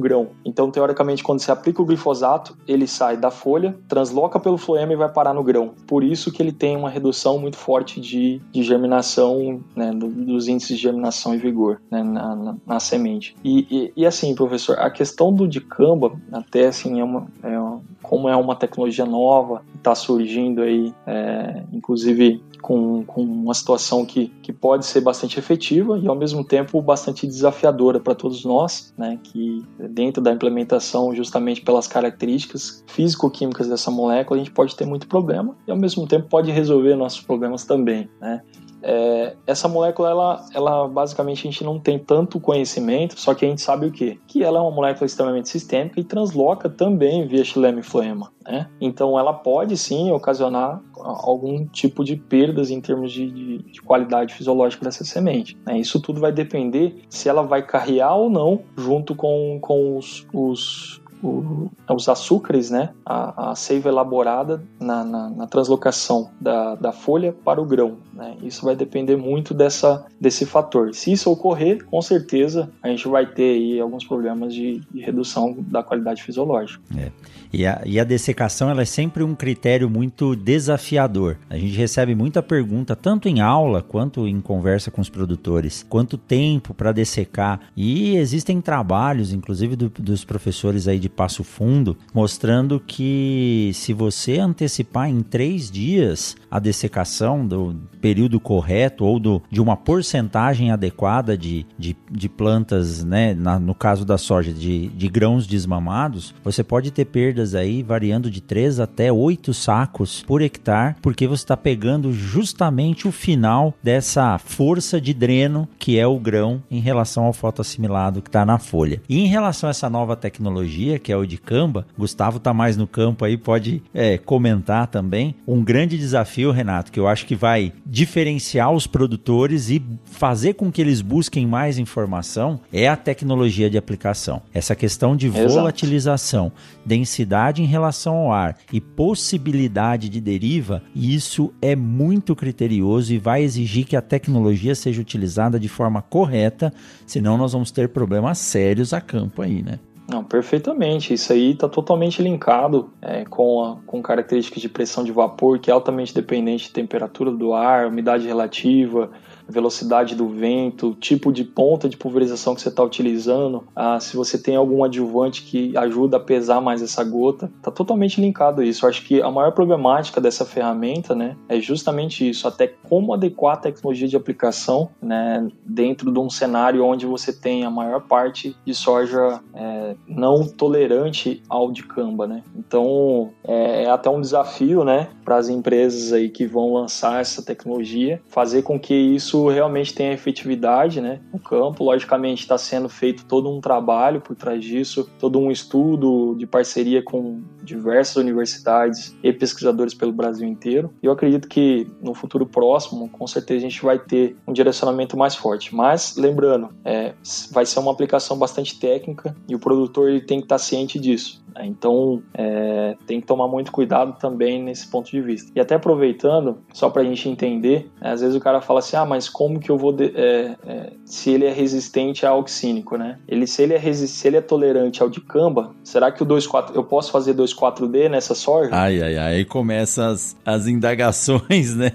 grão. 0.00 0.28
Então, 0.44 0.70
teoricamente, 0.70 1.22
quando 1.22 1.40
você 1.40 1.50
aplica 1.50 1.82
o 1.82 1.84
glifosato, 1.84 2.56
ele 2.66 2.86
sai 2.86 3.16
da 3.16 3.30
folha, 3.30 3.76
transloca 3.88 4.38
pelo 4.38 4.58
floema 4.58 4.92
e 4.92 4.96
vai 4.96 5.08
parar 5.08 5.34
no 5.34 5.42
grão. 5.42 5.74
Por 5.86 6.02
isso 6.02 6.32
que 6.32 6.42
ele 6.42 6.52
tem 6.52 6.76
uma 6.76 6.90
redução 6.90 7.38
muito 7.38 7.56
forte 7.56 8.00
de, 8.00 8.40
de 8.50 8.62
germinação, 8.62 9.60
né, 9.74 9.92
dos 9.92 10.48
índices 10.48 10.76
de 10.76 10.82
germinação 10.82 11.34
e 11.34 11.38
vigor 11.38 11.80
né, 11.90 12.02
na, 12.02 12.34
na, 12.34 12.56
na, 12.66 12.80
semente. 12.80 13.36
E, 13.44 13.66
e, 13.70 13.92
e, 13.96 14.06
assim, 14.06 14.34
professor, 14.34 14.78
a 14.78 14.90
questão 14.90 15.32
do 15.32 15.46
dicamba, 15.46 16.12
até 16.32 16.66
assim, 16.66 17.00
é 17.00 17.04
uma, 17.04 17.26
é 17.42 17.58
uma 17.58 17.80
como 18.02 18.28
é 18.28 18.34
uma 18.34 18.56
tecnologia 18.56 19.04
nova, 19.04 19.62
está 19.76 19.94
surgindo 19.94 20.62
aí, 20.62 20.92
é, 21.06 21.62
inclusive 21.72 22.42
com, 22.60 23.04
com 23.04 23.22
uma 23.22 23.54
situação 23.54 24.04
que, 24.04 24.28
que 24.42 24.52
pode 24.52 24.86
ser 24.86 25.00
bastante 25.00 25.38
efetiva 25.38 25.98
e 25.98 26.06
ao 26.06 26.14
mesmo 26.14 26.44
tempo 26.44 26.80
bastante 26.80 27.26
desafiadora 27.26 28.00
para 28.00 28.14
todos 28.14 28.44
nós, 28.44 28.94
né, 28.96 29.18
que 29.22 29.64
dentro 29.90 30.22
da 30.22 30.32
implementação, 30.32 31.14
justamente 31.14 31.62
pelas 31.62 31.86
características 31.86 32.84
físico-químicas 32.86 33.68
dessa 33.68 33.90
molécula, 33.90 34.40
a 34.40 34.44
gente 34.44 34.52
pode 34.52 34.76
ter 34.76 34.86
muito 34.86 35.06
problema 35.06 35.56
e 35.66 35.70
ao 35.70 35.76
mesmo 35.76 36.06
tempo 36.06 36.28
pode 36.28 36.50
resolver 36.50 36.94
nossos 36.96 37.20
problemas 37.20 37.64
também, 37.64 38.08
né. 38.20 38.40
É, 38.82 39.36
essa 39.46 39.68
molécula, 39.68 40.10
ela, 40.10 40.46
ela 40.54 40.88
basicamente 40.88 41.40
a 41.46 41.50
gente 41.50 41.64
não 41.64 41.78
tem 41.78 41.98
tanto 41.98 42.40
conhecimento, 42.40 43.18
só 43.18 43.34
que 43.34 43.44
a 43.44 43.48
gente 43.48 43.60
sabe 43.60 43.86
o 43.86 43.92
quê? 43.92 44.18
Que 44.26 44.42
ela 44.42 44.58
é 44.58 44.62
uma 44.62 44.70
molécula 44.70 45.06
extremamente 45.06 45.48
sistêmica 45.48 46.00
e 46.00 46.04
transloca 46.04 46.68
também 46.68 47.26
via 47.26 47.44
xilema 47.44 47.80
e 47.80 47.82
floema. 47.82 48.32
Né? 48.44 48.68
Então 48.80 49.18
ela 49.18 49.32
pode 49.32 49.76
sim 49.76 50.10
ocasionar 50.10 50.82
algum 50.96 51.66
tipo 51.66 52.04
de 52.04 52.16
perdas 52.16 52.70
em 52.70 52.80
termos 52.80 53.12
de, 53.12 53.30
de, 53.30 53.58
de 53.58 53.82
qualidade 53.82 54.34
fisiológica 54.34 54.84
dessa 54.84 55.04
semente. 55.04 55.58
Né? 55.66 55.78
Isso 55.78 56.00
tudo 56.00 56.20
vai 56.20 56.32
depender 56.32 57.02
se 57.08 57.28
ela 57.28 57.42
vai 57.42 57.62
carrear 57.62 58.16
ou 58.16 58.30
não 58.30 58.62
junto 58.76 59.14
com, 59.14 59.58
com 59.60 59.96
os, 59.96 60.26
os 60.32 60.99
o, 61.22 61.70
os 61.88 62.08
açúcares, 62.08 62.70
né, 62.70 62.90
a, 63.04 63.50
a 63.50 63.54
seiva 63.54 63.88
elaborada 63.88 64.62
na, 64.78 65.04
na, 65.04 65.30
na, 65.30 65.46
translocação 65.46 66.30
da, 66.40 66.74
da 66.74 66.92
folha 66.92 67.34
para 67.44 67.60
o 67.60 67.64
grão. 67.64 67.98
Né? 68.12 68.36
Isso 68.42 68.64
vai 68.64 68.74
depender 68.74 69.16
muito 69.16 69.52
dessa, 69.52 70.06
desse 70.20 70.46
fator. 70.46 70.94
Se 70.94 71.12
isso 71.12 71.30
ocorrer, 71.30 71.84
com 71.84 72.00
certeza 72.00 72.70
a 72.82 72.88
gente 72.88 73.06
vai 73.08 73.26
ter 73.26 73.54
aí 73.54 73.80
alguns 73.80 74.04
problemas 74.04 74.54
de, 74.54 74.80
de 74.90 75.00
redução 75.00 75.56
da 75.58 75.82
qualidade 75.82 76.22
fisiológica. 76.22 76.82
É. 76.96 77.10
E 77.52 77.66
a, 77.66 77.82
e 77.84 77.98
a 77.98 78.04
dessecação 78.04 78.70
ela 78.70 78.82
é 78.82 78.86
sempre 78.86 79.22
um 79.24 79.34
critério 79.34 79.90
muito 79.90 80.36
desafiador. 80.36 81.36
A 81.48 81.58
gente 81.58 81.76
recebe 81.76 82.14
muita 82.14 82.42
pergunta, 82.42 82.94
tanto 82.94 83.28
em 83.28 83.40
aula 83.40 83.82
quanto 83.82 84.26
em 84.26 84.40
conversa 84.40 84.90
com 84.90 85.00
os 85.00 85.08
produtores, 85.08 85.84
quanto 85.88 86.16
tempo 86.16 86.72
para 86.72 86.92
dessecar. 86.92 87.60
E 87.76 88.16
existem 88.16 88.60
trabalhos, 88.60 89.32
inclusive 89.32 89.74
do, 89.74 89.88
dos 89.88 90.24
professores 90.24 90.86
aí 90.86 90.98
de 90.98 91.08
Passo 91.10 91.44
Fundo, 91.44 91.96
mostrando 92.14 92.80
que 92.80 93.70
se 93.74 93.92
você 93.92 94.38
antecipar 94.38 95.08
em 95.08 95.20
três 95.20 95.70
dias 95.70 96.36
a 96.50 96.58
dessecação 96.58 97.46
do 97.46 97.76
período 98.00 98.40
correto 98.40 99.04
ou 99.04 99.18
do, 99.18 99.42
de 99.50 99.60
uma 99.60 99.76
porcentagem 99.76 100.70
adequada 100.70 101.36
de, 101.36 101.66
de, 101.78 101.96
de 102.10 102.28
plantas, 102.28 103.04
né, 103.04 103.34
na, 103.34 103.58
no 103.58 103.74
caso 103.74 104.04
da 104.04 104.16
soja, 104.16 104.52
de, 104.52 104.88
de 104.88 105.08
grãos 105.08 105.46
desmamados, 105.46 106.34
você 106.42 106.62
pode 106.62 106.90
ter 106.90 107.04
perdas 107.04 107.54
aí 107.54 107.82
variando 107.82 108.30
de 108.30 108.40
3 108.40 108.80
até 108.80 109.12
8 109.12 109.52
sacos 109.52 110.22
por 110.26 110.40
hectare, 110.40 110.96
porque 111.02 111.26
você 111.26 111.42
está 111.42 111.56
pegando 111.56 112.12
justamente 112.12 113.06
o 113.06 113.12
final 113.12 113.74
dessa 113.82 114.38
força 114.38 115.00
de 115.00 115.12
dreno 115.12 115.68
que 115.78 115.98
é 115.98 116.06
o 116.06 116.18
grão 116.18 116.62
em 116.70 116.80
relação 116.80 117.24
ao 117.24 117.32
fotoassimilado 117.32 118.22
que 118.22 118.28
está 118.28 118.44
na 118.44 118.58
folha. 118.58 119.02
E 119.08 119.18
em 119.18 119.26
relação 119.26 119.68
a 119.68 119.70
essa 119.70 119.90
nova 119.90 120.16
tecnologia, 120.16 120.98
que 121.00 121.12
é 121.12 121.16
o 121.16 121.26
de 121.26 121.38
Camba, 121.38 121.86
Gustavo 121.98 122.36
está 122.36 122.54
mais 122.54 122.76
no 122.76 122.86
campo 122.86 123.24
aí, 123.24 123.36
pode 123.36 123.82
é, 123.92 124.18
comentar 124.18 124.86
também. 124.86 125.34
Um 125.46 125.64
grande 125.64 125.98
desafio, 125.98 126.50
Renato, 126.52 126.92
que 126.92 127.00
eu 127.00 127.08
acho 127.08 127.26
que 127.26 127.34
vai 127.34 127.72
diferenciar 127.84 128.70
os 128.70 128.86
produtores 128.86 129.70
e 129.70 129.82
fazer 130.04 130.54
com 130.54 130.70
que 130.70 130.80
eles 130.80 131.00
busquem 131.00 131.46
mais 131.46 131.78
informação 131.78 132.60
é 132.72 132.88
a 132.88 132.96
tecnologia 132.96 133.70
de 133.70 133.78
aplicação. 133.78 134.42
Essa 134.52 134.74
questão 134.74 135.16
de 135.16 135.26
Exato. 135.26 135.48
volatilização, 135.48 136.52
densidade 136.84 137.62
em 137.62 137.66
relação 137.66 138.14
ao 138.16 138.32
ar 138.32 138.56
e 138.72 138.80
possibilidade 138.80 140.08
de 140.08 140.20
deriva, 140.20 140.82
isso 140.94 141.52
é 141.60 141.74
muito 141.74 142.36
criterioso 142.36 143.12
e 143.12 143.18
vai 143.18 143.42
exigir 143.42 143.86
que 143.86 143.96
a 143.96 144.02
tecnologia 144.02 144.74
seja 144.74 145.00
utilizada 145.00 145.58
de 145.58 145.68
forma 145.68 146.02
correta, 146.02 146.72
senão 147.06 147.36
nós 147.36 147.52
vamos 147.52 147.70
ter 147.70 147.88
problemas 147.88 148.38
sérios 148.38 148.92
a 148.92 149.00
campo 149.00 149.42
aí, 149.42 149.62
né? 149.62 149.78
Não, 150.10 150.24
perfeitamente. 150.24 151.14
Isso 151.14 151.32
aí 151.32 151.52
está 151.52 151.68
totalmente 151.68 152.20
linkado 152.20 152.90
é, 153.00 153.24
com, 153.24 153.62
a, 153.62 153.76
com 153.86 154.02
características 154.02 154.60
de 154.60 154.68
pressão 154.68 155.04
de 155.04 155.12
vapor, 155.12 155.60
que 155.60 155.70
é 155.70 155.72
altamente 155.72 156.12
dependente 156.12 156.64
de 156.64 156.72
temperatura 156.72 157.30
do 157.30 157.54
ar, 157.54 157.86
umidade 157.86 158.26
relativa, 158.26 159.08
velocidade 159.50 160.14
do 160.14 160.28
vento, 160.28 160.94
tipo 161.00 161.32
de 161.32 161.44
ponta 161.44 161.88
de 161.88 161.96
pulverização 161.96 162.54
que 162.54 162.60
você 162.60 162.68
está 162.68 162.82
utilizando, 162.82 163.64
ah, 163.74 163.98
se 164.00 164.16
você 164.16 164.38
tem 164.38 164.56
algum 164.56 164.84
adjuvante 164.84 165.42
que 165.42 165.76
ajuda 165.76 166.16
a 166.16 166.20
pesar 166.20 166.60
mais 166.60 166.82
essa 166.82 167.02
gota, 167.04 167.50
está 167.58 167.70
totalmente 167.70 168.20
linkado 168.20 168.60
a 168.60 168.64
isso. 168.64 168.84
Eu 168.84 168.90
acho 168.90 169.04
que 169.04 169.20
a 169.20 169.30
maior 169.30 169.52
problemática 169.52 170.20
dessa 170.20 170.44
ferramenta, 170.44 171.14
né, 171.14 171.36
é 171.48 171.60
justamente 171.60 172.28
isso, 172.28 172.46
até 172.46 172.66
como 172.66 173.12
adequar 173.12 173.54
a 173.54 173.56
tecnologia 173.56 174.08
de 174.08 174.16
aplicação, 174.16 174.90
né, 175.02 175.48
dentro 175.64 176.12
de 176.12 176.18
um 176.18 176.30
cenário 176.30 176.84
onde 176.84 177.06
você 177.06 177.32
tem 177.32 177.64
a 177.64 177.70
maior 177.70 178.02
parte 178.02 178.56
de 178.64 178.74
soja 178.74 179.40
é, 179.54 179.94
não 180.06 180.46
tolerante 180.46 181.42
ao 181.48 181.70
dicamba, 181.70 182.26
né. 182.26 182.42
Então 182.56 183.30
é, 183.44 183.84
é 183.84 183.90
até 183.90 184.08
um 184.10 184.20
desafio, 184.20 184.84
né, 184.84 185.08
para 185.24 185.36
as 185.36 185.48
empresas 185.48 186.12
aí 186.12 186.28
que 186.28 186.46
vão 186.46 186.72
lançar 186.72 187.20
essa 187.20 187.42
tecnologia, 187.42 188.20
fazer 188.28 188.62
com 188.62 188.78
que 188.78 188.94
isso 188.94 189.39
realmente 189.48 189.94
tem 189.94 190.12
efetividade 190.12 191.00
né, 191.00 191.20
no 191.32 191.38
campo. 191.38 191.84
Logicamente, 191.84 192.42
está 192.42 192.58
sendo 192.58 192.88
feito 192.88 193.24
todo 193.24 193.50
um 193.50 193.60
trabalho 193.60 194.20
por 194.20 194.36
trás 194.36 194.62
disso, 194.62 195.08
todo 195.18 195.38
um 195.38 195.50
estudo 195.50 196.34
de 196.36 196.46
parceria 196.46 197.02
com 197.02 197.42
diversas 197.70 198.16
universidades 198.16 199.16
e 199.22 199.32
pesquisadores 199.32 199.94
pelo 199.94 200.12
Brasil 200.12 200.46
inteiro. 200.46 200.92
E 201.02 201.06
eu 201.06 201.12
acredito 201.12 201.48
que 201.48 201.86
no 202.02 202.14
futuro 202.14 202.46
próximo, 202.46 203.08
com 203.08 203.26
certeza, 203.26 203.58
a 203.58 203.68
gente 203.68 203.82
vai 203.82 203.98
ter 203.98 204.36
um 204.46 204.52
direcionamento 204.52 205.16
mais 205.16 205.34
forte. 205.34 205.74
Mas, 205.74 206.16
lembrando, 206.16 206.70
é, 206.84 207.14
vai 207.52 207.64
ser 207.64 207.78
uma 207.78 207.92
aplicação 207.92 208.36
bastante 208.36 208.78
técnica 208.78 209.34
e 209.48 209.54
o 209.54 209.58
produtor 209.58 210.10
ele 210.10 210.20
tem 210.20 210.38
que 210.38 210.46
estar 210.46 210.58
ciente 210.58 210.98
disso. 210.98 211.42
Né? 211.54 211.66
Então, 211.66 212.22
é, 212.34 212.96
tem 213.06 213.20
que 213.20 213.26
tomar 213.26 213.48
muito 213.48 213.72
cuidado 213.72 214.18
também 214.18 214.62
nesse 214.62 214.88
ponto 214.88 215.10
de 215.10 215.20
vista. 215.20 215.50
E 215.54 215.60
até 215.60 215.74
aproveitando, 215.74 216.58
só 216.72 216.90
para 216.90 217.02
a 217.02 217.04
gente 217.04 217.28
entender, 217.28 217.90
né, 218.00 218.10
às 218.12 218.20
vezes 218.20 218.36
o 218.36 218.40
cara 218.40 218.60
fala 218.60 218.80
assim, 218.80 218.96
ah, 218.96 219.04
mas 219.04 219.28
como 219.28 219.58
que 219.58 219.70
eu 219.70 219.76
vou, 219.76 219.94
é, 220.00 220.56
é, 220.66 220.92
se 221.04 221.30
ele 221.30 221.44
é 221.44 221.52
resistente 221.52 222.24
a 222.26 222.34
oxínico, 222.34 222.96
né? 222.96 223.18
Ele, 223.28 223.46
se, 223.46 223.62
ele 223.62 223.74
é 223.74 223.92
se 223.92 224.28
ele 224.28 224.36
é 224.36 224.40
tolerante 224.40 225.02
ao 225.02 225.08
dicamba, 225.08 225.74
será 225.82 226.10
que 226.10 226.22
o 226.22 226.26
2,4, 226.26 226.74
eu 226.74 226.84
posso 226.84 227.10
fazer 227.10 227.34
2,4-D 227.60 228.08
nessa 228.08 228.34
soja? 228.34 228.70
Ai, 228.72 229.02
ai, 229.02 229.16
ai, 229.16 229.34
aí 229.34 229.44
começam 229.44 230.08
as, 230.08 230.36
as 230.44 230.66
indagações, 230.66 231.74
né? 231.76 231.92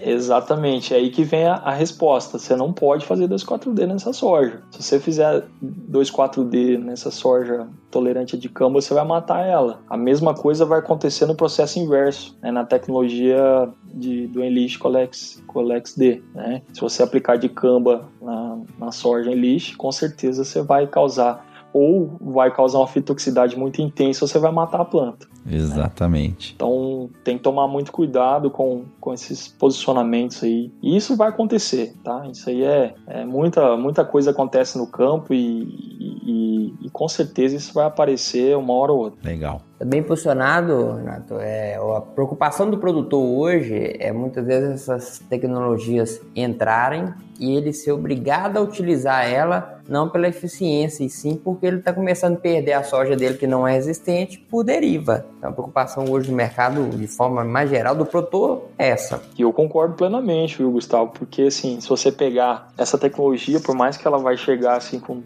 Exatamente, 0.00 0.92
é 0.92 0.98
aí 0.98 1.10
que 1.10 1.24
vem 1.24 1.46
a, 1.46 1.54
a 1.54 1.72
resposta. 1.72 2.38
Você 2.38 2.54
não 2.54 2.72
pode 2.72 3.06
fazer 3.06 3.26
2,4-D 3.26 3.86
nessa 3.86 4.12
soja. 4.12 4.60
Se 4.70 4.82
você 4.82 5.00
fizer 5.00 5.44
2,4-D 5.90 6.78
nessa 6.78 7.10
soja 7.10 7.66
tolerante 7.90 8.36
a 8.36 8.38
dicamba, 8.38 8.80
você 8.80 8.92
vai 8.92 9.04
matar 9.04 9.46
ela. 9.46 9.80
A 9.88 9.96
mesma 9.96 10.34
coisa 10.34 10.64
vai 10.64 10.80
acontecer 10.80 11.26
no 11.26 11.34
processo 11.34 11.78
inverso, 11.78 12.36
né? 12.42 12.50
na 12.50 12.64
tecnologia 12.64 13.68
de, 13.86 14.26
do 14.26 14.44
Enlist 14.44 14.78
Colex, 14.78 15.42
Colex 15.46 15.94
D. 15.96 16.20
Né? 16.34 16.62
Se 16.72 16.80
você 16.80 17.02
aplicar 17.02 17.36
dicamba 17.36 18.08
na, 18.20 18.58
na 18.78 18.92
soja 18.92 19.30
Enlist, 19.30 19.76
com 19.76 19.92
certeza 19.92 20.44
você 20.44 20.60
vai 20.60 20.86
causar 20.86 21.46
ou 21.74 22.16
vai 22.20 22.52
causar 22.52 22.78
uma 22.78 22.86
fitotoxicidade 22.86 23.58
muito 23.58 23.82
intensa, 23.82 24.28
você 24.28 24.38
vai 24.38 24.52
matar 24.52 24.80
a 24.80 24.84
planta. 24.84 25.26
Exatamente. 25.44 26.50
Né? 26.50 26.54
Então 26.54 27.10
tem 27.24 27.36
que 27.36 27.42
tomar 27.42 27.66
muito 27.66 27.90
cuidado 27.90 28.48
com, 28.48 28.84
com 29.00 29.12
esses 29.12 29.48
posicionamentos 29.48 30.42
aí. 30.44 30.72
E 30.80 30.96
isso 30.96 31.16
vai 31.16 31.30
acontecer, 31.30 31.92
tá? 32.04 32.26
Isso 32.30 32.48
aí 32.48 32.62
é, 32.62 32.94
é 33.08 33.24
muita, 33.24 33.76
muita 33.76 34.04
coisa 34.04 34.30
acontece 34.30 34.78
no 34.78 34.86
campo 34.86 35.34
e, 35.34 35.64
e, 35.64 36.74
e, 36.82 36.90
com 36.90 37.08
certeza 37.08 37.56
isso 37.56 37.74
vai 37.74 37.86
aparecer 37.86 38.56
uma 38.56 38.72
hora 38.72 38.92
ou 38.92 38.98
outra. 39.00 39.18
Legal. 39.28 39.60
Tá 39.76 39.84
bem 39.84 40.02
posicionado, 40.02 40.94
Renato. 40.94 41.34
É, 41.40 41.74
a 41.74 42.00
preocupação 42.00 42.70
do 42.70 42.78
produtor 42.78 43.20
hoje 43.20 43.96
é 43.98 44.12
muitas 44.12 44.46
vezes 44.46 44.88
essas 44.88 45.18
tecnologias 45.28 46.20
entrarem 46.36 47.12
e 47.40 47.56
ele 47.56 47.72
ser 47.72 47.90
obrigado 47.90 48.58
a 48.58 48.60
utilizar 48.60 49.28
ela 49.28 49.73
não 49.88 50.08
pela 50.08 50.28
eficiência, 50.28 51.04
e 51.04 51.10
sim 51.10 51.36
porque 51.36 51.66
ele 51.66 51.78
está 51.78 51.92
começando 51.92 52.34
a 52.34 52.40
perder 52.40 52.72
a 52.72 52.82
soja 52.82 53.16
dele 53.16 53.36
que 53.36 53.46
não 53.46 53.66
é 53.66 53.72
resistente 53.72 54.38
por 54.38 54.64
deriva. 54.64 55.26
Então 55.38 55.50
a 55.50 55.52
preocupação 55.52 56.04
hoje 56.10 56.30
do 56.30 56.36
mercado, 56.36 56.88
de 56.90 57.06
forma 57.06 57.44
mais 57.44 57.70
geral, 57.70 57.94
do 57.94 58.06
produtor 58.06 58.64
é 58.78 58.88
essa. 58.88 59.22
E 59.38 59.42
eu 59.42 59.52
concordo 59.52 59.94
plenamente, 59.94 60.58
viu, 60.58 60.70
Gustavo? 60.70 61.12
Porque 61.12 61.42
assim, 61.42 61.80
se 61.80 61.88
você 61.88 62.10
pegar 62.10 62.68
essa 62.76 62.96
tecnologia, 62.96 63.60
por 63.60 63.74
mais 63.74 63.96
que 63.96 64.06
ela 64.06 64.18
vai 64.18 64.36
chegar 64.36 64.76
assim 64.76 64.98
com 64.98 65.22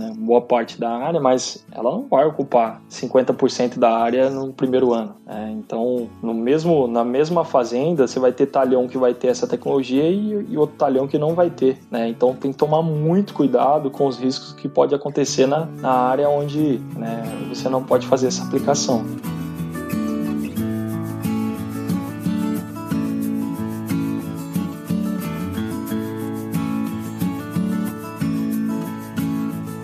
né, 0.00 0.12
boa 0.16 0.40
parte 0.40 0.80
da 0.80 0.90
área, 0.90 1.20
mas 1.20 1.64
ela 1.70 1.90
não 1.90 2.06
vai 2.08 2.24
ocupar 2.24 2.80
50% 2.90 3.78
da 3.78 3.90
área 3.90 4.30
no 4.30 4.50
primeiro 4.50 4.94
ano. 4.94 5.14
Né? 5.26 5.54
Então, 5.58 6.08
no 6.22 6.32
mesmo, 6.32 6.86
na 6.86 7.04
mesma 7.04 7.44
fazenda, 7.44 8.06
você 8.06 8.18
vai 8.18 8.32
ter 8.32 8.46
talhão 8.46 8.88
que 8.88 8.96
vai 8.96 9.12
ter 9.12 9.28
essa 9.28 9.46
tecnologia 9.46 10.08
e, 10.08 10.46
e 10.50 10.56
outro 10.56 10.76
talhão 10.76 11.06
que 11.06 11.18
não 11.18 11.34
vai 11.34 11.50
ter. 11.50 11.78
Né? 11.90 12.08
Então, 12.08 12.34
tem 12.34 12.50
que 12.50 12.56
tomar 12.56 12.82
muito 12.82 13.34
cuidado 13.34 13.90
com 13.90 14.06
os 14.06 14.18
riscos 14.18 14.54
que 14.54 14.68
pode 14.68 14.94
acontecer 14.94 15.46
na, 15.46 15.66
na 15.66 15.92
área 15.92 16.28
onde 16.30 16.80
né, 16.96 17.22
você 17.48 17.68
não 17.68 17.82
pode 17.82 18.06
fazer 18.06 18.28
essa 18.28 18.42
aplicação. 18.42 19.04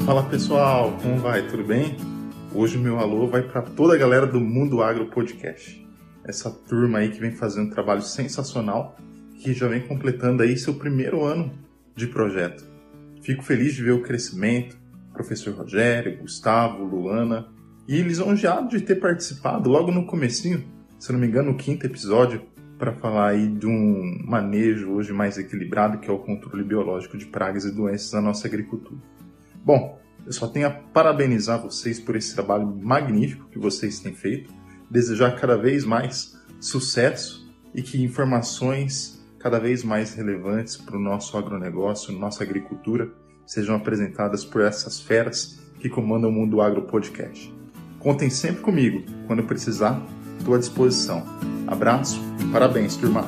Fala 0.07 0.23
pessoal, 0.23 0.97
como 1.03 1.19
vai? 1.19 1.49
Tudo 1.49 1.65
bem? 1.65 1.97
Hoje 2.55 2.77
o 2.77 2.81
meu 2.81 3.01
alô 3.01 3.27
vai 3.27 3.43
para 3.43 3.61
toda 3.61 3.93
a 3.93 3.99
galera 3.99 4.25
do 4.25 4.41
Mundo 4.41 4.81
Agro 4.81 5.07
Podcast. 5.07 5.85
Essa 6.23 6.49
turma 6.49 6.99
aí 6.99 7.09
que 7.09 7.19
vem 7.19 7.33
fazendo 7.33 7.67
um 7.67 7.71
trabalho 7.71 8.03
sensacional, 8.03 8.97
que 9.41 9.53
já 9.53 9.67
vem 9.67 9.81
completando 9.81 10.45
aí 10.45 10.57
seu 10.57 10.75
primeiro 10.75 11.25
ano 11.25 11.53
de 11.97 12.07
projeto. 12.07 12.65
Fico 13.21 13.43
feliz 13.43 13.75
de 13.75 13.83
ver 13.83 13.95
o 13.95 14.03
crescimento, 14.03 14.79
professor 15.13 15.53
Rogério, 15.57 16.19
Gustavo, 16.19 16.85
Luana, 16.85 17.49
e 17.89 18.01
lisonjeado 18.01 18.69
de 18.69 18.83
ter 18.83 19.01
participado 19.01 19.69
logo 19.69 19.91
no 19.91 20.07
comecinho, 20.07 20.65
se 21.01 21.13
não 21.13 21.19
me 21.19 21.27
engano, 21.27 21.51
no 21.51 21.59
quinto 21.59 21.85
episódio, 21.85 22.43
para 22.79 22.93
falar 22.93 23.31
aí 23.31 23.49
de 23.49 23.67
um 23.67 24.23
manejo 24.25 24.89
hoje 24.89 25.13
mais 25.13 25.37
equilibrado, 25.37 25.99
que 25.99 26.09
é 26.09 26.13
o 26.13 26.19
controle 26.21 26.63
biológico 26.63 27.19
de 27.19 27.27
pragas 27.27 27.65
e 27.65 27.75
doenças 27.75 28.13
na 28.13 28.21
nossa 28.21 28.47
agricultura. 28.47 29.16
Bom, 29.67 29.99
eu 30.25 30.33
só 30.33 30.47
tenho 30.47 30.69
a 30.69 30.71
parabenizar 30.71 31.61
vocês 31.61 31.99
por 31.99 32.14
esse 32.14 32.33
trabalho 32.33 32.69
magnífico 32.69 33.49
que 33.51 33.59
vocês 33.59 33.99
têm 33.99 34.14
feito, 34.14 34.55
desejar 34.89 35.33
cada 35.33 35.57
vez 35.57 35.85
mais 35.85 36.41
sucesso 36.61 37.53
e 37.75 37.83
que 37.83 38.01
informações 38.01 39.21
cada 39.41 39.59
vez 39.59 39.83
mais 39.83 40.14
relevantes 40.14 40.77
para 40.77 40.97
o 40.97 41.01
nosso 41.01 41.37
agronegócio, 41.37 42.17
nossa 42.17 42.45
agricultura, 42.45 43.11
sejam 43.45 43.75
apresentadas 43.75 44.45
por 44.45 44.62
essas 44.62 45.01
feras 45.01 45.61
que 45.81 45.89
comandam 45.89 46.31
o 46.31 46.33
Mundo 46.33 46.61
Agro 46.61 46.83
Podcast. 46.83 47.53
Contem 47.99 48.31
sempre 48.31 48.62
comigo, 48.62 49.03
quando 49.27 49.43
precisar, 49.43 50.01
estou 50.39 50.55
à 50.55 50.59
disposição. 50.59 51.25
Abraço, 51.67 52.21
parabéns, 52.53 52.97
turma! 52.97 53.25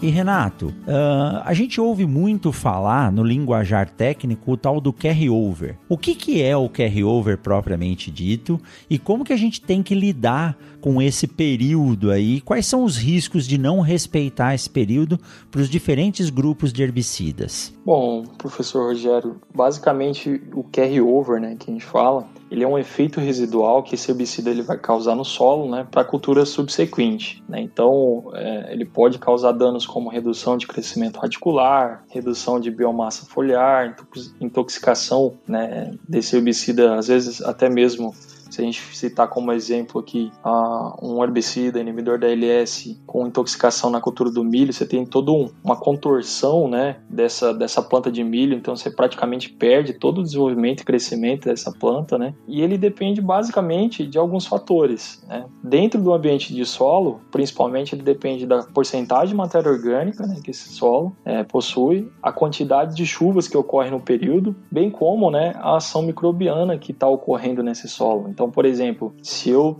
E 0.00 0.10
Renato, 0.10 0.68
uh, 0.68 1.42
a 1.44 1.52
gente 1.52 1.80
ouve 1.80 2.06
muito 2.06 2.52
falar 2.52 3.10
no 3.10 3.24
linguajar 3.24 3.90
técnico 3.90 4.52
o 4.52 4.56
tal 4.56 4.80
do 4.80 4.92
carry-over. 4.92 5.76
O 5.88 5.98
que, 5.98 6.14
que 6.14 6.40
é 6.40 6.56
o 6.56 6.68
carry-over 6.68 7.36
propriamente 7.36 8.08
dito 8.08 8.60
e 8.88 8.96
como 8.96 9.24
que 9.24 9.32
a 9.32 9.36
gente 9.36 9.60
tem 9.60 9.82
que 9.82 9.96
lidar 9.96 10.56
com 10.80 11.00
esse 11.00 11.26
período 11.26 12.10
aí? 12.10 12.40
Quais 12.40 12.66
são 12.66 12.84
os 12.84 12.96
riscos 12.96 13.46
de 13.46 13.58
não 13.58 13.80
respeitar 13.80 14.54
esse 14.54 14.68
período 14.68 15.18
para 15.50 15.60
os 15.60 15.68
diferentes 15.68 16.30
grupos 16.30 16.72
de 16.72 16.82
herbicidas? 16.82 17.72
Bom, 17.84 18.24
professor 18.36 18.88
Rogério, 18.88 19.40
basicamente 19.54 20.40
o 20.54 20.62
carry-over, 20.64 21.40
né, 21.40 21.56
que 21.58 21.70
a 21.70 21.72
gente 21.72 21.84
fala, 21.84 22.26
ele 22.50 22.64
é 22.64 22.68
um 22.68 22.78
efeito 22.78 23.20
residual 23.20 23.82
que 23.82 23.94
esse 23.94 24.10
herbicida 24.10 24.50
ele 24.50 24.62
vai 24.62 24.78
causar 24.78 25.14
no 25.14 25.24
solo, 25.24 25.70
né, 25.70 25.86
para 25.90 26.02
a 26.02 26.04
cultura 26.04 26.44
subsequente. 26.44 27.42
Né? 27.48 27.60
Então, 27.60 28.30
é, 28.34 28.72
ele 28.72 28.84
pode 28.84 29.18
causar 29.18 29.52
danos 29.52 29.86
como 29.86 30.08
redução 30.08 30.56
de 30.56 30.66
crescimento 30.66 31.18
radicular, 31.18 32.04
redução 32.08 32.58
de 32.58 32.70
biomassa 32.70 33.26
foliar, 33.26 33.96
intoxicação 34.40 35.34
né, 35.46 35.92
desse 36.08 36.36
herbicida, 36.36 36.94
às 36.94 37.08
vezes 37.08 37.42
até 37.42 37.68
mesmo 37.68 38.14
se 38.58 38.62
a 38.62 38.64
gente 38.64 38.96
citar 38.96 39.28
como 39.28 39.52
exemplo 39.52 40.00
aqui 40.00 40.32
uh, 40.44 40.94
um 41.00 41.22
herbicida, 41.22 41.80
inibidor 41.80 42.18
da 42.18 42.28
LS 42.28 43.00
com 43.06 43.26
intoxicação 43.26 43.88
na 43.88 44.00
cultura 44.00 44.30
do 44.30 44.42
milho, 44.42 44.72
você 44.72 44.84
tem 44.84 45.06
toda 45.06 45.30
um, 45.30 45.48
uma 45.62 45.76
contorção 45.76 46.66
né, 46.68 46.96
dessa, 47.08 47.54
dessa 47.54 47.80
planta 47.80 48.10
de 48.10 48.24
milho, 48.24 48.56
então 48.56 48.74
você 48.74 48.90
praticamente 48.90 49.48
perde 49.48 49.92
todo 49.92 50.18
o 50.18 50.24
desenvolvimento 50.24 50.80
e 50.80 50.84
crescimento 50.84 51.44
dessa 51.44 51.70
planta, 51.70 52.18
né? 52.18 52.34
E 52.48 52.60
ele 52.60 52.76
depende 52.76 53.20
basicamente 53.20 54.04
de 54.04 54.18
alguns 54.18 54.46
fatores. 54.46 55.22
Né? 55.28 55.44
Dentro 55.62 56.00
do 56.00 56.12
ambiente 56.12 56.52
de 56.52 56.64
solo, 56.64 57.20
principalmente, 57.30 57.94
ele 57.94 58.02
depende 58.02 58.44
da 58.44 58.64
porcentagem 58.64 59.28
de 59.28 59.34
matéria 59.36 59.70
orgânica 59.70 60.26
né, 60.26 60.40
que 60.42 60.50
esse 60.50 60.70
solo 60.70 61.14
é, 61.24 61.44
possui, 61.44 62.10
a 62.20 62.32
quantidade 62.32 62.96
de 62.96 63.06
chuvas 63.06 63.46
que 63.46 63.56
ocorre 63.56 63.90
no 63.90 64.00
período, 64.00 64.56
bem 64.70 64.90
como 64.90 65.30
né, 65.30 65.54
a 65.56 65.76
ação 65.76 66.02
microbiana 66.02 66.76
que 66.76 66.90
está 66.90 67.06
ocorrendo 67.06 67.62
nesse 67.62 67.88
solo. 67.88 68.28
Então, 68.28 68.47
por 68.50 68.66
exemplo, 68.66 69.14
se 69.22 69.50
eu 69.50 69.78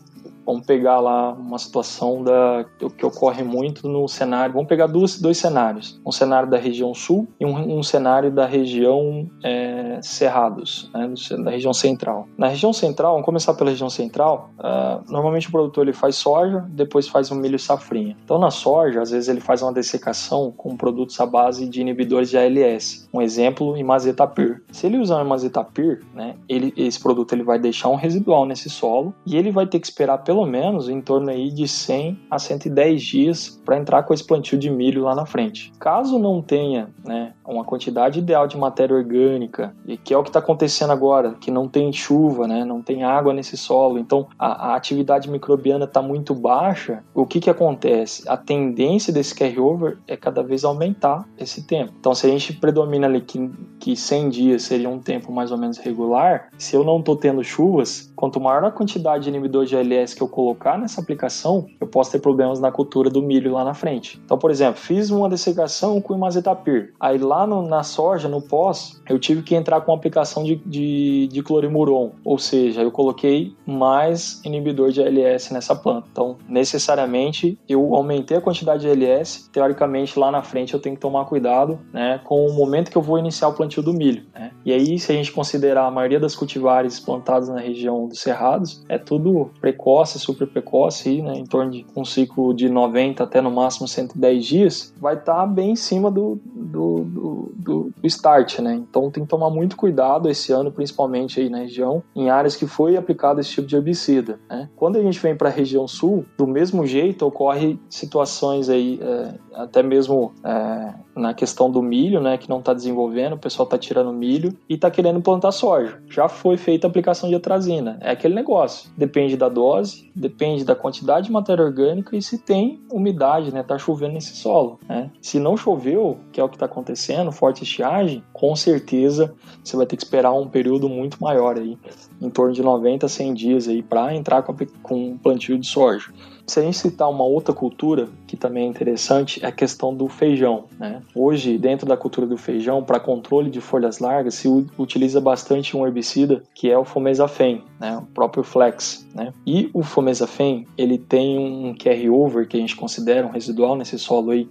Vamos 0.48 0.64
pegar 0.64 0.98
lá 0.98 1.34
uma 1.34 1.58
situação 1.58 2.24
da, 2.24 2.64
que 2.96 3.04
ocorre 3.04 3.42
muito 3.42 3.86
no 3.86 4.08
cenário. 4.08 4.54
Vamos 4.54 4.66
pegar 4.66 4.86
dois, 4.86 5.20
dois 5.20 5.36
cenários: 5.36 6.00
um 6.06 6.10
cenário 6.10 6.48
da 6.48 6.56
região 6.56 6.94
sul 6.94 7.28
e 7.38 7.44
um, 7.44 7.78
um 7.78 7.82
cenário 7.82 8.30
da 8.30 8.46
região 8.46 9.28
é, 9.44 10.00
Cerrados, 10.00 10.90
né, 10.94 11.12
da 11.44 11.50
região 11.50 11.74
central. 11.74 12.26
Na 12.38 12.48
região 12.48 12.72
central, 12.72 13.12
vamos 13.12 13.26
começar 13.26 13.52
pela 13.52 13.68
região 13.68 13.90
central. 13.90 14.48
Uh, 14.58 15.12
normalmente 15.12 15.48
o 15.48 15.50
produtor 15.50 15.84
ele 15.84 15.92
faz 15.92 16.16
soja, 16.16 16.64
depois 16.70 17.06
faz 17.06 17.30
um 17.30 17.34
milho 17.34 17.58
safrinha. 17.58 18.16
Então 18.24 18.38
na 18.38 18.50
soja, 18.50 19.02
às 19.02 19.10
vezes 19.10 19.28
ele 19.28 19.40
faz 19.40 19.60
uma 19.60 19.72
dessecação 19.72 20.50
com 20.56 20.74
produtos 20.78 21.20
à 21.20 21.26
base 21.26 21.68
de 21.68 21.82
inibidores 21.82 22.30
de 22.30 22.38
ALS. 22.38 23.06
Um 23.12 23.20
exemplo, 23.20 23.76
imazetapir. 23.76 24.62
Se 24.72 24.86
ele 24.86 24.96
usar 24.96 25.22
imazetapir, 25.22 26.02
né, 26.14 26.36
ele, 26.48 26.72
esse 26.74 26.98
produto 26.98 27.34
ele 27.34 27.42
vai 27.42 27.58
deixar 27.58 27.90
um 27.90 27.96
residual 27.96 28.46
nesse 28.46 28.70
solo 28.70 29.12
e 29.26 29.36
ele 29.36 29.50
vai 29.50 29.66
ter 29.66 29.78
que 29.78 29.86
esperar 29.86 30.18
pelo 30.18 30.37
pelo 30.38 30.46
menos 30.46 30.88
em 30.88 31.00
torno 31.00 31.30
aí 31.30 31.50
de 31.50 31.66
100 31.66 32.16
a 32.30 32.38
110 32.38 33.02
dias 33.02 33.60
para 33.64 33.76
entrar 33.76 34.04
com 34.04 34.14
esse 34.14 34.24
plantio 34.24 34.56
de 34.56 34.70
milho 34.70 35.02
lá 35.02 35.12
na 35.12 35.26
frente. 35.26 35.72
Caso 35.80 36.16
não 36.16 36.40
tenha 36.40 36.90
né, 37.04 37.32
uma 37.44 37.64
quantidade 37.64 38.20
ideal 38.20 38.46
de 38.46 38.56
matéria 38.56 38.94
orgânica, 38.94 39.74
e 39.84 39.96
que 39.96 40.14
é 40.14 40.18
o 40.18 40.22
que 40.22 40.28
está 40.28 40.38
acontecendo 40.38 40.92
agora, 40.92 41.34
que 41.40 41.50
não 41.50 41.66
tem 41.66 41.92
chuva, 41.92 42.46
né, 42.46 42.64
não 42.64 42.80
tem 42.80 43.02
água 43.02 43.34
nesse 43.34 43.56
solo, 43.56 43.98
então 43.98 44.28
a, 44.38 44.68
a 44.70 44.76
atividade 44.76 45.28
microbiana 45.28 45.86
está 45.86 46.00
muito 46.00 46.34
baixa, 46.36 47.02
o 47.12 47.26
que, 47.26 47.40
que 47.40 47.50
acontece? 47.50 48.22
A 48.28 48.36
tendência 48.36 49.12
desse 49.12 49.34
carryover 49.34 49.98
é 50.06 50.16
cada 50.16 50.42
vez 50.42 50.64
aumentar 50.64 51.26
esse 51.36 51.66
tempo. 51.66 51.94
Então, 51.98 52.14
se 52.14 52.26
a 52.26 52.30
gente 52.30 52.52
predomina 52.52 53.08
ali 53.08 53.22
que, 53.22 53.50
que 53.80 53.96
100 53.96 54.28
dias 54.28 54.62
seria 54.62 54.88
um 54.88 55.00
tempo 55.00 55.32
mais 55.32 55.50
ou 55.50 55.58
menos 55.58 55.78
regular, 55.78 56.48
se 56.56 56.76
eu 56.76 56.84
não 56.84 57.00
estou 57.00 57.16
tendo 57.16 57.42
chuvas, 57.42 58.12
quanto 58.14 58.40
maior 58.40 58.62
a 58.64 58.70
quantidade 58.70 59.24
de 59.24 59.30
inibidor 59.30 59.64
de 59.64 59.76
ALS 59.76 60.14
que 60.14 60.22
eu 60.22 60.27
colocar 60.28 60.76
nessa 60.76 61.00
aplicação, 61.00 61.66
eu 61.80 61.86
posso 61.86 62.12
ter 62.12 62.18
problemas 62.18 62.60
na 62.60 62.70
cultura 62.70 63.08
do 63.08 63.22
milho 63.22 63.52
lá 63.52 63.64
na 63.64 63.74
frente. 63.74 64.20
Então, 64.24 64.38
por 64.38 64.50
exemplo, 64.50 64.80
fiz 64.80 65.10
uma 65.10 65.28
dessecação 65.28 66.00
com 66.00 66.14
imazetapir. 66.14 66.92
Aí 67.00 67.18
lá 67.18 67.46
no, 67.46 67.62
na 67.66 67.82
soja, 67.82 68.28
no 68.28 68.42
pós, 68.42 69.00
eu 69.08 69.18
tive 69.18 69.42
que 69.42 69.54
entrar 69.54 69.80
com 69.80 69.92
aplicação 69.92 70.44
de, 70.44 70.56
de, 70.66 71.28
de 71.28 71.42
clorimuron, 71.42 72.12
ou 72.24 72.38
seja, 72.38 72.82
eu 72.82 72.90
coloquei 72.90 73.54
mais 73.66 74.40
inibidor 74.44 74.90
de 74.90 75.00
ALS 75.00 75.50
nessa 75.50 75.74
planta. 75.74 76.08
Então, 76.10 76.36
necessariamente, 76.48 77.58
eu 77.68 77.94
aumentei 77.94 78.36
a 78.36 78.40
quantidade 78.40 78.82
de 78.82 78.88
ALS. 78.88 79.48
Teoricamente, 79.52 80.18
lá 80.18 80.30
na 80.30 80.42
frente, 80.42 80.74
eu 80.74 80.80
tenho 80.80 80.94
que 80.94 81.00
tomar 81.00 81.24
cuidado 81.24 81.78
né, 81.92 82.20
com 82.24 82.46
o 82.46 82.52
momento 82.52 82.90
que 82.90 82.98
eu 82.98 83.02
vou 83.02 83.18
iniciar 83.18 83.48
o 83.48 83.52
plantio 83.52 83.68
plantio 83.68 83.82
do 83.82 83.92
milho. 83.92 84.24
Né? 84.34 84.50
E 84.64 84.72
aí, 84.72 84.98
se 84.98 85.12
a 85.12 85.14
gente 85.14 85.30
considerar 85.30 85.86
a 85.86 85.90
maioria 85.90 86.18
das 86.18 86.34
cultivares 86.34 86.98
plantadas 86.98 87.48
na 87.48 87.60
região 87.60 88.08
dos 88.08 88.20
cerrados, 88.20 88.84
é 88.88 88.98
tudo 88.98 89.50
precoce, 89.60 90.07
super 90.16 90.46
precoce, 90.46 91.08
aí, 91.08 91.20
né? 91.20 91.34
em 91.34 91.44
torno 91.44 91.72
de 91.72 91.84
um 91.96 92.04
ciclo 92.04 92.54
de 92.54 92.68
90 92.68 93.24
até 93.24 93.40
no 93.40 93.50
máximo 93.50 93.88
110 93.88 94.44
dias, 94.44 94.94
vai 95.00 95.14
estar 95.14 95.34
tá 95.34 95.46
bem 95.46 95.72
em 95.72 95.76
cima 95.76 96.08
do, 96.08 96.40
do, 96.44 97.04
do, 97.04 97.52
do, 97.56 97.92
start. 98.04 98.60
Né? 98.60 98.74
Então 98.74 99.10
tem 99.10 99.24
que 99.24 99.28
tomar 99.28 99.50
muito 99.50 99.76
cuidado 99.76 100.28
esse 100.28 100.52
ano, 100.52 100.70
principalmente 100.70 101.40
aí 101.40 101.50
na 101.50 101.58
região, 101.58 102.02
em 102.14 102.30
áreas 102.30 102.54
que 102.54 102.66
foi 102.66 102.96
aplicado 102.96 103.40
esse 103.40 103.50
tipo 103.50 103.66
de 103.66 103.74
herbicida. 103.74 104.38
Né? 104.48 104.68
Quando 104.76 104.96
a 104.96 105.02
gente 105.02 105.18
vem 105.18 105.34
para 105.34 105.48
a 105.48 105.52
região 105.52 105.88
sul, 105.88 106.24
do 106.36 106.46
mesmo 106.46 106.86
jeito 106.86 107.26
ocorre 107.26 107.78
situações 107.90 108.68
aí, 108.68 109.00
é, 109.02 109.34
até 109.54 109.82
mesmo 109.82 110.32
é, 110.44 110.94
na 111.18 111.34
questão 111.34 111.70
do 111.70 111.82
milho, 111.82 112.20
né, 112.20 112.38
que 112.38 112.48
não 112.48 112.60
está 112.60 112.72
desenvolvendo, 112.72 113.32
o 113.32 113.38
pessoal 113.38 113.64
está 113.64 113.76
tirando 113.76 114.12
milho 114.12 114.56
e 114.68 114.74
está 114.74 114.90
querendo 114.90 115.20
plantar 115.20 115.52
soja. 115.52 116.00
Já 116.08 116.28
foi 116.28 116.56
feita 116.56 116.86
a 116.86 116.88
aplicação 116.90 117.28
de 117.28 117.34
atrazina. 117.34 117.98
É 118.00 118.10
aquele 118.10 118.34
negócio. 118.34 118.90
Depende 118.96 119.36
da 119.36 119.48
dose, 119.48 119.97
depende 120.14 120.64
da 120.64 120.74
quantidade 120.74 121.26
de 121.26 121.32
matéria 121.32 121.64
orgânica 121.64 122.16
e 122.16 122.22
se 122.22 122.38
tem 122.38 122.80
umidade, 122.90 123.52
né, 123.52 123.62
tá 123.62 123.78
chovendo 123.78 124.14
nesse 124.14 124.36
solo. 124.36 124.78
Né? 124.88 125.10
Se 125.20 125.38
não 125.38 125.56
choveu, 125.56 126.18
que 126.32 126.40
é 126.40 126.44
o 126.44 126.48
que 126.48 126.56
está 126.56 126.66
acontecendo, 126.66 127.32
forte 127.32 127.62
estiagem, 127.62 128.22
com 128.32 128.54
certeza 128.56 129.34
você 129.62 129.76
vai 129.76 129.86
ter 129.86 129.96
que 129.96 130.02
esperar 130.02 130.32
um 130.32 130.48
período 130.48 130.88
muito 130.88 131.22
maior 131.22 131.56
aí, 131.56 131.78
em 132.20 132.30
torno 132.30 132.52
de 132.52 132.62
90 132.62 133.06
a 133.06 133.08
100 133.08 133.34
dias 133.34 133.68
aí 133.68 133.82
para 133.82 134.14
entrar 134.14 134.42
com, 134.42 134.54
com 134.82 135.18
plantio 135.18 135.58
de 135.58 135.66
soja. 135.66 136.12
Se 136.48 136.58
a 136.58 136.62
gente 136.62 136.78
citar 136.78 137.10
uma 137.10 137.24
outra 137.24 137.52
cultura 137.54 138.08
que 138.26 138.34
também 138.34 138.64
é 138.64 138.66
interessante, 138.66 139.44
é 139.44 139.48
a 139.48 139.52
questão 139.52 139.94
do 139.94 140.08
feijão. 140.08 140.64
Né? 140.78 141.02
Hoje, 141.14 141.58
dentro 141.58 141.86
da 141.86 141.94
cultura 141.94 142.26
do 142.26 142.38
feijão, 142.38 142.82
para 142.82 142.98
controle 142.98 143.50
de 143.50 143.60
folhas 143.60 143.98
largas, 143.98 144.34
se 144.34 144.48
utiliza 144.78 145.20
bastante 145.20 145.76
um 145.76 145.86
herbicida 145.86 146.42
que 146.54 146.70
é 146.70 146.78
o 146.78 146.86
fomezafem, 146.86 147.62
né? 147.78 147.98
o 147.98 148.02
próprio 148.14 148.42
Flex. 148.42 149.06
Né? 149.14 149.30
E 149.46 149.68
o 149.74 149.82
fomezafem, 149.82 150.66
ele 150.78 150.96
tem 150.96 151.38
um 151.38 151.74
carry-over 151.74 152.48
que 152.48 152.56
a 152.56 152.60
gente 152.60 152.74
considera 152.74 153.26
um 153.26 153.30
residual 153.30 153.76
nesse 153.76 153.98
solo 153.98 154.30
aí, 154.30 154.48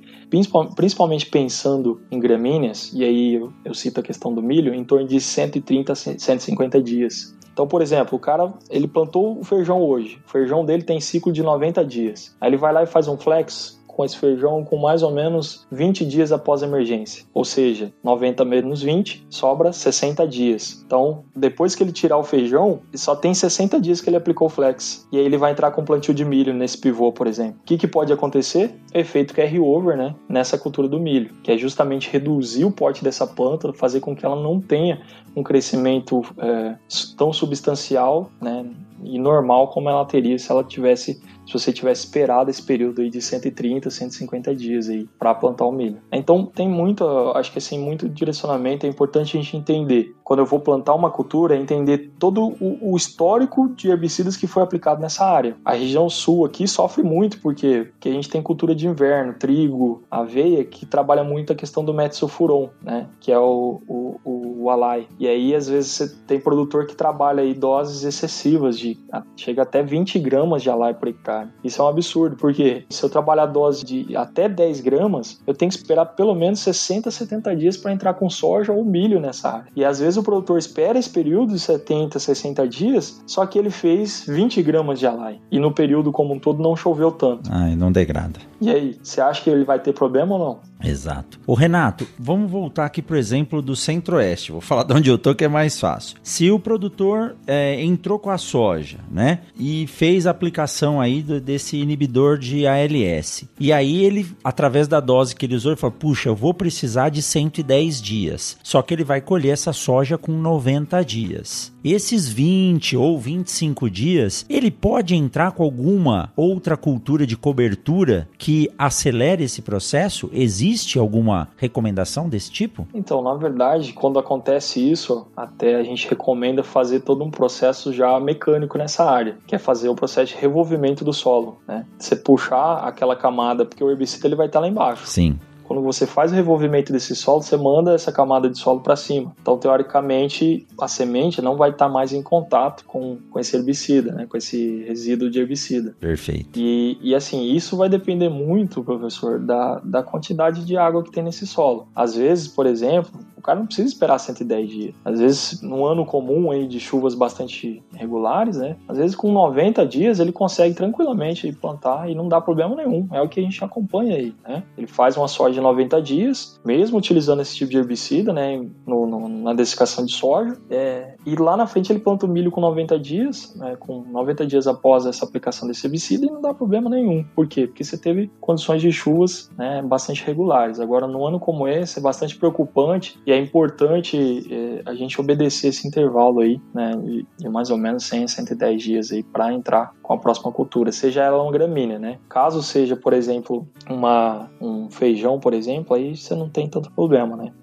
principalmente 0.76 1.26
pensando 1.26 2.00
em 2.12 2.20
gramíneas, 2.20 2.92
e 2.94 3.04
aí 3.04 3.42
eu 3.66 3.74
cito 3.74 4.00
a 4.00 4.04
questão 4.04 4.34
do 4.34 4.42
milho, 4.42 4.72
em 4.72 4.84
torno 4.84 5.08
de 5.08 5.20
130 5.20 5.94
a 5.94 5.96
150 5.96 6.80
dias. 6.80 7.37
Então, 7.58 7.68
por 7.68 7.82
exemplo, 7.82 8.16
o 8.16 8.20
cara 8.20 8.54
ele 8.70 8.88
plantou 8.88 9.40
o 9.40 9.44
feijão 9.44 9.82
hoje. 9.82 10.22
O 10.28 10.30
feijão 10.30 10.64
dele 10.64 10.84
tem 10.84 11.00
ciclo 11.00 11.34
de 11.34 11.42
90 11.42 11.84
dias. 11.84 12.36
Aí 12.40 12.52
ele 12.52 12.56
vai 12.56 12.72
lá 12.72 12.84
e 12.84 12.86
faz 12.86 13.08
um 13.08 13.18
flex 13.18 13.77
com 13.98 14.06
esse 14.06 14.16
feijão 14.16 14.64
com 14.64 14.78
mais 14.78 15.02
ou 15.02 15.12
menos 15.12 15.66
20 15.72 16.06
dias 16.06 16.32
após 16.32 16.62
a 16.62 16.68
emergência. 16.68 17.26
Ou 17.34 17.44
seja, 17.44 17.92
90 18.04 18.46
menos 18.46 18.84
20 18.84 19.26
sobra 19.28 19.74
60 19.74 20.28
dias. 20.28 20.84
Então, 20.86 21.24
depois 21.36 21.74
que 21.74 21.82
ele 21.82 21.92
tirar 21.92 22.18
o 22.18 22.24
feijão, 22.24 22.80
só 22.94 23.16
tem 23.16 23.34
60 23.34 23.82
dias 23.82 24.00
que 24.00 24.08
ele 24.08 24.16
aplicou 24.16 24.46
o 24.46 24.52
flex. 24.52 25.08
E 25.12 25.18
aí 25.18 25.26
ele 25.26 25.38
vai 25.38 25.52
entrar 25.52 25.72
com 25.72 25.84
plantio 25.84 26.14
de 26.14 26.24
milho 26.24 26.54
nesse 26.54 26.78
pivô, 26.78 27.12
por 27.12 27.26
exemplo. 27.26 27.60
O 27.62 27.66
que, 27.66 27.76
que 27.76 27.88
pode 27.88 28.14
acontecer? 28.14 28.80
Efeito 28.94 29.34
carry-over, 29.34 29.98
né? 29.98 30.14
Nessa 30.30 30.60
cultura 30.60 30.88
do 30.88 31.00
milho, 31.00 31.34
que 31.42 31.52
é 31.52 31.58
justamente 31.58 32.12
reduzir 32.12 32.66
o 32.66 32.72
porte 32.72 33.04
dessa 33.04 33.26
planta, 33.26 33.74
fazer 33.74 34.00
com 34.00 34.16
que 34.16 34.24
ela 34.24 34.36
não 34.36 34.62
tenha 34.62 35.02
um 35.36 35.42
crescimento 35.42 36.22
é, 36.38 36.76
tão 37.18 37.34
substancial, 37.34 38.30
né? 38.40 38.64
E 39.04 39.18
normal 39.18 39.70
como 39.70 39.90
ela 39.90 40.06
teria 40.06 40.38
se 40.38 40.52
ela 40.52 40.64
tivesse 40.64 41.22
se 41.48 41.54
você 41.54 41.72
tivesse 41.72 42.06
esperado 42.06 42.50
esse 42.50 42.62
período 42.62 43.02
aí 43.02 43.10
de 43.10 43.22
130, 43.22 43.90
150 43.90 44.54
dias 44.56 44.90
aí 44.90 45.08
para 45.18 45.34
plantar 45.34 45.66
o 45.66 45.72
milho. 45.72 45.98
Então 46.12 46.46
tem 46.46 46.68
muito, 46.68 47.06
acho 47.36 47.52
que 47.52 47.58
assim, 47.58 47.80
muito 47.80 48.08
direcionamento, 48.10 48.86
é 48.86 48.90
importante 48.90 49.38
a 49.38 49.42
gente 49.42 49.56
entender. 49.56 50.14
Quando 50.24 50.40
eu 50.40 50.46
vou 50.46 50.60
plantar 50.60 50.94
uma 50.94 51.10
cultura, 51.10 51.56
é 51.56 51.60
entender 51.60 52.12
todo 52.20 52.56
o, 52.60 52.92
o 52.92 52.98
histórico 52.98 53.70
de 53.70 53.90
herbicidas 53.90 54.36
que 54.36 54.46
foi 54.46 54.62
aplicado 54.62 55.02
nessa 55.02 55.26
área. 55.26 55.56
A 55.64 55.74
região 55.74 56.10
sul 56.10 56.46
aqui 56.46 56.68
sofre 56.68 57.02
muito 57.02 57.40
porque, 57.40 57.88
porque 57.92 58.10
a 58.10 58.14
gente 58.14 58.30
tem 58.30 58.42
cultura 58.42 58.76
de 58.76 58.88
inverno, 58.88 59.34
trigo, 59.34 60.04
aveia, 60.12 60.64
que 60.66 60.86
trabalha 60.86 61.24
muito 61.24 61.54
a 61.54 61.56
questão 61.56 61.84
do 61.84 61.94
metsulfuron, 61.94 62.70
né, 62.82 63.08
que 63.20 63.32
é 63.32 63.40
o, 63.40 63.82
o, 63.88 64.20
o 64.24 64.37
alai. 64.70 65.08
E 65.20 65.28
aí 65.28 65.56
às 65.56 65.68
vezes 65.68 65.92
você 65.92 66.08
tem 66.28 66.40
produtor 66.40 66.86
que 66.86 66.96
trabalha 66.96 67.42
aí 67.42 67.54
doses 67.54 68.04
excessivas 68.04 68.78
de 68.78 68.98
chega 69.36 69.64
até 69.64 69.82
20 69.84 70.20
gramas 70.20 70.62
de 70.62 70.70
alai 70.70 70.94
por 70.94 71.08
hectare. 71.08 71.50
Isso 71.64 71.82
é 71.82 71.86
um 71.86 71.88
absurdo, 71.88 72.36
porque 72.36 72.86
se 72.90 73.04
eu 73.04 73.10
trabalhar 73.10 73.46
dose 73.46 73.86
de 73.86 74.16
até 74.16 74.48
10 74.50 74.82
gramas, 74.82 75.42
eu 75.46 75.54
tenho 75.54 75.72
que 75.72 75.78
esperar 75.78 76.06
pelo 76.06 76.36
menos 76.36 76.60
60, 76.60 77.10
70 77.10 77.56
dias 77.56 77.78
para 77.78 77.92
entrar 77.92 78.14
com 78.14 78.30
soja 78.30 78.72
ou 78.72 78.84
milho 78.84 79.20
nessa 79.20 79.50
área. 79.50 79.68
E 79.76 79.84
às 79.84 80.00
vezes 80.00 80.18
o 80.18 80.24
produtor 80.24 80.58
espera 80.58 80.98
esse 80.98 81.10
período 81.10 81.54
de 81.54 81.60
70, 81.60 82.20
60 82.20 82.68
dias, 82.68 83.22
só 83.26 83.46
que 83.46 83.58
ele 83.58 83.70
fez 83.70 84.26
20 84.28 84.62
gramas 84.64 85.00
de 85.00 85.08
alai. 85.08 85.40
E 85.52 85.60
no 85.60 85.72
período 85.72 86.12
como 86.12 86.34
um 86.34 86.40
todo 86.40 86.62
não 86.62 86.76
choveu 86.76 87.12
tanto. 87.12 87.50
Ah, 87.52 87.70
e 87.70 87.76
não 87.76 87.92
degrada. 87.92 88.40
E 88.60 88.70
aí, 88.70 88.98
você 89.02 89.22
acha 89.22 89.44
que 89.44 89.50
ele 89.50 89.64
vai 89.64 89.80
ter 89.80 89.94
problema 89.94 90.36
ou 90.36 90.40
não? 90.40 90.60
Exato. 90.84 91.40
O 91.46 91.54
Renato, 91.54 92.08
vamos 92.18 92.50
voltar 92.50 92.86
aqui 92.86 93.02
pro 93.02 93.18
exemplo 93.18 93.62
do 93.62 93.76
Centro-Oeste. 93.76 94.52
Vou 94.58 94.62
falar 94.62 94.84
de 94.84 94.94
onde 94.94 95.10
eu 95.10 95.18
tô 95.18 95.36
que 95.36 95.46
é 95.46 95.48
mais 95.48 95.80
fácil. 95.80 96.18
Se 96.24 96.50
o 96.50 96.60
produtor 96.60 97.36
é, 97.46 97.80
entrou 97.84 98.18
com 98.18 98.32
a 98.32 98.38
soja, 98.38 98.98
né, 99.12 99.42
e 99.58 99.86
fez 99.86 100.26
a 100.26 100.32
aplicação 100.32 101.00
aí 101.00 101.22
do, 101.22 101.40
desse 101.40 101.78
inibidor 101.78 102.40
de 102.40 102.66
ALS, 102.66 103.46
e 103.60 103.72
aí 103.72 104.04
ele, 104.04 104.28
através 104.44 104.88
da 104.88 105.00
dose 105.00 105.36
que 105.36 105.46
ele 105.46 105.56
usou, 105.56 105.72
ele 105.72 105.80
falou: 105.80 105.96
puxa, 105.98 106.30
eu 106.30 106.36
vou 106.36 106.54
precisar 106.54 107.10
de 107.10 107.22
110 107.22 108.02
dias. 108.02 108.58
Só 108.64 108.82
que 108.82 108.94
ele 108.94 109.04
vai 109.04 109.22
colher 109.22 109.54
essa 109.54 109.72
soja 109.72 110.18
com 110.18 110.32
90 110.32 111.04
dias. 111.04 111.72
Esses 111.90 112.28
20 112.28 112.98
ou 112.98 113.18
25 113.18 113.90
dias, 113.90 114.46
ele 114.50 114.70
pode 114.70 115.16
entrar 115.16 115.54
com 115.54 115.64
alguma 115.64 116.34
outra 116.36 116.76
cultura 116.76 117.26
de 117.26 117.38
cobertura 117.38 118.28
que 118.38 118.70
acelere 118.78 119.46
esse 119.46 119.62
processo? 119.62 120.30
Existe 120.34 121.00
alguma 121.00 121.48
recomendação 121.56 122.28
desse 122.28 122.52
tipo? 122.52 122.86
Então, 122.94 123.22
na 123.22 123.34
verdade, 123.36 123.94
quando 123.94 124.20
acontece 124.20 124.82
isso, 124.82 125.28
até 125.34 125.76
a 125.76 125.84
gente 125.84 126.10
recomenda 126.10 126.62
fazer 126.62 127.00
todo 127.00 127.24
um 127.24 127.32
processo 127.32 127.94
já 127.94 128.20
mecânico 128.20 128.78
nessa 128.78 129.10
área, 129.10 129.38
que 129.48 129.56
é 129.56 129.58
fazer 129.58 129.88
o 129.88 129.96
processo 129.96 130.34
de 130.34 130.42
revolvimento 130.42 131.06
do 131.06 131.14
solo, 131.14 131.58
né? 131.66 131.86
Você 131.98 132.18
puxar 132.18 132.80
aquela 132.80 133.16
camada, 133.16 133.64
porque 133.64 133.82
o 133.82 133.90
herbicida 133.90 134.28
ele 134.28 134.36
vai 134.36 134.48
estar 134.48 134.60
lá 134.60 134.68
embaixo. 134.68 135.08
Sim. 135.08 135.40
Quando 135.68 135.82
você 135.82 136.06
faz 136.06 136.32
o 136.32 136.36
revolvimento 136.36 136.92
desse 136.94 137.16
solo, 137.16 137.42
você 137.42 137.58
manda 137.58 137.94
essa 137.94 138.12
camada 138.12 138.50
de 138.50 138.58
solo 138.58 138.80
para 138.80 138.96
cima. 138.96 139.36
Então, 139.42 139.58
teoricamente, 139.58 140.66
a 140.80 140.88
semente 140.88 141.42
não 141.42 141.58
vai 141.58 141.72
estar 141.72 141.90
mais 141.90 142.14
em 142.14 142.24
contato 142.24 142.86
com, 142.86 143.18
com 143.30 143.40
esse 143.40 143.56
herbicida, 143.56 144.14
né? 144.14 144.26
com 144.26 144.38
esse 144.38 144.84
resíduo 144.84 145.30
de 145.30 145.40
herbicida. 145.40 145.96
Perfeito. 146.00 146.50
E, 146.56 146.98
e 147.02 147.14
assim, 147.14 147.44
isso 147.54 147.76
vai 147.76 147.90
depender 147.90 148.30
muito, 148.30 148.84
professor, 148.84 149.40
da, 149.40 149.80
da 149.84 150.02
quantidade 150.02 150.66
de 150.66 150.78
água 150.78 151.04
que 151.04 151.12
tem 151.12 151.24
nesse 151.24 151.46
solo. 151.46 151.88
Às 151.96 152.16
vezes, 152.16 152.48
por 152.48 152.66
exemplo, 152.66 153.20
cara 153.48 153.60
não 153.60 153.66
precisa 153.66 153.88
esperar 153.88 154.20
110 154.20 154.70
dias. 154.70 154.96
Às 155.06 155.20
vezes, 155.20 155.62
num 155.62 155.86
ano 155.86 156.06
comum 156.06 156.52
aí 156.52 156.68
de 156.68 156.82
chuvas 156.82 157.16
bastante 157.16 157.82
regulares, 157.94 158.58
né? 158.58 158.76
Às 158.90 158.98
vezes, 158.98 159.16
com 159.16 159.32
90 159.32 159.86
dias, 159.88 160.20
ele 160.20 160.34
consegue 160.34 160.76
tranquilamente 160.76 161.50
plantar 161.54 162.10
e 162.10 162.14
não 162.14 162.28
dá 162.28 162.42
problema 162.42 162.76
nenhum. 162.76 163.08
É 163.14 163.22
o 163.22 163.30
que 163.30 163.40
a 163.40 163.44
gente 163.44 163.64
acompanha 163.64 164.18
aí, 164.18 164.36
né? 164.46 164.64
Ele 164.78 164.86
faz 164.86 165.16
uma 165.16 165.30
soja 165.30 165.54
de 165.54 165.62
90 165.62 166.02
dias, 166.02 166.60
mesmo 166.66 166.98
utilizando 166.98 167.42
esse 167.42 167.56
tipo 167.56 167.72
de 167.72 167.78
herbicida, 167.78 168.34
né, 168.34 168.62
no, 168.86 169.08
no, 169.08 169.30
na 169.30 169.54
dessecação 169.54 170.06
de 170.06 170.12
soja. 170.12 170.58
É, 170.70 171.16
e 171.26 171.36
lá 171.36 171.56
na 171.56 171.68
frente 171.68 171.92
ele 171.92 172.00
planta 172.00 172.26
o 172.26 172.30
milho 172.30 172.52
com 172.52 172.60
90 172.60 173.00
dias, 173.00 173.56
né, 173.56 173.78
com 173.78 174.02
90 174.12 174.46
dias 174.46 174.68
após 174.68 175.06
essa 175.06 175.24
aplicação 175.24 175.68
desse 175.68 175.88
herbicida 175.88 176.26
e 176.26 176.30
não 176.30 176.42
dá 176.42 176.54
problema 176.54 176.90
nenhum. 176.90 177.24
Por 177.34 177.48
quê? 177.48 177.66
Porque 177.66 177.84
você 177.84 177.98
teve 177.98 178.30
condições 178.42 178.82
de 178.82 178.92
chuvas 178.92 179.50
né, 179.58 179.82
bastante 179.82 180.26
regulares. 180.26 180.82
Agora, 180.82 181.08
num 181.08 181.26
ano 181.26 181.40
como 181.40 181.66
esse, 181.66 182.00
é 182.00 182.02
bastante 182.02 182.36
preocupante 182.36 183.18
e 183.26 183.37
é 183.38 183.42
importante 183.42 184.18
é, 184.52 184.82
a 184.86 184.96
gente 184.96 185.20
obedecer 185.22 185.68
esse 185.68 185.88
intervalo 185.88 186.40
aí, 186.40 186.60
né, 186.74 186.92
de, 187.38 187.50
mais 187.50 187.70
ou 187.70 187.78
menos 187.78 188.06
100 188.06 188.24
a 188.24 188.28
110 188.28 188.84
dias 188.84 189.12
aí 189.12 189.24
para 189.24 189.54
entrar 189.54 189.94
com 190.02 190.14
a 190.14 190.18
próxima 190.18 190.52
cultura, 190.52 190.92
seja 190.92 191.24
ela 191.24 191.42
uma 191.42 191.52
gramínea, 191.52 192.00
né? 192.00 192.20
Caso 192.28 192.62
seja, 192.64 192.96
por 192.96 193.14
exemplo, 193.14 193.68
uma, 193.90 194.50
um 194.60 194.90
feijão, 194.90 195.40
por 195.40 195.54
exemplo, 195.54 195.96
aí 195.96 196.16
você 196.16 196.36
não 196.36 196.50
tem 196.50 196.68
tanto 196.68 196.92
problema, 196.92 197.36
né? 197.36 197.54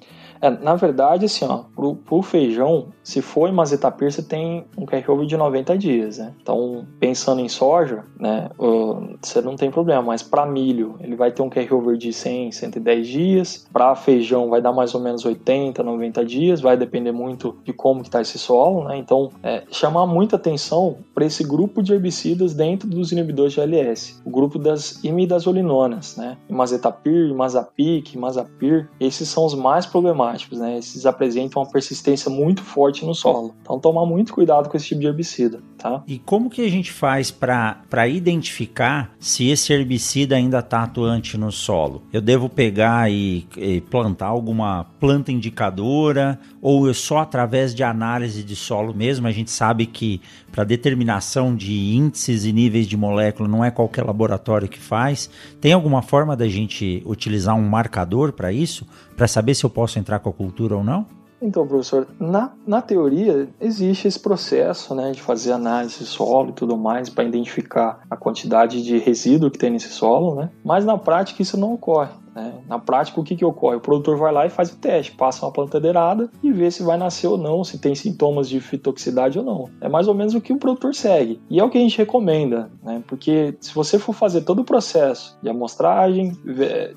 É, 0.44 0.50
na 0.50 0.74
verdade, 0.74 1.24
assim, 1.24 1.46
ó, 1.46 1.62
pro, 1.74 1.96
pro 1.96 2.20
feijão, 2.20 2.88
se 3.02 3.22
for 3.22 3.48
em 3.48 3.54
você 3.54 4.22
tem 4.22 4.66
um 4.76 4.84
carryover 4.84 5.24
de 5.24 5.38
90 5.38 5.78
dias, 5.78 6.18
né? 6.18 6.34
Então, 6.42 6.84
pensando 7.00 7.40
em 7.40 7.48
soja, 7.48 8.04
né, 8.20 8.50
você 9.22 9.40
não 9.40 9.56
tem 9.56 9.70
problema, 9.70 10.02
mas 10.02 10.22
para 10.22 10.44
milho, 10.44 10.96
ele 11.00 11.16
vai 11.16 11.32
ter 11.32 11.40
um 11.40 11.48
carryover 11.48 11.96
de 11.96 12.12
100, 12.12 12.52
110 12.52 13.06
dias. 13.06 13.66
Para 13.72 13.94
feijão, 13.94 14.50
vai 14.50 14.60
dar 14.60 14.72
mais 14.72 14.94
ou 14.94 15.00
menos 15.00 15.24
80, 15.24 15.82
90 15.82 16.24
dias, 16.26 16.60
vai 16.60 16.76
depender 16.76 17.12
muito 17.12 17.56
de 17.64 17.72
como 17.72 18.02
que 18.02 18.10
tá 18.10 18.20
esse 18.20 18.38
solo, 18.38 18.84
né? 18.84 18.98
Então, 18.98 19.30
é, 19.42 19.62
chamar 19.70 20.06
muita 20.06 20.36
atenção 20.36 20.98
para 21.14 21.24
esse 21.24 21.42
grupo 21.42 21.82
de 21.82 21.94
herbicidas 21.94 22.52
dentro 22.52 22.86
dos 22.86 23.12
inibidores 23.12 23.54
de 23.54 23.62
ALS, 23.62 24.20
o 24.26 24.30
grupo 24.30 24.58
das 24.58 25.02
imidazolinonas, 25.02 26.18
né? 26.18 26.36
Mazetapir, 26.50 27.34
Mazapic, 27.34 28.14
Mazapir, 28.18 28.90
esses 29.00 29.26
são 29.26 29.46
os 29.46 29.54
mais 29.54 29.86
problemáticos 29.86 30.33
sistemáticos, 30.34 30.58
né? 30.58 30.78
Esses 30.78 31.06
apresentam 31.06 31.62
uma 31.62 31.70
persistência 31.70 32.30
muito 32.30 32.62
forte 32.62 33.04
no 33.04 33.14
solo. 33.14 33.54
Então, 33.62 33.78
tomar 33.78 34.04
muito 34.06 34.32
cuidado 34.32 34.68
com 34.68 34.76
esse 34.76 34.86
tipo 34.86 35.00
de 35.00 35.06
herbicida, 35.06 35.60
tá? 35.78 36.02
E 36.06 36.18
como 36.18 36.50
que 36.50 36.64
a 36.64 36.70
gente 36.70 36.92
faz 36.92 37.30
para 37.30 38.08
identificar 38.08 39.12
se 39.18 39.48
esse 39.48 39.72
herbicida 39.72 40.36
ainda 40.36 40.58
está 40.58 40.82
atuante 40.82 41.36
no 41.38 41.50
solo? 41.50 42.02
Eu 42.12 42.20
devo 42.20 42.48
pegar 42.48 43.10
e, 43.10 43.46
e 43.56 43.80
plantar 43.80 44.26
alguma 44.26 44.84
planta 44.98 45.32
indicadora 45.32 46.38
ou 46.64 46.86
eu 46.86 46.94
só 46.94 47.18
através 47.18 47.74
de 47.74 47.82
análise 47.82 48.42
de 48.42 48.56
solo 48.56 48.94
mesmo? 48.94 49.26
A 49.26 49.30
gente 49.30 49.50
sabe 49.50 49.84
que 49.84 50.22
para 50.50 50.64
determinação 50.64 51.54
de 51.54 51.94
índices 51.94 52.46
e 52.46 52.52
níveis 52.54 52.86
de 52.86 52.96
molécula 52.96 53.46
não 53.46 53.62
é 53.62 53.70
qualquer 53.70 54.02
laboratório 54.02 54.66
que 54.66 54.78
faz. 54.78 55.28
Tem 55.60 55.74
alguma 55.74 56.00
forma 56.00 56.34
da 56.34 56.48
gente 56.48 57.02
utilizar 57.04 57.54
um 57.54 57.68
marcador 57.68 58.32
para 58.32 58.50
isso, 58.50 58.86
para 59.14 59.28
saber 59.28 59.54
se 59.54 59.64
eu 59.64 59.68
posso 59.68 59.98
entrar 59.98 60.20
com 60.20 60.30
a 60.30 60.32
cultura 60.32 60.74
ou 60.74 60.82
não? 60.82 61.06
Então, 61.42 61.66
professor, 61.66 62.08
na, 62.18 62.52
na 62.66 62.80
teoria 62.80 63.46
existe 63.60 64.08
esse 64.08 64.18
processo 64.18 64.94
né, 64.94 65.12
de 65.12 65.20
fazer 65.20 65.52
análise 65.52 65.98
de 65.98 66.06
solo 66.06 66.48
e 66.48 66.52
tudo 66.54 66.78
mais 66.78 67.10
para 67.10 67.24
identificar 67.24 68.00
a 68.08 68.16
quantidade 68.16 68.82
de 68.82 68.96
resíduo 68.96 69.50
que 69.50 69.58
tem 69.58 69.68
nesse 69.68 69.90
solo, 69.90 70.34
né? 70.34 70.48
mas 70.64 70.86
na 70.86 70.96
prática 70.96 71.42
isso 71.42 71.58
não 71.58 71.74
ocorre. 71.74 72.23
Né? 72.34 72.52
Na 72.68 72.78
prática, 72.78 73.20
o 73.20 73.24
que, 73.24 73.36
que 73.36 73.44
ocorre? 73.44 73.76
O 73.76 73.80
produtor 73.80 74.16
vai 74.18 74.32
lá 74.32 74.46
e 74.46 74.50
faz 74.50 74.70
o 74.70 74.76
teste, 74.76 75.12
passa 75.12 75.44
uma 75.46 75.52
plantadeirada 75.52 76.28
e 76.42 76.52
vê 76.52 76.70
se 76.70 76.82
vai 76.82 76.96
nascer 76.96 77.28
ou 77.28 77.38
não, 77.38 77.62
se 77.62 77.78
tem 77.78 77.94
sintomas 77.94 78.48
de 78.48 78.60
fitoxicidade 78.60 79.38
ou 79.38 79.44
não. 79.44 79.70
É 79.80 79.88
mais 79.88 80.08
ou 80.08 80.14
menos 80.14 80.34
o 80.34 80.40
que 80.40 80.52
o 80.52 80.58
produtor 80.58 80.94
segue. 80.94 81.40
E 81.48 81.60
é 81.60 81.64
o 81.64 81.70
que 81.70 81.78
a 81.78 81.80
gente 81.80 81.96
recomenda, 81.96 82.70
né? 82.82 83.02
porque 83.06 83.54
se 83.60 83.74
você 83.74 83.98
for 83.98 84.12
fazer 84.12 84.42
todo 84.42 84.60
o 84.60 84.64
processo 84.64 85.38
de 85.42 85.48
amostragem, 85.48 86.32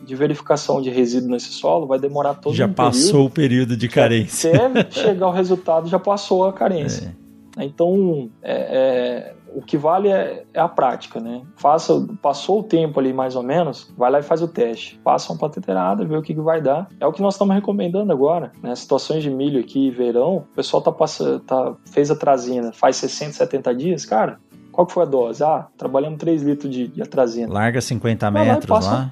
de 0.06 0.16
verificação 0.16 0.82
de 0.82 0.90
resíduo 0.90 1.30
nesse 1.30 1.52
solo, 1.52 1.86
vai 1.86 2.00
demorar 2.00 2.36
todo 2.36 2.56
Já 2.56 2.66
um 2.66 2.74
passou 2.74 3.30
período, 3.30 3.30
o 3.30 3.32
período 3.32 3.78
de 3.78 3.88
carência. 3.88 4.68
Até 4.68 4.92
chegar 4.92 5.26
ao 5.28 5.32
resultado, 5.32 5.88
já 5.88 6.00
passou 6.00 6.46
a 6.46 6.54
carência. 6.54 7.16
É. 7.58 7.66
Então, 7.66 8.30
é, 8.44 8.54
é, 8.54 9.36
o 9.58 9.62
que 9.64 9.76
vale 9.76 10.10
é, 10.10 10.46
é, 10.54 10.60
a 10.60 10.68
prática, 10.68 11.20
né? 11.20 11.42
Faça, 11.56 12.08
passou 12.22 12.60
o 12.60 12.64
tempo 12.64 13.00
ali 13.00 13.12
mais 13.12 13.36
ou 13.36 13.42
menos, 13.42 13.92
vai 13.98 14.12
lá 14.12 14.20
e 14.20 14.24
faz 14.24 14.40
o 14.44 14.48
teste. 14.48 15.00
Passa 15.04 15.34
uma 15.34 15.40
patenteirada, 15.40 16.06
vê 16.06 16.16
o 16.16 16.22
que, 16.22 16.36
que 16.36 16.40
vai 16.40 16.62
dar. 16.62 16.88
É 17.00 17.08
o 17.08 17.12
que 17.12 17.24
nós 17.24 17.34
estamos 17.34 17.56
recomendando 17.56 18.14
agora, 18.14 18.52
né? 18.62 18.76
Situações 18.76 19.24
de 19.24 19.32
milho 19.32 19.60
aqui, 19.60 19.90
verão, 19.90 20.38
o 20.38 20.56
pessoal 20.56 20.84
tá 20.84 20.92
passando, 20.92 21.40
tá, 21.40 21.74
fez 21.92 22.12
a 22.12 22.16
trazina, 22.16 22.72
faz 22.72 22.98
60, 22.98 23.32
70 23.34 23.74
dias, 23.74 24.06
cara, 24.06 24.38
qual 24.72 24.86
que 24.86 24.94
foi 24.94 25.02
a 25.02 25.08
dose? 25.08 25.44
Ah, 25.44 25.66
trabalhamos 25.76 26.20
3 26.20 26.44
litros 26.44 26.72
de, 26.72 26.88
de 26.90 27.02
atrazina. 27.02 27.52
Larga 27.52 27.82
50 27.82 28.30
metros 28.30 28.86
lá. 28.86 29.12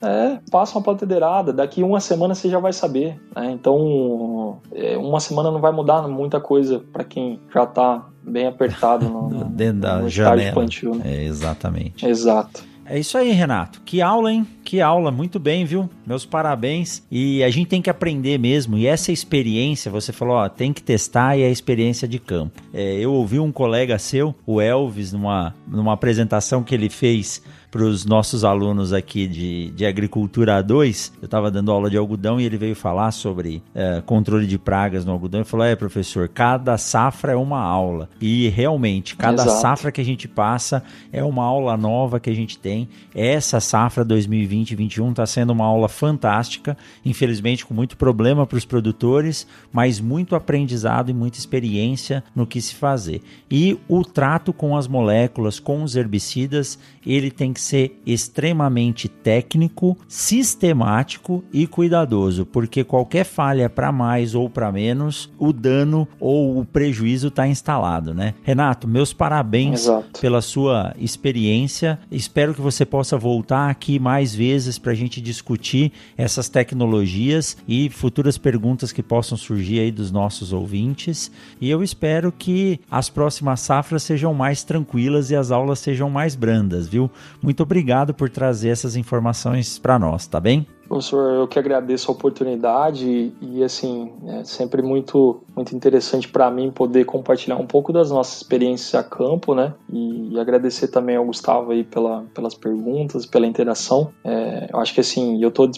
É, 0.00 0.38
passa 0.50 0.76
uma 0.76 0.84
patenteirada, 0.84 1.52
daqui 1.52 1.82
uma 1.82 2.00
semana 2.00 2.34
você 2.34 2.48
já 2.48 2.58
vai 2.58 2.72
saber. 2.72 3.20
Né? 3.34 3.50
Então, 3.52 4.58
é, 4.72 4.96
uma 4.96 5.20
semana 5.20 5.50
não 5.50 5.60
vai 5.60 5.72
mudar 5.72 6.06
muita 6.06 6.40
coisa 6.40 6.82
para 6.92 7.04
quem 7.04 7.40
já 7.52 7.64
está 7.64 8.06
bem 8.22 8.46
apertado 8.46 9.08
no, 9.08 9.28
no, 9.30 9.44
dentro 9.46 9.80
da 9.80 9.98
no 9.98 10.08
janela. 10.08 10.50
Infantil, 10.50 10.94
né? 10.94 11.02
É, 11.06 11.24
exatamente. 11.24 12.06
Exato. 12.06 12.64
É 12.88 12.98
isso 13.00 13.18
aí, 13.18 13.32
Renato. 13.32 13.82
Que 13.84 14.00
aula, 14.00 14.32
hein? 14.32 14.46
Que 14.64 14.80
aula. 14.80 15.10
Muito 15.10 15.40
bem, 15.40 15.64
viu? 15.64 15.90
Meus 16.06 16.24
parabéns. 16.24 17.02
E 17.10 17.42
a 17.42 17.50
gente 17.50 17.66
tem 17.66 17.82
que 17.82 17.90
aprender 17.90 18.38
mesmo. 18.38 18.78
E 18.78 18.86
essa 18.86 19.10
experiência, 19.10 19.90
você 19.90 20.12
falou, 20.12 20.36
ó, 20.36 20.48
tem 20.48 20.72
que 20.72 20.80
testar 20.80 21.36
e 21.36 21.42
é 21.42 21.46
a 21.46 21.50
experiência 21.50 22.06
de 22.06 22.20
campo. 22.20 22.62
É, 22.72 22.94
eu 22.94 23.12
ouvi 23.12 23.40
um 23.40 23.50
colega 23.50 23.98
seu, 23.98 24.32
o 24.46 24.60
Elvis, 24.60 25.12
numa, 25.12 25.52
numa 25.66 25.94
apresentação 25.94 26.62
que 26.62 26.74
ele 26.74 26.88
fez 26.88 27.42
para 27.76 27.84
os 27.84 28.06
nossos 28.06 28.42
alunos 28.42 28.94
aqui 28.94 29.28
de, 29.28 29.70
de 29.72 29.84
Agricultura 29.84 30.62
2. 30.62 31.12
Eu 31.20 31.26
estava 31.26 31.50
dando 31.50 31.70
aula 31.70 31.90
de 31.90 31.98
algodão 31.98 32.40
e 32.40 32.44
ele 32.44 32.56
veio 32.56 32.74
falar 32.74 33.10
sobre 33.10 33.62
é, 33.74 34.02
controle 34.06 34.46
de 34.46 34.58
pragas 34.58 35.04
no 35.04 35.12
algodão. 35.12 35.40
Ele 35.40 35.48
falou: 35.48 35.66
É, 35.66 35.76
professor, 35.76 36.26
cada 36.26 36.78
safra 36.78 37.32
é 37.32 37.36
uma 37.36 37.60
aula. 37.60 38.08
E 38.18 38.48
realmente, 38.48 39.14
cada 39.14 39.42
Exato. 39.42 39.60
safra 39.60 39.92
que 39.92 40.00
a 40.00 40.04
gente 40.04 40.26
passa 40.26 40.82
é 41.12 41.22
uma 41.22 41.44
aula 41.44 41.76
nova 41.76 42.18
que 42.18 42.30
a 42.30 42.34
gente 42.34 42.58
tem. 42.58 42.88
Essa 43.14 43.60
safra 43.60 44.06
2020-21 44.06 45.10
está 45.10 45.26
sendo 45.26 45.52
uma 45.52 45.66
aula 45.66 45.88
fantástica. 45.88 46.78
Infelizmente, 47.04 47.66
com 47.66 47.74
muito 47.74 47.94
problema 47.98 48.46
para 48.46 48.56
os 48.56 48.64
produtores, 48.64 49.46
mas 49.70 50.00
muito 50.00 50.34
aprendizado 50.34 51.10
e 51.10 51.14
muita 51.14 51.38
experiência 51.38 52.24
no 52.34 52.46
que 52.46 52.58
se 52.58 52.74
fazer. 52.74 53.20
E 53.50 53.78
o 53.86 54.02
trato 54.02 54.50
com 54.50 54.74
as 54.74 54.88
moléculas, 54.88 55.60
com 55.60 55.82
os 55.82 55.94
herbicidas, 55.94 56.78
ele 57.04 57.30
tem 57.30 57.52
que 57.52 57.65
ser 57.66 58.00
extremamente 58.06 59.08
técnico, 59.08 59.96
sistemático 60.08 61.44
e 61.52 61.66
cuidadoso, 61.66 62.46
porque 62.46 62.84
qualquer 62.84 63.24
falha 63.24 63.68
para 63.68 63.90
mais 63.90 64.34
ou 64.34 64.48
para 64.48 64.70
menos, 64.70 65.30
o 65.38 65.52
dano 65.52 66.08
ou 66.20 66.60
o 66.60 66.64
prejuízo 66.64 67.28
está 67.28 67.46
instalado, 67.46 68.14
né? 68.14 68.34
Renato, 68.42 68.86
meus 68.86 69.12
parabéns 69.12 69.82
Exato. 69.82 70.20
pela 70.20 70.40
sua 70.40 70.94
experiência. 70.98 71.98
Espero 72.10 72.54
que 72.54 72.60
você 72.60 72.84
possa 72.84 73.16
voltar 73.16 73.68
aqui 73.68 73.98
mais 73.98 74.34
vezes 74.34 74.78
para 74.78 74.92
a 74.92 74.94
gente 74.94 75.20
discutir 75.20 75.92
essas 76.16 76.48
tecnologias 76.48 77.56
e 77.66 77.88
futuras 77.90 78.38
perguntas 78.38 78.92
que 78.92 79.02
possam 79.02 79.36
surgir 79.36 79.80
aí 79.80 79.90
dos 79.90 80.10
nossos 80.10 80.52
ouvintes. 80.52 81.30
E 81.60 81.68
eu 81.68 81.82
espero 81.82 82.30
que 82.30 82.80
as 82.90 83.08
próximas 83.08 83.60
safras 83.60 84.02
sejam 84.02 84.32
mais 84.32 84.62
tranquilas 84.62 85.30
e 85.30 85.36
as 85.36 85.50
aulas 85.50 85.78
sejam 85.78 86.08
mais 86.08 86.34
brandas, 86.34 86.86
viu? 86.86 87.10
Muito 87.42 87.55
obrigado 87.62 88.14
por 88.14 88.28
trazer 88.30 88.70
essas 88.70 88.96
informações 88.96 89.78
para 89.78 89.98
nós, 89.98 90.26
tá 90.26 90.40
bem? 90.40 90.66
Professor, 90.88 91.34
eu 91.34 91.48
que 91.48 91.58
agradeço 91.58 92.10
a 92.10 92.14
oportunidade 92.14 93.32
e, 93.40 93.64
assim, 93.64 94.12
é 94.28 94.44
sempre 94.44 94.82
muito, 94.82 95.42
muito 95.54 95.74
interessante 95.74 96.28
para 96.28 96.50
mim 96.50 96.70
poder 96.70 97.04
compartilhar 97.04 97.56
um 97.56 97.66
pouco 97.66 97.92
das 97.92 98.10
nossas 98.10 98.36
experiências 98.36 98.94
a 98.94 99.02
campo, 99.02 99.54
né? 99.54 99.74
E, 99.92 100.34
e 100.34 100.40
agradecer 100.40 100.88
também 100.88 101.16
ao 101.16 101.24
Gustavo 101.24 101.72
aí 101.72 101.82
pela, 101.82 102.24
pelas 102.32 102.54
perguntas, 102.54 103.26
pela 103.26 103.46
interação. 103.46 104.12
É, 104.22 104.68
eu 104.72 104.78
acho 104.78 104.94
que, 104.94 105.00
assim, 105.00 105.42
eu 105.42 105.48
estou 105.48 105.68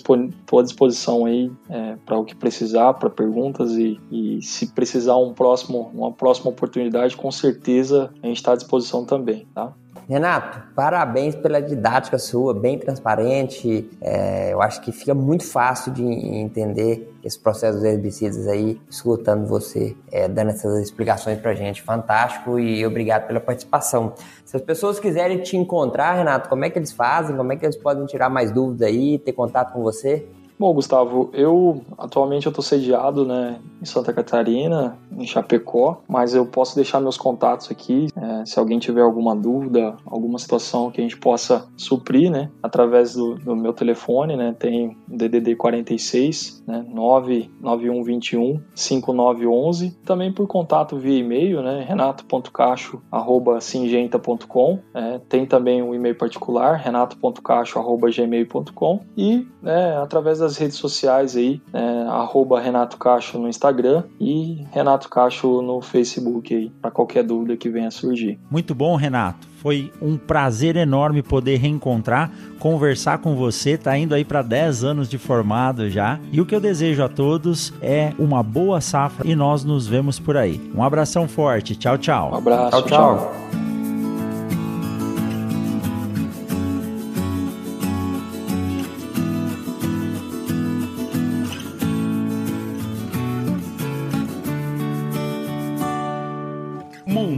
à 0.59 0.63
disposição 0.63 1.25
aí 1.25 1.51
é, 1.71 1.97
para 2.05 2.19
o 2.19 2.25
que 2.25 2.37
precisar, 2.37 2.93
para 2.95 3.09
perguntas 3.09 3.73
e, 3.73 3.99
e, 4.11 4.43
se 4.43 4.67
precisar 4.75 5.17
um 5.17 5.33
próximo, 5.33 5.91
uma 5.95 6.13
próxima 6.13 6.51
oportunidade, 6.51 7.17
com 7.17 7.31
certeza 7.31 8.11
a 8.23 8.27
gente 8.27 8.37
está 8.37 8.53
à 8.53 8.57
disposição 8.57 9.07
também, 9.07 9.47
tá? 9.55 9.73
Renato, 10.09 10.63
parabéns 10.75 11.35
pela 11.35 11.61
didática 11.61 12.19
sua, 12.19 12.53
bem 12.53 12.79
transparente. 12.79 13.91
É, 14.01 14.53
eu 14.53 14.61
acho 14.61 14.81
que 14.81 14.93
fica 14.93 15.15
muito 15.15 15.45
fácil 15.45 15.93
de 15.93 16.03
entender 16.03 17.15
esse 17.25 17.39
processo 17.39 17.79
dos 17.79 17.85
herbicidas 17.85 18.47
aí, 18.47 18.81
escutando 18.89 19.47
você, 19.47 19.97
é, 20.11 20.29
dando 20.29 20.51
essas 20.51 20.83
explicações 20.83 21.39
pra 21.39 21.55
gente. 21.55 21.83
Fantástico 21.83 22.59
e 22.59 22.85
obrigado 22.87 23.27
pela 23.27 23.41
participação. 23.41 24.15
Se 24.45 24.57
as 24.57 24.63
pessoas 24.63 25.01
quiserem 25.01 25.43
te 25.43 25.57
encontrar, 25.57 26.15
Renato, 26.15 26.49
como 26.49 26.65
é 26.65 26.71
que 26.71 26.79
eles 26.79 26.93
fazem? 26.93 27.37
Como 27.37 27.53
é 27.53 27.57
que 27.57 27.67
eles 27.67 27.77
podem 27.77 28.07
tirar 28.07 28.29
mais 28.29 28.51
dúvidas 28.51 28.89
aí, 28.89 29.19
ter 29.19 29.33
contato 29.33 29.73
com 29.73 29.83
você? 29.83 30.27
Bom, 30.59 30.75
Gustavo, 30.75 31.31
eu 31.33 31.83
atualmente 31.97 32.47
eu 32.47 32.51
estou 32.51 32.65
sediado 32.65 33.25
né, 33.25 33.61
em 33.81 33.85
Santa 33.85 34.13
Catarina, 34.13 34.99
em 35.17 35.25
Chapecó, 35.25 36.03
mas 36.09 36.35
eu 36.35 36.45
posso 36.47 36.75
deixar 36.75 36.99
meus 36.99 37.17
contatos 37.17 37.71
aqui. 37.71 38.09
É, 38.17 38.45
se 38.45 38.59
alguém 38.59 38.81
tiver 38.81 39.03
alguma 39.03 39.37
dúvida, 39.37 39.97
alguma 40.05 40.37
situação 40.37 40.91
que 40.91 41.01
a 41.01 41.05
gente 41.05 41.17
possa 41.17 41.69
suprir, 41.77 42.29
né, 42.29 42.51
através 42.61 43.15
do, 43.15 43.37
do 43.37 43.55
meu 43.55 43.73
telefone, 43.73 44.37
né, 44.37 44.53
tem 44.59 44.97
DDD 45.07 45.55
46, 45.55 46.65
né, 46.67 46.85
99121 46.89 48.61
5911. 48.75 49.97
Também 50.05 50.33
por 50.33 50.49
contato 50.49 50.97
via 50.97 51.21
e-mail, 51.21 51.63
né, 51.63 51.85
renato.cacho@singenta.com. 51.87 54.81
É, 54.93 55.21
tem 55.29 55.47
também 55.47 55.81
um 55.83 55.95
e-mail 55.95 56.19
particular, 56.19 56.75
renato.cacho@gmail.com 56.75 59.01
e 59.17 59.47
né, 59.63 59.97
através 59.99 60.41
das 60.41 60.48
redes 60.57 60.77
sociais 60.77 61.37
aí, 61.37 61.61
é, 61.73 62.03
arroba 62.09 62.61
Renato 62.61 62.97
Cacho 62.97 63.39
no 63.39 63.49
Instagram 63.49 64.05
e 64.21 64.65
Renato 64.73 65.09
Cacho 65.09 65.63
no 65.63 65.81
Facebook 65.81 66.55
aí, 66.55 66.71
para 66.81 66.91
qualquer 66.91 67.25
dúvida 67.25 67.57
que 67.57 67.69
venha 67.69 67.89
a 67.89 67.91
surgir. 67.91 68.39
Muito 68.51 68.75
bom, 68.75 68.97
Renato. 68.97 69.47
Foi 69.59 69.93
um 70.01 70.17
prazer 70.17 70.77
enorme 70.77 71.21
poder 71.21 71.57
reencontrar, 71.57 72.31
conversar 72.61 73.19
com 73.19 73.35
você. 73.35 73.77
Tá 73.77 73.99
indo 73.99 74.15
aí 74.15 74.25
para 74.25 74.41
10 74.41 74.85
anos 74.85 75.09
de 75.09 75.19
formado 75.19 75.91
já. 75.91 76.21
E 76.31 76.41
o 76.41 76.47
que 76.47 76.55
eu 76.55 76.61
desejo 76.61 77.03
a 77.03 77.09
todos 77.09 77.73
é 77.83 78.13
uma 78.19 78.43
boa 78.43 78.81
safra 78.81 79.27
e 79.27 79.35
nós 79.35 79.65
nos 79.65 79.87
vemos 79.87 80.19
por 80.19 80.37
aí. 80.37 80.61
Um 80.75 80.83
abração 80.83 81.27
forte. 81.27 81.75
Tchau, 81.75 81.99
tchau. 81.99 82.31
Um 82.33 82.37
abraço. 82.37 82.71
tchau. 82.71 82.89
tchau. 82.89 83.33
tchau. 83.51 83.68